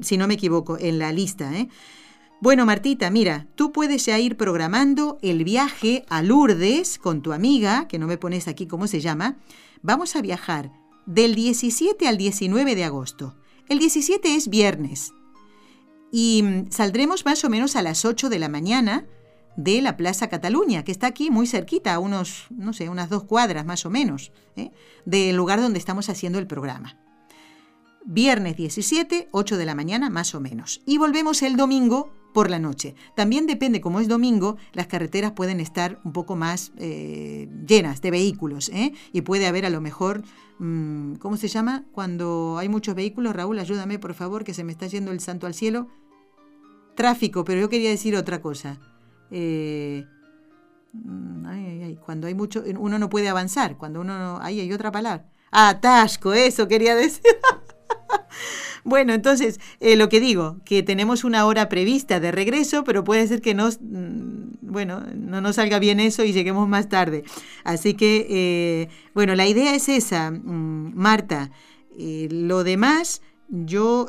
si 0.01 0.18
no 0.18 0.28
me 0.28 0.36
equivoco, 0.36 0.78
en 0.80 0.99
la 0.99 1.12
lista. 1.12 1.51
¿eh? 1.58 1.68
Bueno, 2.39 2.68
Martita, 2.68 3.10
mira, 3.10 3.47
tú 3.55 3.72
puedes 3.72 4.05
ya 4.05 4.20
ir 4.20 4.38
programando 4.38 5.18
el 5.24 5.43
viaje 5.43 6.05
a 6.08 6.22
Lourdes 6.22 6.99
con 6.99 7.24
tu 7.24 7.34
amiga, 7.34 7.88
que 7.88 7.97
no 7.97 8.05
me 8.05 8.20
pones 8.20 8.47
aquí 8.47 8.68
cómo 8.68 8.86
se 8.86 9.01
llama. 9.01 9.38
Vamos 9.82 10.16
a 10.16 10.22
viajar 10.22 10.72
del 11.08 11.34
17 11.34 12.08
al 12.08 12.18
19 12.18 12.76
de 12.76 12.84
agosto. 12.84 13.36
El 13.68 13.80
17 13.80 14.36
es 14.36 14.47
viernes 14.47 15.14
y 16.12 16.43
mm, 16.43 16.72
saldremos 16.72 17.26
más 17.26 17.43
o 17.43 17.49
menos 17.49 17.76
a 17.76 17.82
las 17.82 18.05
8 18.05 18.30
de 18.30 18.39
la 18.39 18.49
mañana 18.49 19.05
de 19.58 19.82
la 19.82 19.97
Plaza 19.97 20.30
Cataluña, 20.30 20.84
que 20.84 20.91
está 20.91 21.08
aquí 21.08 21.32
muy 21.32 21.47
cerquita, 21.47 21.93
a 21.93 21.99
unos, 21.99 22.45
no 22.51 22.74
sé, 22.74 22.89
unas 22.89 23.10
dos 23.10 23.24
cuadras 23.24 23.66
más 23.66 23.86
o 23.86 23.89
menos, 23.89 24.32
¿eh? 24.55 24.72
del 25.05 25.36
lugar 25.36 25.60
donde 25.60 25.80
estamos 25.80 26.10
haciendo 26.10 26.39
el 26.39 26.47
programa. 26.47 26.97
Viernes 28.05 28.55
17, 28.55 29.30
8 29.32 29.58
de 29.58 29.66
la 29.66 29.76
mañana 29.76 30.10
más 30.10 30.34
o 30.36 30.39
menos. 30.39 30.82
Y 30.86 30.97
volvemos 30.97 31.41
el 31.41 31.58
domingo 31.58 32.14
por 32.34 32.49
la 32.49 32.59
noche. 32.59 32.95
También 33.15 33.47
depende, 33.47 33.82
como 33.82 33.99
es 33.99 34.07
domingo, 34.07 34.57
las 34.73 34.88
carreteras 34.88 35.32
pueden 35.32 35.59
estar 35.59 35.99
un 36.03 36.13
poco 36.13 36.36
más 36.36 36.71
eh, 36.78 37.49
llenas 37.65 38.01
de 38.01 38.11
vehículos 38.11 38.69
¿eh? 38.69 38.93
y 39.11 39.21
puede 39.21 39.47
haber 39.47 39.65
a 39.65 39.69
lo 39.69 39.82
mejor, 39.82 40.23
mm, 40.59 41.15
¿cómo 41.15 41.38
se 41.38 41.47
llama? 41.47 41.86
Cuando 41.91 42.57
hay 42.59 42.69
muchos 42.69 42.95
vehículos, 42.95 43.36
Raúl, 43.36 43.59
ayúdame 43.59 43.99
por 43.99 44.13
favor, 44.13 44.43
que 44.43 44.53
se 44.53 44.63
me 44.63 44.71
está 44.71 44.88
yendo 44.88 45.11
el 45.11 45.19
santo 45.19 45.47
al 45.47 45.53
cielo. 45.53 45.88
Tráfico, 46.95 47.43
pero 47.43 47.61
yo 47.61 47.69
quería 47.69 47.89
decir 47.89 48.15
otra 48.15 48.41
cosa. 48.41 48.80
Eh, 49.32 50.05
mm, 50.93 51.95
cuando 52.05 52.28
hay 52.28 52.36
mucho, 52.36 52.63
uno 52.78 52.99
no 52.99 53.09
puede 53.09 53.30
avanzar, 53.30 53.78
cuando 53.78 54.01
uno 54.01 54.17
no, 54.17 54.39
ahí 54.41 54.59
hay 54.59 54.71
otra 54.71 54.91
palabra. 54.91 55.28
Atasco, 55.51 56.34
eso 56.34 56.67
quería 56.67 56.95
decir. 56.95 57.23
Bueno, 58.88 59.14
entonces, 59.14 59.60
eh, 59.82 59.97
lo 59.97 60.08
que 60.08 60.22
digo, 60.22 60.62
que 60.64 60.82
tenemos 60.82 61.26
una 61.26 61.45
hora 61.45 61.68
prevista 61.68 62.22
de 62.22 62.32
regreso, 62.32 62.86
pero 62.86 63.03
puede 63.03 63.28
ser 63.28 63.41
que 63.41 63.53
nos, 63.53 63.80
mm, 63.82 64.60
bueno, 64.62 65.03
no 65.14 65.41
nos 65.41 65.58
salga 65.58 65.78
bien 65.78 65.99
eso 65.99 66.24
y 66.24 66.32
lleguemos 66.32 66.70
más 66.70 66.88
tarde. 66.88 67.26
Así 67.66 67.95
que, 67.95 68.26
eh, 68.30 68.88
bueno, 69.14 69.36
la 69.36 69.45
idea 69.45 69.76
es 69.76 69.89
esa, 69.89 70.32
mm, 70.32 70.93
Marta. 70.95 71.51
Eh, 71.99 72.30
lo 72.32 72.64
demás, 72.64 73.22
yo 73.49 74.08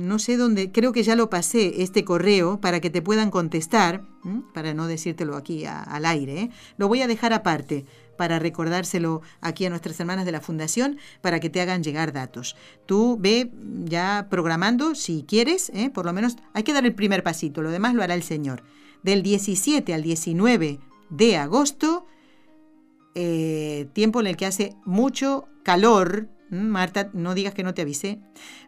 no 0.00 0.18
sé 0.18 0.36
dónde, 0.36 0.72
creo 0.72 0.92
que 0.92 1.02
ya 1.02 1.16
lo 1.16 1.30
pasé, 1.30 1.82
este 1.82 2.04
correo, 2.04 2.60
para 2.60 2.80
que 2.80 2.90
te 2.90 3.00
puedan 3.00 3.30
contestar, 3.30 4.02
para 4.52 4.74
no 4.74 4.86
decírtelo 4.86 5.36
aquí 5.36 5.64
al 5.66 6.04
aire. 6.04 6.50
Lo 6.76 6.88
voy 6.88 7.00
a 7.02 7.06
dejar 7.06 7.32
aparte 7.32 7.86
para 8.18 8.38
recordárselo 8.38 9.22
aquí 9.40 9.64
a 9.64 9.70
nuestras 9.70 9.98
hermanas 9.98 10.26
de 10.26 10.32
la 10.32 10.42
Fundación 10.42 10.98
para 11.22 11.40
que 11.40 11.48
te 11.48 11.62
hagan 11.62 11.82
llegar 11.82 12.12
datos. 12.12 12.56
Tú 12.84 13.16
ve 13.18 13.50
ya 13.84 14.26
programando 14.28 14.94
si 14.94 15.24
quieres, 15.26 15.70
¿eh? 15.74 15.88
por 15.88 16.04
lo 16.04 16.12
menos 16.12 16.36
hay 16.52 16.64
que 16.64 16.74
dar 16.74 16.84
el 16.84 16.94
primer 16.94 17.22
pasito, 17.22 17.62
lo 17.62 17.70
demás 17.70 17.94
lo 17.94 18.02
hará 18.02 18.14
el 18.14 18.22
Señor. 18.22 18.62
Del 19.02 19.22
17 19.22 19.94
al 19.94 20.02
19 20.02 20.80
de 21.08 21.36
agosto, 21.38 22.04
eh, 23.14 23.88
tiempo 23.94 24.20
en 24.20 24.26
el 24.26 24.36
que 24.36 24.46
hace 24.46 24.74
mucho 24.84 25.48
calor, 25.62 26.28
Marta, 26.50 27.10
no 27.14 27.34
digas 27.34 27.54
que 27.54 27.62
no 27.62 27.74
te 27.74 27.82
avisé, 27.82 28.20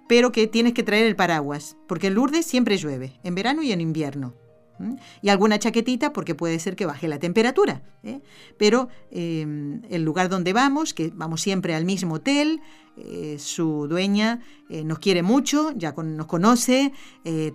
pero 0.09 0.33
que 0.33 0.47
tienes 0.47 0.73
que 0.73 0.83
traer 0.83 1.07
el 1.07 1.17
paraguas, 1.17 1.77
porque 1.89 2.07
en 2.07 2.15
Lourdes 2.15 2.47
siempre 2.47 2.77
llueve, 2.77 3.19
en 3.25 3.35
verano 3.35 3.63
y 3.63 3.73
en 3.73 3.81
invierno. 3.81 4.35
Y 5.23 5.29
alguna 5.29 5.59
chaquetita 5.59 6.13
porque 6.13 6.35
puede 6.35 6.59
ser 6.59 6.77
que 6.77 6.87
baje 6.87 7.09
la 7.09 7.19
temperatura. 7.19 7.83
¿eh? 8.03 8.21
Pero 8.59 8.89
em, 9.11 9.83
el 9.91 10.03
lugar 10.03 10.29
donde 10.29 10.53
vamos, 10.53 10.95
que 10.95 11.11
vamos 11.15 11.41
siempre 11.41 11.75
al 11.75 11.85
mismo 11.85 12.15
hotel, 12.15 12.61
eh, 12.97 13.37
su 13.39 13.87
dueña 13.89 14.41
eh, 14.69 14.85
nos 14.85 14.99
quiere 14.99 15.23
mucho, 15.23 15.73
ya 15.77 15.93
nos 15.93 16.27
conoce, 16.27 16.93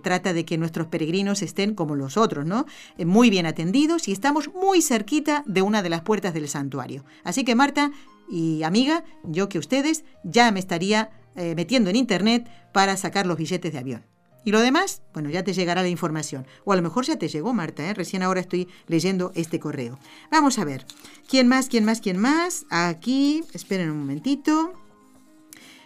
trata 0.02 0.32
de 0.32 0.44
que 0.44 0.58
nuestros 0.58 0.86
peregrinos 0.86 1.42
estén 1.42 1.74
como 1.74 1.94
los 1.94 2.16
otros, 2.16 2.46
¿no? 2.46 2.66
muy 3.04 3.30
bien 3.30 3.46
atendidos 3.46 4.08
y 4.08 4.12
estamos 4.12 4.50
muy 4.54 4.82
cerquita 4.82 5.42
de 5.46 5.62
una 5.62 5.82
de 5.82 5.90
las 5.90 6.02
puertas 6.02 6.34
del 6.34 6.48
santuario. 6.48 7.04
Así 7.24 7.44
que 7.44 7.54
Marta 7.54 7.90
y 8.28 8.62
amiga, 8.62 9.04
yo 9.24 9.48
que 9.48 9.58
ustedes 9.58 10.04
ya 10.24 10.50
me 10.50 10.60
estaría 10.60 11.10
metiendo 11.34 11.90
en 11.90 11.96
internet 11.96 12.48
para 12.72 12.96
sacar 12.96 13.26
los 13.26 13.36
billetes 13.36 13.72
de 13.72 13.78
avión. 13.78 14.15
Y 14.46 14.52
lo 14.52 14.60
demás, 14.60 15.02
bueno, 15.12 15.28
ya 15.28 15.42
te 15.42 15.52
llegará 15.52 15.82
la 15.82 15.88
información. 15.88 16.46
O 16.64 16.72
a 16.72 16.76
lo 16.76 16.82
mejor 16.82 17.04
ya 17.04 17.18
te 17.18 17.26
llegó, 17.26 17.52
Marta, 17.52 17.84
¿eh? 17.84 17.94
recién 17.94 18.22
ahora 18.22 18.38
estoy 18.38 18.68
leyendo 18.86 19.32
este 19.34 19.58
correo. 19.58 19.98
Vamos 20.30 20.60
a 20.60 20.64
ver. 20.64 20.86
¿Quién 21.28 21.48
más, 21.48 21.68
quién 21.68 21.84
más, 21.84 22.00
quién 22.00 22.16
más? 22.16 22.64
Aquí, 22.70 23.42
esperen 23.54 23.90
un 23.90 23.98
momentito. 23.98 24.72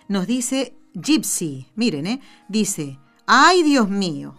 Nos 0.08 0.26
dice 0.26 0.74
Gypsy. 0.92 1.68
Miren, 1.74 2.06
¿eh? 2.06 2.20
Dice, 2.50 2.98
ay 3.24 3.62
Dios 3.62 3.88
mío. 3.88 4.34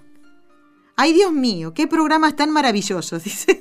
Ay 0.96 1.14
Dios 1.14 1.34
mío, 1.34 1.74
qué 1.74 1.88
programas 1.88 2.36
tan 2.36 2.52
maravillosos. 2.52 3.24
Dice, 3.24 3.60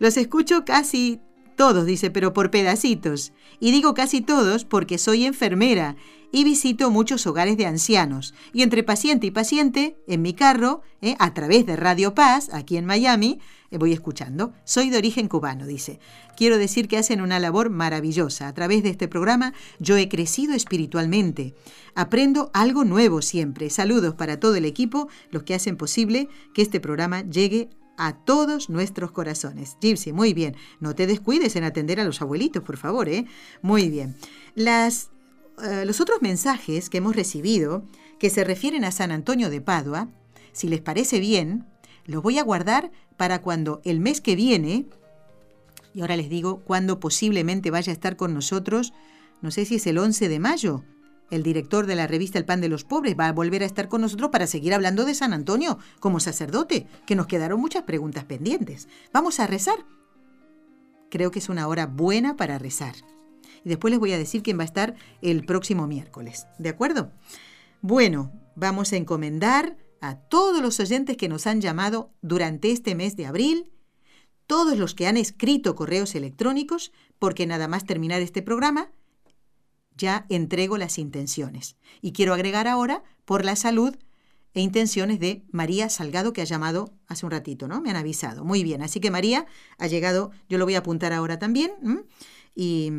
los 0.00 0.16
escucho 0.16 0.64
casi 0.64 1.20
todos, 1.54 1.86
dice, 1.86 2.10
pero 2.10 2.32
por 2.32 2.50
pedacitos. 2.50 3.32
Y 3.60 3.70
digo 3.70 3.94
casi 3.94 4.20
todos 4.20 4.64
porque 4.64 4.98
soy 4.98 5.26
enfermera 5.26 5.94
y 6.32 6.44
visito 6.44 6.90
muchos 6.90 7.26
hogares 7.26 7.56
de 7.56 7.66
ancianos. 7.66 8.34
Y 8.52 8.62
entre 8.62 8.82
paciente 8.82 9.26
y 9.26 9.30
paciente, 9.30 9.96
en 10.06 10.22
mi 10.22 10.34
carro, 10.34 10.82
eh, 11.00 11.16
a 11.18 11.34
través 11.34 11.66
de 11.66 11.76
Radio 11.76 12.14
Paz, 12.14 12.50
aquí 12.52 12.76
en 12.76 12.86
Miami, 12.86 13.40
eh, 13.70 13.78
voy 13.78 13.92
escuchando. 13.92 14.52
Soy 14.64 14.90
de 14.90 14.98
origen 14.98 15.28
cubano, 15.28 15.66
dice. 15.66 15.98
Quiero 16.36 16.58
decir 16.58 16.88
que 16.88 16.98
hacen 16.98 17.20
una 17.20 17.38
labor 17.38 17.70
maravillosa. 17.70 18.48
A 18.48 18.54
través 18.54 18.82
de 18.82 18.90
este 18.90 19.08
programa 19.08 19.54
yo 19.78 19.96
he 19.96 20.08
crecido 20.08 20.54
espiritualmente. 20.54 21.54
Aprendo 21.94 22.50
algo 22.52 22.84
nuevo 22.84 23.22
siempre. 23.22 23.70
Saludos 23.70 24.14
para 24.14 24.38
todo 24.38 24.56
el 24.56 24.64
equipo, 24.64 25.08
los 25.30 25.42
que 25.44 25.54
hacen 25.54 25.76
posible 25.76 26.28
que 26.54 26.62
este 26.62 26.80
programa 26.80 27.22
llegue 27.22 27.70
a 27.96 28.12
todos 28.24 28.68
nuestros 28.68 29.10
corazones. 29.10 29.78
Gypsy, 29.80 30.12
muy 30.12 30.34
bien. 30.34 30.56
No 30.80 30.94
te 30.94 31.06
descuides 31.06 31.56
en 31.56 31.64
atender 31.64 32.00
a 32.00 32.04
los 32.04 32.20
abuelitos, 32.20 32.62
por 32.62 32.76
favor, 32.76 33.08
¿eh? 33.08 33.26
Muy 33.62 33.88
bien. 33.88 34.16
Las 34.54 35.10
eh, 35.62 35.84
los 35.86 36.00
otros 36.00 36.20
mensajes 36.20 36.90
que 36.90 36.98
hemos 36.98 37.16
recibido 37.16 37.84
que 38.18 38.30
se 38.30 38.44
refieren 38.44 38.84
a 38.84 38.92
San 38.92 39.10
Antonio 39.10 39.50
de 39.50 39.60
Padua, 39.60 40.08
si 40.52 40.68
les 40.68 40.80
parece 40.80 41.18
bien, 41.18 41.66
los 42.04 42.22
voy 42.22 42.38
a 42.38 42.42
guardar 42.42 42.90
para 43.16 43.40
cuando 43.40 43.80
el 43.84 44.00
mes 44.00 44.20
que 44.20 44.36
viene, 44.36 44.86
y 45.94 46.00
ahora 46.02 46.16
les 46.16 46.28
digo 46.28 46.60
cuándo 46.60 47.00
posiblemente 47.00 47.70
vaya 47.70 47.90
a 47.90 47.94
estar 47.94 48.16
con 48.16 48.34
nosotros, 48.34 48.92
no 49.40 49.50
sé 49.50 49.64
si 49.64 49.76
es 49.76 49.86
el 49.86 49.98
11 49.98 50.28
de 50.28 50.38
mayo, 50.38 50.84
el 51.30 51.42
director 51.42 51.86
de 51.86 51.96
la 51.96 52.06
revista 52.06 52.38
El 52.38 52.44
Pan 52.44 52.60
de 52.60 52.68
los 52.68 52.84
Pobres 52.84 53.16
va 53.18 53.28
a 53.28 53.32
volver 53.32 53.62
a 53.62 53.66
estar 53.66 53.88
con 53.88 54.00
nosotros 54.00 54.30
para 54.30 54.46
seguir 54.46 54.72
hablando 54.74 55.04
de 55.04 55.14
San 55.14 55.32
Antonio 55.32 55.78
como 56.00 56.20
sacerdote, 56.20 56.86
que 57.06 57.16
nos 57.16 57.26
quedaron 57.26 57.60
muchas 57.60 57.82
preguntas 57.82 58.24
pendientes. 58.24 58.88
Vamos 59.12 59.40
a 59.40 59.46
rezar. 59.46 59.84
Creo 61.10 61.30
que 61.30 61.40
es 61.40 61.48
una 61.48 61.66
hora 61.66 61.86
buena 61.86 62.36
para 62.36 62.58
rezar 62.58 62.94
y 63.66 63.68
después 63.68 63.90
les 63.90 63.98
voy 63.98 64.12
a 64.12 64.18
decir 64.18 64.44
quién 64.44 64.58
va 64.58 64.62
a 64.62 64.66
estar 64.66 64.94
el 65.22 65.44
próximo 65.44 65.88
miércoles. 65.88 66.46
¿De 66.56 66.68
acuerdo? 66.68 67.10
Bueno, 67.82 68.32
vamos 68.54 68.92
a 68.92 68.96
encomendar 68.96 69.76
a 70.00 70.20
todos 70.20 70.62
los 70.62 70.78
oyentes 70.78 71.16
que 71.16 71.28
nos 71.28 71.48
han 71.48 71.60
llamado 71.60 72.12
durante 72.22 72.70
este 72.70 72.94
mes 72.94 73.16
de 73.16 73.26
abril, 73.26 73.72
todos 74.46 74.78
los 74.78 74.94
que 74.94 75.08
han 75.08 75.16
escrito 75.16 75.74
correos 75.74 76.14
electrónicos, 76.14 76.92
porque 77.18 77.44
nada 77.44 77.66
más 77.66 77.84
terminar 77.84 78.22
este 78.22 78.40
programa, 78.40 78.92
ya 79.96 80.26
entrego 80.28 80.78
las 80.78 80.96
intenciones. 80.96 81.76
Y 82.00 82.12
quiero 82.12 82.34
agregar 82.34 82.68
ahora 82.68 83.02
por 83.24 83.44
la 83.44 83.56
salud 83.56 83.96
e 84.54 84.60
intenciones 84.60 85.18
de 85.18 85.44
María 85.50 85.88
Salgado, 85.88 86.32
que 86.32 86.42
ha 86.42 86.44
llamado 86.44 86.94
hace 87.08 87.26
un 87.26 87.32
ratito, 87.32 87.66
¿no? 87.66 87.80
Me 87.80 87.90
han 87.90 87.96
avisado. 87.96 88.44
Muy 88.44 88.62
bien, 88.62 88.80
así 88.80 89.00
que 89.00 89.10
María 89.10 89.44
ha 89.76 89.88
llegado, 89.88 90.30
yo 90.48 90.56
lo 90.56 90.66
voy 90.66 90.76
a 90.76 90.78
apuntar 90.78 91.12
ahora 91.12 91.40
también. 91.40 91.72
Y 92.54 92.92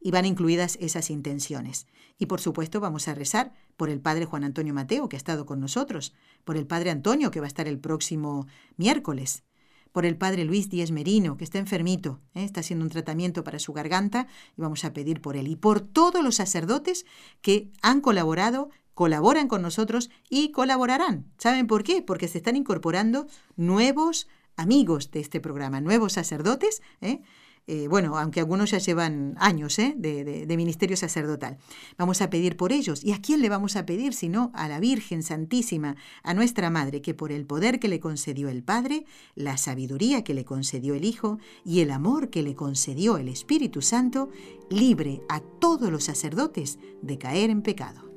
y 0.00 0.10
van 0.10 0.26
incluidas 0.26 0.78
esas 0.80 1.10
intenciones. 1.10 1.86
Y 2.18 2.26
por 2.26 2.40
supuesto 2.40 2.80
vamos 2.80 3.08
a 3.08 3.14
rezar 3.14 3.52
por 3.76 3.90
el 3.90 4.00
Padre 4.00 4.24
Juan 4.24 4.44
Antonio 4.44 4.74
Mateo, 4.74 5.08
que 5.08 5.16
ha 5.16 5.18
estado 5.18 5.46
con 5.46 5.60
nosotros, 5.60 6.14
por 6.44 6.56
el 6.56 6.66
Padre 6.66 6.90
Antonio, 6.90 7.30
que 7.30 7.40
va 7.40 7.46
a 7.46 7.48
estar 7.48 7.68
el 7.68 7.78
próximo 7.78 8.46
miércoles, 8.76 9.44
por 9.92 10.04
el 10.04 10.16
Padre 10.16 10.44
Luis 10.44 10.68
Díez 10.68 10.90
Merino, 10.90 11.36
que 11.36 11.44
está 11.44 11.58
enfermito, 11.58 12.20
¿eh? 12.34 12.44
está 12.44 12.60
haciendo 12.60 12.84
un 12.84 12.90
tratamiento 12.90 13.44
para 13.44 13.58
su 13.58 13.72
garganta, 13.72 14.26
y 14.56 14.60
vamos 14.60 14.84
a 14.84 14.92
pedir 14.92 15.20
por 15.20 15.36
él, 15.36 15.48
y 15.48 15.56
por 15.56 15.80
todos 15.80 16.22
los 16.22 16.36
sacerdotes 16.36 17.06
que 17.40 17.70
han 17.82 18.00
colaborado, 18.00 18.70
colaboran 18.94 19.48
con 19.48 19.62
nosotros 19.62 20.10
y 20.28 20.50
colaborarán. 20.50 21.30
¿Saben 21.38 21.66
por 21.66 21.84
qué? 21.84 22.02
Porque 22.02 22.28
se 22.28 22.38
están 22.38 22.56
incorporando 22.56 23.26
nuevos 23.56 24.28
amigos 24.56 25.10
de 25.12 25.20
este 25.20 25.40
programa, 25.40 25.80
nuevos 25.80 26.14
sacerdotes, 26.14 26.82
¿eh? 27.00 27.22
Eh, 27.70 27.86
bueno, 27.86 28.16
aunque 28.16 28.40
algunos 28.40 28.70
ya 28.70 28.78
llevan 28.78 29.34
años 29.38 29.78
¿eh? 29.78 29.94
de, 29.94 30.56
ministerio 30.56 30.96
sacerdotal. 30.96 31.58
Vamos 31.98 32.22
a 32.22 32.30
pedir 32.30 32.56
por 32.56 32.72
ellos. 32.72 33.04
¿Y 33.04 33.12
a 33.12 33.20
quién 33.20 33.42
le 33.42 33.50
vamos 33.50 33.76
a 33.76 33.84
pedir? 33.84 34.14
Sino 34.14 34.50
a 34.54 34.68
la 34.68 34.80
Virgen 34.80 35.22
Santísima, 35.22 35.94
a 36.22 36.32
nuestra 36.32 36.70
Madre, 36.70 37.02
que 37.02 37.12
por 37.12 37.30
el 37.30 37.44
poder 37.44 37.78
que 37.78 37.88
le 37.88 38.00
concedió 38.00 38.48
el 38.48 38.62
Padre, 38.62 39.04
la 39.34 39.58
sabiduría 39.58 40.24
que 40.24 40.32
le 40.32 40.46
concedió 40.46 40.94
el 40.94 41.04
Hijo 41.04 41.40
y 41.62 41.80
el 41.80 41.90
amor 41.90 42.30
que 42.30 42.42
le 42.42 42.54
concedió 42.54 43.18
el 43.18 43.28
Espíritu 43.28 43.82
Santo, 43.82 44.30
libre 44.70 45.20
a 45.28 45.40
todos 45.40 45.92
los 45.92 46.04
sacerdotes 46.04 46.78
de 47.02 47.18
caer 47.18 47.50
en 47.50 47.60
pecado. 47.60 48.08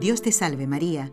Dios 0.00 0.22
te 0.22 0.32
salve 0.32 0.66
María 0.66 1.12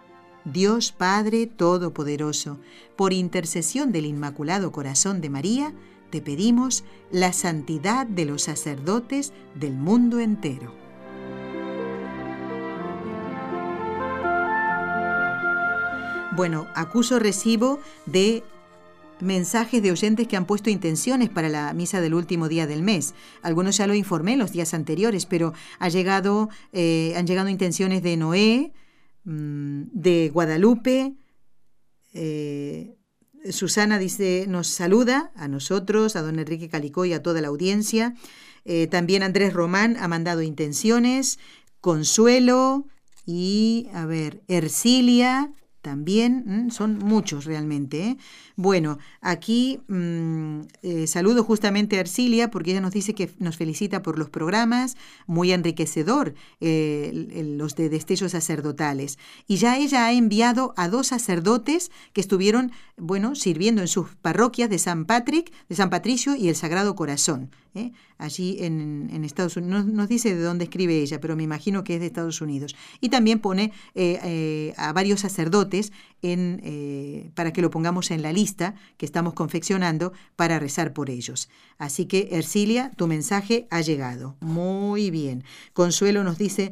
Dios 0.45 0.91
Padre 0.91 1.45
Todopoderoso, 1.45 2.57
por 2.95 3.13
intercesión 3.13 3.91
del 3.91 4.05
Inmaculado 4.05 4.71
Corazón 4.71 5.21
de 5.21 5.29
María, 5.29 5.73
te 6.09 6.21
pedimos 6.21 6.83
la 7.11 7.31
santidad 7.31 8.07
de 8.07 8.25
los 8.25 8.43
sacerdotes 8.43 9.33
del 9.55 9.73
mundo 9.73 10.19
entero. 10.19 10.75
Bueno, 16.35 16.67
acuso 16.75 17.19
recibo 17.19 17.79
de 18.05 18.43
mensajes 19.19 19.83
de 19.83 19.91
oyentes 19.91 20.27
que 20.27 20.37
han 20.37 20.45
puesto 20.45 20.69
intenciones 20.69 21.29
para 21.29 21.49
la 21.49 21.73
misa 21.73 22.01
del 22.01 22.13
último 22.13 22.47
día 22.47 22.67
del 22.67 22.81
mes. 22.81 23.13
Algunos 23.43 23.77
ya 23.77 23.85
lo 23.85 23.93
informé 23.93 24.37
los 24.37 24.51
días 24.51 24.73
anteriores, 24.73 25.25
pero 25.25 25.53
ha 25.77 25.89
llegado, 25.89 26.49
eh, 26.73 27.13
han 27.15 27.27
llegado 27.27 27.49
intenciones 27.49 28.01
de 28.01 28.17
Noé, 28.17 28.71
Mm, 29.23 29.83
de 29.93 30.29
Guadalupe. 30.29 31.15
Eh, 32.13 32.97
Susana 33.49 33.97
dice, 33.97 34.45
nos 34.47 34.67
saluda 34.67 35.31
a 35.35 35.47
nosotros, 35.47 36.15
a 36.15 36.21
don 36.21 36.39
Enrique 36.39 36.69
Calicó 36.69 37.05
y 37.05 37.13
a 37.13 37.23
toda 37.23 37.41
la 37.41 37.47
audiencia. 37.47 38.15
Eh, 38.65 38.87
también 38.87 39.23
Andrés 39.23 39.53
Román 39.53 39.97
ha 39.99 40.07
mandado 40.07 40.41
intenciones. 40.41 41.39
Consuelo 41.79 42.85
y, 43.25 43.87
a 43.93 44.05
ver, 44.05 44.43
Ercilia 44.47 45.51
también, 45.81 46.69
son 46.71 46.99
muchos 46.99 47.45
realmente. 47.45 48.03
¿eh? 48.03 48.17
Bueno, 48.55 48.99
aquí 49.19 49.79
mm, 49.87 50.61
eh, 50.83 51.07
saludo 51.07 51.43
justamente 51.43 51.97
a 51.97 52.01
Arcilia 52.01 52.51
porque 52.51 52.71
ella 52.71 52.81
nos 52.81 52.93
dice 52.93 53.15
que 53.15 53.29
nos 53.39 53.57
felicita 53.57 54.01
por 54.03 54.19
los 54.19 54.29
programas, 54.29 54.95
muy 55.25 55.51
enriquecedor 55.51 56.35
eh, 56.59 57.55
los 57.57 57.75
de 57.75 57.89
destellos 57.89 58.31
sacerdotales. 58.33 59.17
Y 59.47 59.57
ya 59.57 59.77
ella 59.77 60.05
ha 60.05 60.13
enviado 60.13 60.73
a 60.77 60.87
dos 60.87 61.07
sacerdotes 61.07 61.91
que 62.13 62.21
estuvieron, 62.21 62.71
bueno, 63.01 63.35
sirviendo 63.35 63.81
en 63.81 63.87
sus 63.87 64.09
parroquias 64.21 64.69
de 64.69 64.77
San 64.77 65.05
Patrick, 65.05 65.51
de 65.67 65.75
San 65.75 65.89
Patricio 65.89 66.35
y 66.35 66.49
el 66.49 66.55
Sagrado 66.55 66.95
Corazón. 66.95 67.49
¿eh? 67.73 67.91
allí 68.17 68.57
en, 68.59 69.23
Estados 69.23 69.57
Unidos. 69.57 69.85
No 69.85 69.93
nos 69.93 70.09
dice 70.09 70.35
de 70.35 70.41
dónde 70.43 70.65
escribe 70.65 71.01
ella, 71.01 71.19
pero 71.19 71.35
me 71.35 71.43
imagino 71.43 71.83
que 71.83 71.95
es 71.95 71.99
de 71.99 72.07
Estados 72.07 72.41
Unidos. 72.41 72.75
Y 72.99 73.09
también 73.09 73.39
pone 73.39 73.71
eh, 73.95 74.19
eh, 74.23 74.73
a 74.77 74.93
varios 74.93 75.21
sacerdotes 75.21 75.91
en, 76.21 77.31
para 77.33 77.51
que 77.53 77.61
lo 77.61 77.71
pongamos 77.71 78.11
en 78.11 78.21
la 78.21 78.31
lista 78.31 78.75
que 78.97 79.05
estamos 79.05 79.33
confeccionando 79.33 80.13
para 80.35 80.59
rezar 80.59 80.93
por 80.93 81.09
ellos. 81.09 81.49
Así 81.77 82.05
que, 82.05 82.29
Ercilia, 82.31 82.91
tu 82.95 83.07
mensaje 83.07 83.67
ha 83.71 83.81
llegado. 83.81 84.35
Muy 84.41 85.09
bien. 85.09 85.43
Consuelo 85.73 86.23
nos 86.23 86.37
dice... 86.37 86.71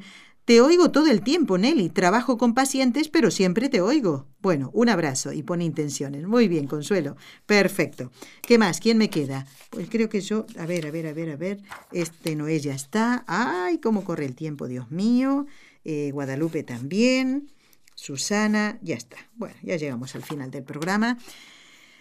Te 0.49 0.61
oigo 0.61 0.89
todo 0.89 1.05
el 1.11 1.21
tiempo, 1.21 1.59
Nelly. 1.59 1.89
Trabajo 1.89 2.39
con 2.39 2.55
pacientes, 2.55 3.07
pero 3.07 3.29
siempre 3.29 3.69
te 3.69 3.81
oigo. 3.81 4.25
Bueno, 4.41 4.71
un 4.73 4.89
abrazo 4.89 5.31
y 5.31 5.43
pone 5.43 5.63
intenciones. 5.63 6.25
Muy 6.25 6.47
bien, 6.47 6.65
Consuelo. 6.65 7.17
Perfecto. 7.45 8.11
¿Qué 8.41 8.57
más? 8.57 8.79
¿Quién 8.79 8.97
me 8.97 9.11
queda? 9.11 9.45
Pues 9.69 9.87
creo 9.91 10.09
que 10.09 10.21
yo. 10.21 10.47
A 10.57 10.65
ver, 10.65 10.87
a 10.87 10.89
ver, 10.89 11.05
a 11.05 11.13
ver, 11.13 11.29
a 11.29 11.35
ver. 11.35 11.61
Este 11.91 12.35
Noé 12.35 12.59
ya 12.59 12.73
está. 12.73 13.23
¡Ay, 13.27 13.77
cómo 13.77 14.03
corre 14.03 14.25
el 14.25 14.33
tiempo, 14.33 14.67
Dios 14.67 14.89
mío! 14.89 15.45
Eh, 15.83 16.09
Guadalupe 16.13 16.63
también. 16.63 17.51
Susana, 17.93 18.79
ya 18.81 18.95
está. 18.95 19.17
Bueno, 19.35 19.55
ya 19.61 19.75
llegamos 19.75 20.15
al 20.15 20.23
final 20.23 20.49
del 20.49 20.63
programa. 20.63 21.19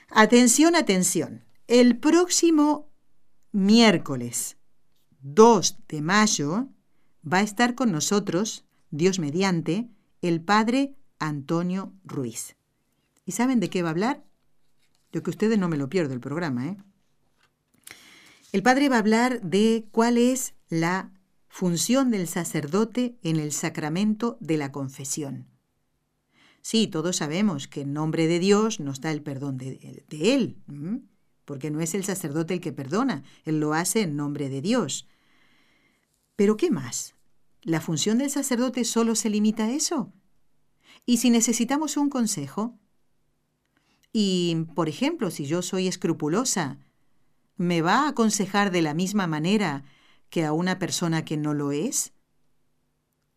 Atención, 0.08 0.74
atención. 0.74 1.44
El 1.66 1.98
próximo 1.98 2.88
miércoles 3.52 4.56
2 5.20 5.80
de 5.86 6.00
mayo 6.00 6.70
va 7.32 7.38
a 7.38 7.42
estar 7.42 7.74
con 7.74 7.92
nosotros, 7.92 8.64
Dios 8.90 9.18
mediante, 9.18 9.88
el 10.22 10.40
Padre 10.40 10.94
Antonio 11.18 11.92
Ruiz. 12.04 12.56
¿Y 13.24 13.32
saben 13.32 13.60
de 13.60 13.70
qué 13.70 13.82
va 13.82 13.88
a 13.88 13.92
hablar? 13.92 14.24
Yo 15.12 15.22
que 15.22 15.30
ustedes 15.30 15.58
no 15.58 15.68
me 15.68 15.76
lo 15.76 15.88
pierdo 15.88 16.14
el 16.14 16.20
programa, 16.20 16.66
¿eh? 16.66 16.76
El 18.52 18.62
Padre 18.62 18.88
va 18.88 18.96
a 18.96 19.00
hablar 19.00 19.42
de 19.42 19.86
cuál 19.90 20.16
es 20.16 20.54
la 20.70 21.12
función 21.48 22.10
del 22.10 22.26
sacerdote 22.26 23.18
en 23.22 23.36
el 23.36 23.52
sacramento 23.52 24.38
de 24.40 24.56
la 24.56 24.72
confesión. 24.72 25.46
Sí, 26.62 26.86
todos 26.86 27.16
sabemos 27.16 27.68
que 27.68 27.82
en 27.82 27.92
nombre 27.92 28.26
de 28.26 28.38
Dios 28.38 28.80
nos 28.80 29.00
da 29.00 29.10
el 29.10 29.22
perdón 29.22 29.58
de, 29.58 30.04
de 30.08 30.34
Él, 30.34 30.56
porque 31.44 31.70
no 31.70 31.80
es 31.80 31.94
el 31.94 32.04
sacerdote 32.04 32.54
el 32.54 32.60
que 32.60 32.72
perdona, 32.72 33.22
Él 33.44 33.60
lo 33.60 33.74
hace 33.74 34.02
en 34.02 34.16
nombre 34.16 34.48
de 34.48 34.62
Dios. 34.62 35.06
Pero 36.36 36.56
¿qué 36.56 36.70
más? 36.70 37.14
¿La 37.68 37.82
función 37.82 38.16
del 38.16 38.30
sacerdote 38.30 38.82
solo 38.82 39.14
se 39.14 39.28
limita 39.28 39.66
a 39.66 39.70
eso? 39.70 40.10
¿Y 41.04 41.18
si 41.18 41.28
necesitamos 41.28 41.98
un 41.98 42.08
consejo? 42.08 42.78
Y, 44.10 44.64
por 44.74 44.88
ejemplo, 44.88 45.30
si 45.30 45.44
yo 45.44 45.60
soy 45.60 45.86
escrupulosa, 45.86 46.78
¿me 47.58 47.82
va 47.82 48.06
a 48.06 48.08
aconsejar 48.08 48.70
de 48.70 48.80
la 48.80 48.94
misma 48.94 49.26
manera 49.26 49.84
que 50.30 50.46
a 50.46 50.54
una 50.54 50.78
persona 50.78 51.26
que 51.26 51.36
no 51.36 51.52
lo 51.52 51.70
es? 51.70 52.14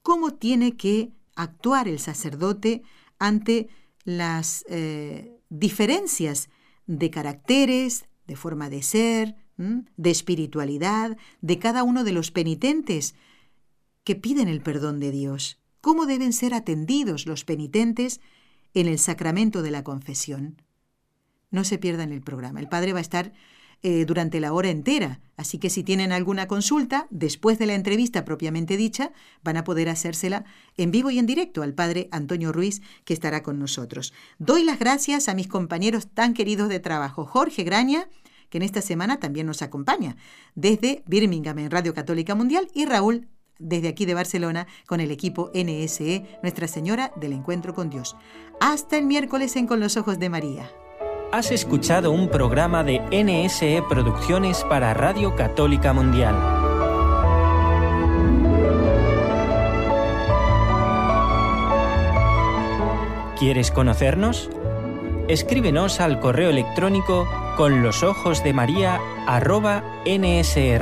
¿Cómo 0.01 0.35
tiene 0.35 0.77
que 0.77 1.11
actuar 1.35 1.89
el 1.89 1.99
sacerdote 1.99 2.83
ante 3.19 3.67
las 4.05 4.63
eh, 4.69 5.41
diferencias 5.49 6.49
de 6.87 7.11
caracteres, 7.11 8.05
de 8.27 8.37
forma 8.37 8.69
de 8.69 8.81
ser, 8.81 9.35
de 9.57 10.09
espiritualidad 10.09 11.17
de 11.41 11.59
cada 11.59 11.83
uno 11.83 12.05
de 12.05 12.13
los 12.13 12.31
penitentes 12.31 13.13
que 14.11 14.17
piden 14.17 14.49
el 14.49 14.59
perdón 14.59 14.99
de 14.99 15.09
Dios. 15.09 15.57
¿Cómo 15.79 16.05
deben 16.05 16.33
ser 16.33 16.53
atendidos 16.53 17.25
los 17.25 17.45
penitentes 17.45 18.19
en 18.73 18.87
el 18.87 18.99
sacramento 18.99 19.61
de 19.61 19.71
la 19.71 19.85
confesión? 19.85 20.61
No 21.49 21.63
se 21.63 21.77
pierdan 21.77 22.11
el 22.11 22.19
programa. 22.19 22.59
El 22.59 22.67
Padre 22.67 22.91
va 22.91 22.99
a 22.99 23.03
estar 23.03 23.31
eh, 23.83 24.03
durante 24.03 24.41
la 24.41 24.51
hora 24.51 24.69
entera. 24.69 25.21
Así 25.37 25.59
que 25.59 25.69
si 25.69 25.81
tienen 25.81 26.11
alguna 26.11 26.49
consulta, 26.49 27.07
después 27.09 27.57
de 27.57 27.67
la 27.67 27.75
entrevista 27.75 28.25
propiamente 28.25 28.75
dicha, 28.75 29.13
van 29.45 29.55
a 29.55 29.63
poder 29.63 29.87
hacérsela 29.87 30.43
en 30.75 30.91
vivo 30.91 31.09
y 31.09 31.17
en 31.17 31.25
directo 31.25 31.63
al 31.63 31.73
padre 31.73 32.09
Antonio 32.11 32.51
Ruiz, 32.51 32.81
que 33.05 33.13
estará 33.13 33.43
con 33.43 33.59
nosotros. 33.59 34.11
Doy 34.39 34.65
las 34.65 34.77
gracias 34.77 35.29
a 35.29 35.35
mis 35.35 35.47
compañeros 35.47 36.09
tan 36.13 36.33
queridos 36.33 36.67
de 36.67 36.81
trabajo, 36.81 37.25
Jorge 37.25 37.63
Graña, 37.63 38.09
que 38.49 38.57
en 38.57 38.63
esta 38.63 38.81
semana 38.81 39.21
también 39.21 39.47
nos 39.47 39.61
acompaña, 39.61 40.17
desde 40.53 41.01
Birmingham 41.07 41.59
en 41.59 41.71
Radio 41.71 41.93
Católica 41.93 42.35
Mundial, 42.35 42.67
y 42.73 42.83
Raúl 42.83 43.29
desde 43.61 43.87
aquí 43.87 44.05
de 44.05 44.13
Barcelona 44.13 44.67
con 44.85 44.99
el 44.99 45.11
equipo 45.11 45.51
NSE, 45.53 46.25
Nuestra 46.41 46.67
Señora 46.67 47.11
del 47.15 47.33
Encuentro 47.33 47.73
con 47.73 47.89
Dios. 47.89 48.15
Hasta 48.59 48.97
el 48.97 49.05
miércoles 49.05 49.55
en 49.55 49.67
Con 49.67 49.79
los 49.79 49.97
Ojos 49.97 50.19
de 50.19 50.29
María. 50.29 50.69
Has 51.31 51.51
escuchado 51.51 52.11
un 52.11 52.29
programa 52.29 52.83
de 52.83 52.99
NSE 53.11 53.81
Producciones 53.87 54.65
para 54.65 54.93
Radio 54.93 55.35
Católica 55.35 55.93
Mundial. 55.93 56.35
¿Quieres 63.39 63.71
conocernos? 63.71 64.49
Escríbenos 65.27 65.99
al 65.99 66.19
correo 66.19 66.49
electrónico 66.49 67.27
con 67.57 67.81
los 67.81 68.03
ojos 68.03 68.43
de 68.43 68.53
María 68.53 68.99
nsradio.com. 70.05 70.81